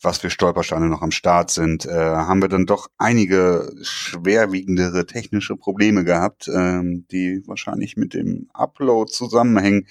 was 0.00 0.16
für 0.16 0.30
Stolpersteine 0.30 0.86
noch 0.86 1.02
am 1.02 1.10
Start 1.10 1.50
sind, 1.50 1.84
äh, 1.84 1.92
haben 1.92 2.40
wir 2.40 2.48
dann 2.48 2.64
doch 2.64 2.88
einige 2.96 3.74
schwerwiegendere 3.82 5.04
technische 5.04 5.54
Probleme 5.54 6.02
gehabt, 6.02 6.48
ähm, 6.48 7.04
die 7.10 7.42
wahrscheinlich 7.46 7.98
mit 7.98 8.14
dem 8.14 8.48
Upload 8.54 9.12
zusammenhängen. 9.12 9.86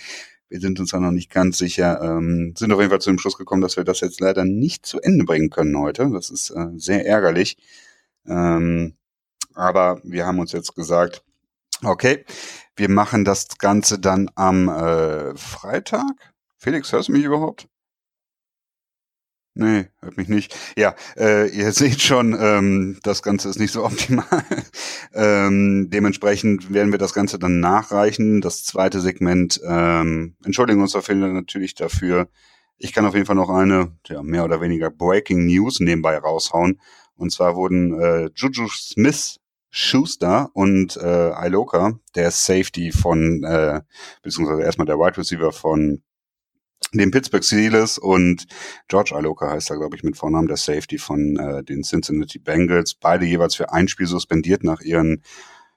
Wir 0.49 0.59
sind 0.59 0.79
uns 0.79 0.89
da 0.89 0.99
noch 0.99 1.11
nicht 1.11 1.29
ganz 1.29 1.59
sicher, 1.59 2.01
ähm, 2.01 2.55
sind 2.57 2.73
auf 2.73 2.79
jeden 2.79 2.89
Fall 2.89 2.99
zu 2.99 3.11
dem 3.11 3.19
Schluss 3.19 3.37
gekommen, 3.37 3.61
dass 3.61 3.77
wir 3.77 3.83
das 3.83 4.01
jetzt 4.01 4.19
leider 4.19 4.43
nicht 4.43 4.87
zu 4.87 4.99
Ende 5.01 5.23
bringen 5.23 5.51
können 5.51 5.77
heute. 5.77 6.09
Das 6.11 6.31
ist 6.31 6.49
äh, 6.49 6.69
sehr 6.77 7.05
ärgerlich. 7.05 7.57
Ähm, 8.25 8.95
aber 9.55 10.01
wir 10.03 10.25
haben 10.25 10.39
uns 10.39 10.51
jetzt 10.51 10.75
gesagt, 10.75 11.23
okay, 11.83 12.25
wir 12.75 12.89
machen 12.89 13.25
das 13.25 13.57
Ganze 13.57 13.99
dann 13.99 14.29
am 14.35 14.69
äh, 14.69 15.35
Freitag. 15.35 16.33
Felix, 16.57 16.91
hörst 16.91 17.09
du 17.09 17.13
mich 17.13 17.23
überhaupt? 17.23 17.67
Nee, 19.53 19.87
hört 19.99 20.15
mich 20.15 20.29
nicht. 20.29 20.57
Ja, 20.77 20.95
äh, 21.17 21.49
ihr 21.49 21.71
seht 21.73 22.01
schon, 22.01 22.35
ähm, 22.39 22.99
das 23.03 23.21
Ganze 23.21 23.49
ist 23.49 23.59
nicht 23.59 23.73
so 23.73 23.83
optimal. 23.85 24.25
ähm, 25.13 25.89
dementsprechend 25.89 26.73
werden 26.73 26.91
wir 26.91 26.99
das 26.99 27.13
Ganze 27.13 27.37
dann 27.37 27.59
nachreichen. 27.59 28.41
Das 28.41 28.63
zweite 28.63 29.01
Segment, 29.01 29.59
ähm, 29.67 30.35
entschuldigen 30.45 30.81
uns 30.81 30.95
auf 30.95 31.09
jeden 31.09 31.21
Fall 31.21 31.33
natürlich 31.33 31.75
dafür. 31.75 32.29
Ich 32.77 32.93
kann 32.93 33.05
auf 33.05 33.13
jeden 33.13 33.25
Fall 33.25 33.35
noch 33.35 33.49
eine, 33.49 33.91
ja, 34.07 34.23
mehr 34.23 34.45
oder 34.45 34.61
weniger 34.61 34.89
Breaking 34.89 35.45
News 35.45 35.79
nebenbei 35.79 36.17
raushauen. 36.17 36.79
Und 37.15 37.31
zwar 37.31 37.55
wurden 37.55 37.99
äh, 37.99 38.29
Juju 38.33 38.67
Smith 38.69 39.40
Schuster 39.71 40.51
und 40.53 40.97
äh, 40.97 41.47
Iloka, 41.47 41.97
der 42.15 42.29
Safety 42.29 42.91
von, 42.91 43.43
äh, 43.43 43.81
beziehungsweise 44.21 44.63
erstmal 44.63 44.85
der 44.85 44.97
Wide 44.97 45.17
Receiver 45.17 45.51
von 45.53 46.03
den 46.93 47.11
Pittsburgh 47.11 47.43
Steelers 47.43 47.97
und 47.97 48.47
George 48.89 49.15
Aloka 49.15 49.49
heißt 49.49 49.69
er, 49.69 49.77
glaube 49.77 49.95
ich, 49.95 50.03
mit 50.03 50.17
Vornamen 50.17 50.47
der 50.47 50.57
Safety 50.57 50.97
von 50.97 51.37
äh, 51.37 51.63
den 51.63 51.83
Cincinnati 51.83 52.37
Bengals. 52.37 52.95
Beide 52.95 53.25
jeweils 53.25 53.55
für 53.55 53.71
ein 53.71 53.87
Spiel 53.87 54.07
suspendiert 54.07 54.63
nach 54.65 54.81
ihren 54.81 55.23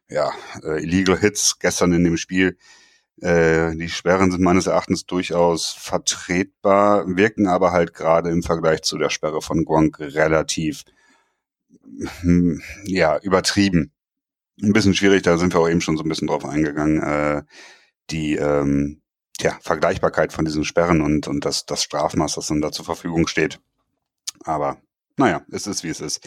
ja, 0.08 0.32
äh, 0.64 0.82
Illegal 0.82 1.18
Hits 1.18 1.60
gestern 1.60 1.92
in 1.92 2.02
dem 2.02 2.16
Spiel. 2.16 2.58
Äh, 3.20 3.76
die 3.76 3.88
Sperren 3.88 4.32
sind 4.32 4.42
meines 4.42 4.66
Erachtens 4.66 5.06
durchaus 5.06 5.68
vertretbar, 5.70 7.04
wirken 7.06 7.46
aber 7.46 7.70
halt 7.70 7.94
gerade 7.94 8.30
im 8.30 8.42
Vergleich 8.42 8.82
zu 8.82 8.98
der 8.98 9.10
Sperre 9.10 9.40
von 9.40 9.64
Gronk 9.64 10.00
relativ 10.00 10.84
ja, 12.84 13.18
übertrieben. 13.18 13.92
Ein 14.62 14.72
bisschen 14.72 14.94
schwierig, 14.94 15.22
da 15.22 15.36
sind 15.36 15.52
wir 15.52 15.60
auch 15.60 15.68
eben 15.68 15.80
schon 15.80 15.96
so 15.96 16.04
ein 16.04 16.08
bisschen 16.08 16.28
drauf 16.28 16.44
eingegangen. 16.44 17.02
Äh, 17.02 17.42
die 18.10 18.36
ähm, 18.36 19.02
tja, 19.38 19.58
Vergleichbarkeit 19.60 20.32
von 20.32 20.44
diesen 20.44 20.64
Sperren 20.64 21.00
und, 21.00 21.26
und 21.26 21.44
das, 21.44 21.66
das 21.66 21.82
Strafmaß, 21.82 22.36
das 22.36 22.46
dann 22.46 22.60
da 22.60 22.70
zur 22.70 22.84
Verfügung 22.84 23.26
steht. 23.26 23.60
Aber 24.44 24.78
naja, 25.16 25.42
es 25.50 25.66
ist 25.66 25.84
wie 25.84 25.88
es 25.88 26.00
ist. 26.00 26.26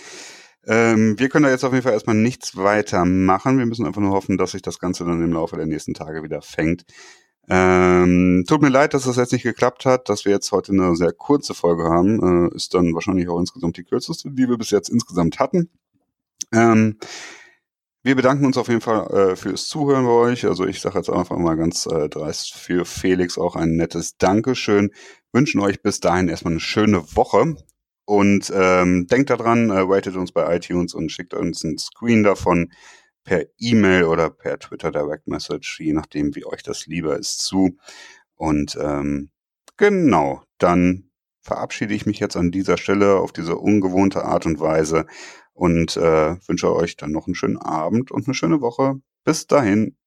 Ähm, 0.66 1.18
wir 1.18 1.30
können 1.30 1.43
da 1.43 1.49
jetzt 1.49 1.64
auf 1.64 1.72
jeden 1.72 1.84
Fall 1.84 1.93
erstmal 1.93 2.16
nichts 2.16 2.58
weiter 2.58 3.05
machen. 3.05 3.58
Wir 3.58 3.66
müssen 3.66 3.86
einfach 3.86 4.01
nur 4.01 4.12
hoffen, 4.12 4.38
dass 4.38 4.51
sich 4.51 4.62
das 4.62 4.80
Ganze 4.80 5.05
dann 5.05 5.24
im 5.24 5.32
Laufe 5.32 5.55
der 5.55 5.66
nächsten 5.66 5.93
Tage 5.93 6.24
wieder 6.24 6.41
fängt. 6.41 6.84
Ähm, 7.50 8.43
tut 8.48 8.62
mir 8.62 8.70
leid, 8.70 8.93
dass 8.93 9.06
das 9.06 9.16
jetzt 9.16 9.32
nicht 9.32 9.43
geklappt 9.43 9.86
hat, 9.86 10.10
dass 10.10 10.26
wir 10.26 10.34
jetzt 10.34 10.52
heute 10.52 10.74
eine 10.74 10.95
sehr 10.95 11.14
kurze 11.14 11.54
Folge 11.54 11.86
haben. 11.86 12.52
Äh, 12.52 12.56
ist 12.56 12.74
dann 12.74 12.93
wahrscheinlich 12.93 13.30
auch 13.30 13.39
insgesamt 13.39 13.78
die 13.78 13.84
kürzeste, 13.84 14.32
die 14.32 14.50
wir 14.50 14.58
bis 14.58 14.72
jetzt 14.72 14.89
insgesamt 14.89 15.39
hatten. 15.39 15.70
Ähm, 16.54 16.98
wir 18.04 18.16
bedanken 18.16 18.45
uns 18.45 18.58
auf 18.58 18.68
jeden 18.68 18.82
Fall 18.82 19.08
äh, 19.12 19.36
fürs 19.36 19.68
Zuhören 19.68 20.06
bei 20.06 20.12
euch. 20.12 20.45
Also 20.45 20.66
ich 20.66 20.82
sage 20.82 20.98
jetzt 20.98 21.10
einfach 21.10 21.38
mal 21.38 21.56
ganz 21.56 21.86
äh, 21.86 22.10
dreist 22.10 22.54
für 22.54 22.86
Felix 22.86 23.38
auch 23.38 23.56
ein 23.56 23.76
nettes 23.76 24.18
Dankeschön. 24.18 24.91
Wünschen 25.32 25.60
euch 25.62 25.82
bis 25.82 26.00
dahin 26.00 26.28
erstmal 26.28 26.54
eine 26.54 26.60
schöne 26.60 27.04
Woche. 27.16 27.56
Und 28.06 28.52
ähm, 28.56 29.08
denkt 29.08 29.30
daran, 29.30 29.70
äh, 29.70 29.80
ratet 29.80 30.16
uns 30.16 30.32
bei 30.32 30.56
iTunes 30.56 30.93
und 30.93 31.12
schickt 31.12 31.34
uns 31.34 31.66
einen 31.66 31.78
Screen 31.78 32.24
davon 32.24 32.72
per 33.28 33.45
E-Mail 33.57 34.05
oder 34.05 34.30
per 34.30 34.57
Twitter 34.57 34.89
Direct 34.89 35.28
Message, 35.28 35.82
je 35.82 35.91
nachdem, 35.91 36.34
wie 36.34 36.45
euch 36.45 36.63
das 36.63 36.86
lieber 36.88 37.19
ist, 37.19 37.39
zu. 37.39 37.78
Und 38.36 38.78
ähm, 38.82 39.32
genau, 39.75 40.43
dann 40.59 41.09
verabschiede 41.41 41.93
ich 41.93 42.05
mich 42.05 42.19
jetzt 42.19 42.38
an 42.38 42.51
dieser 42.51 42.78
Stelle 42.78 43.17
auf 43.17 43.34
diese 43.34 43.57
ungewohnte 43.57 44.23
Art 44.23 44.45
und 44.45 44.61
Weise 44.61 45.07
und 45.51 45.97
äh, 45.97 46.38
wünsche 46.47 46.73
euch 46.73 46.95
dann 46.95 47.11
noch 47.11 47.28
einen 47.28 47.36
schönen 47.36 47.57
Abend 47.57 48.11
und 48.11 48.28
eine 48.28 48.34
schöne 48.34 48.61
Woche. 48.61 49.01
Bis 49.25 49.45
dahin. 49.45 49.97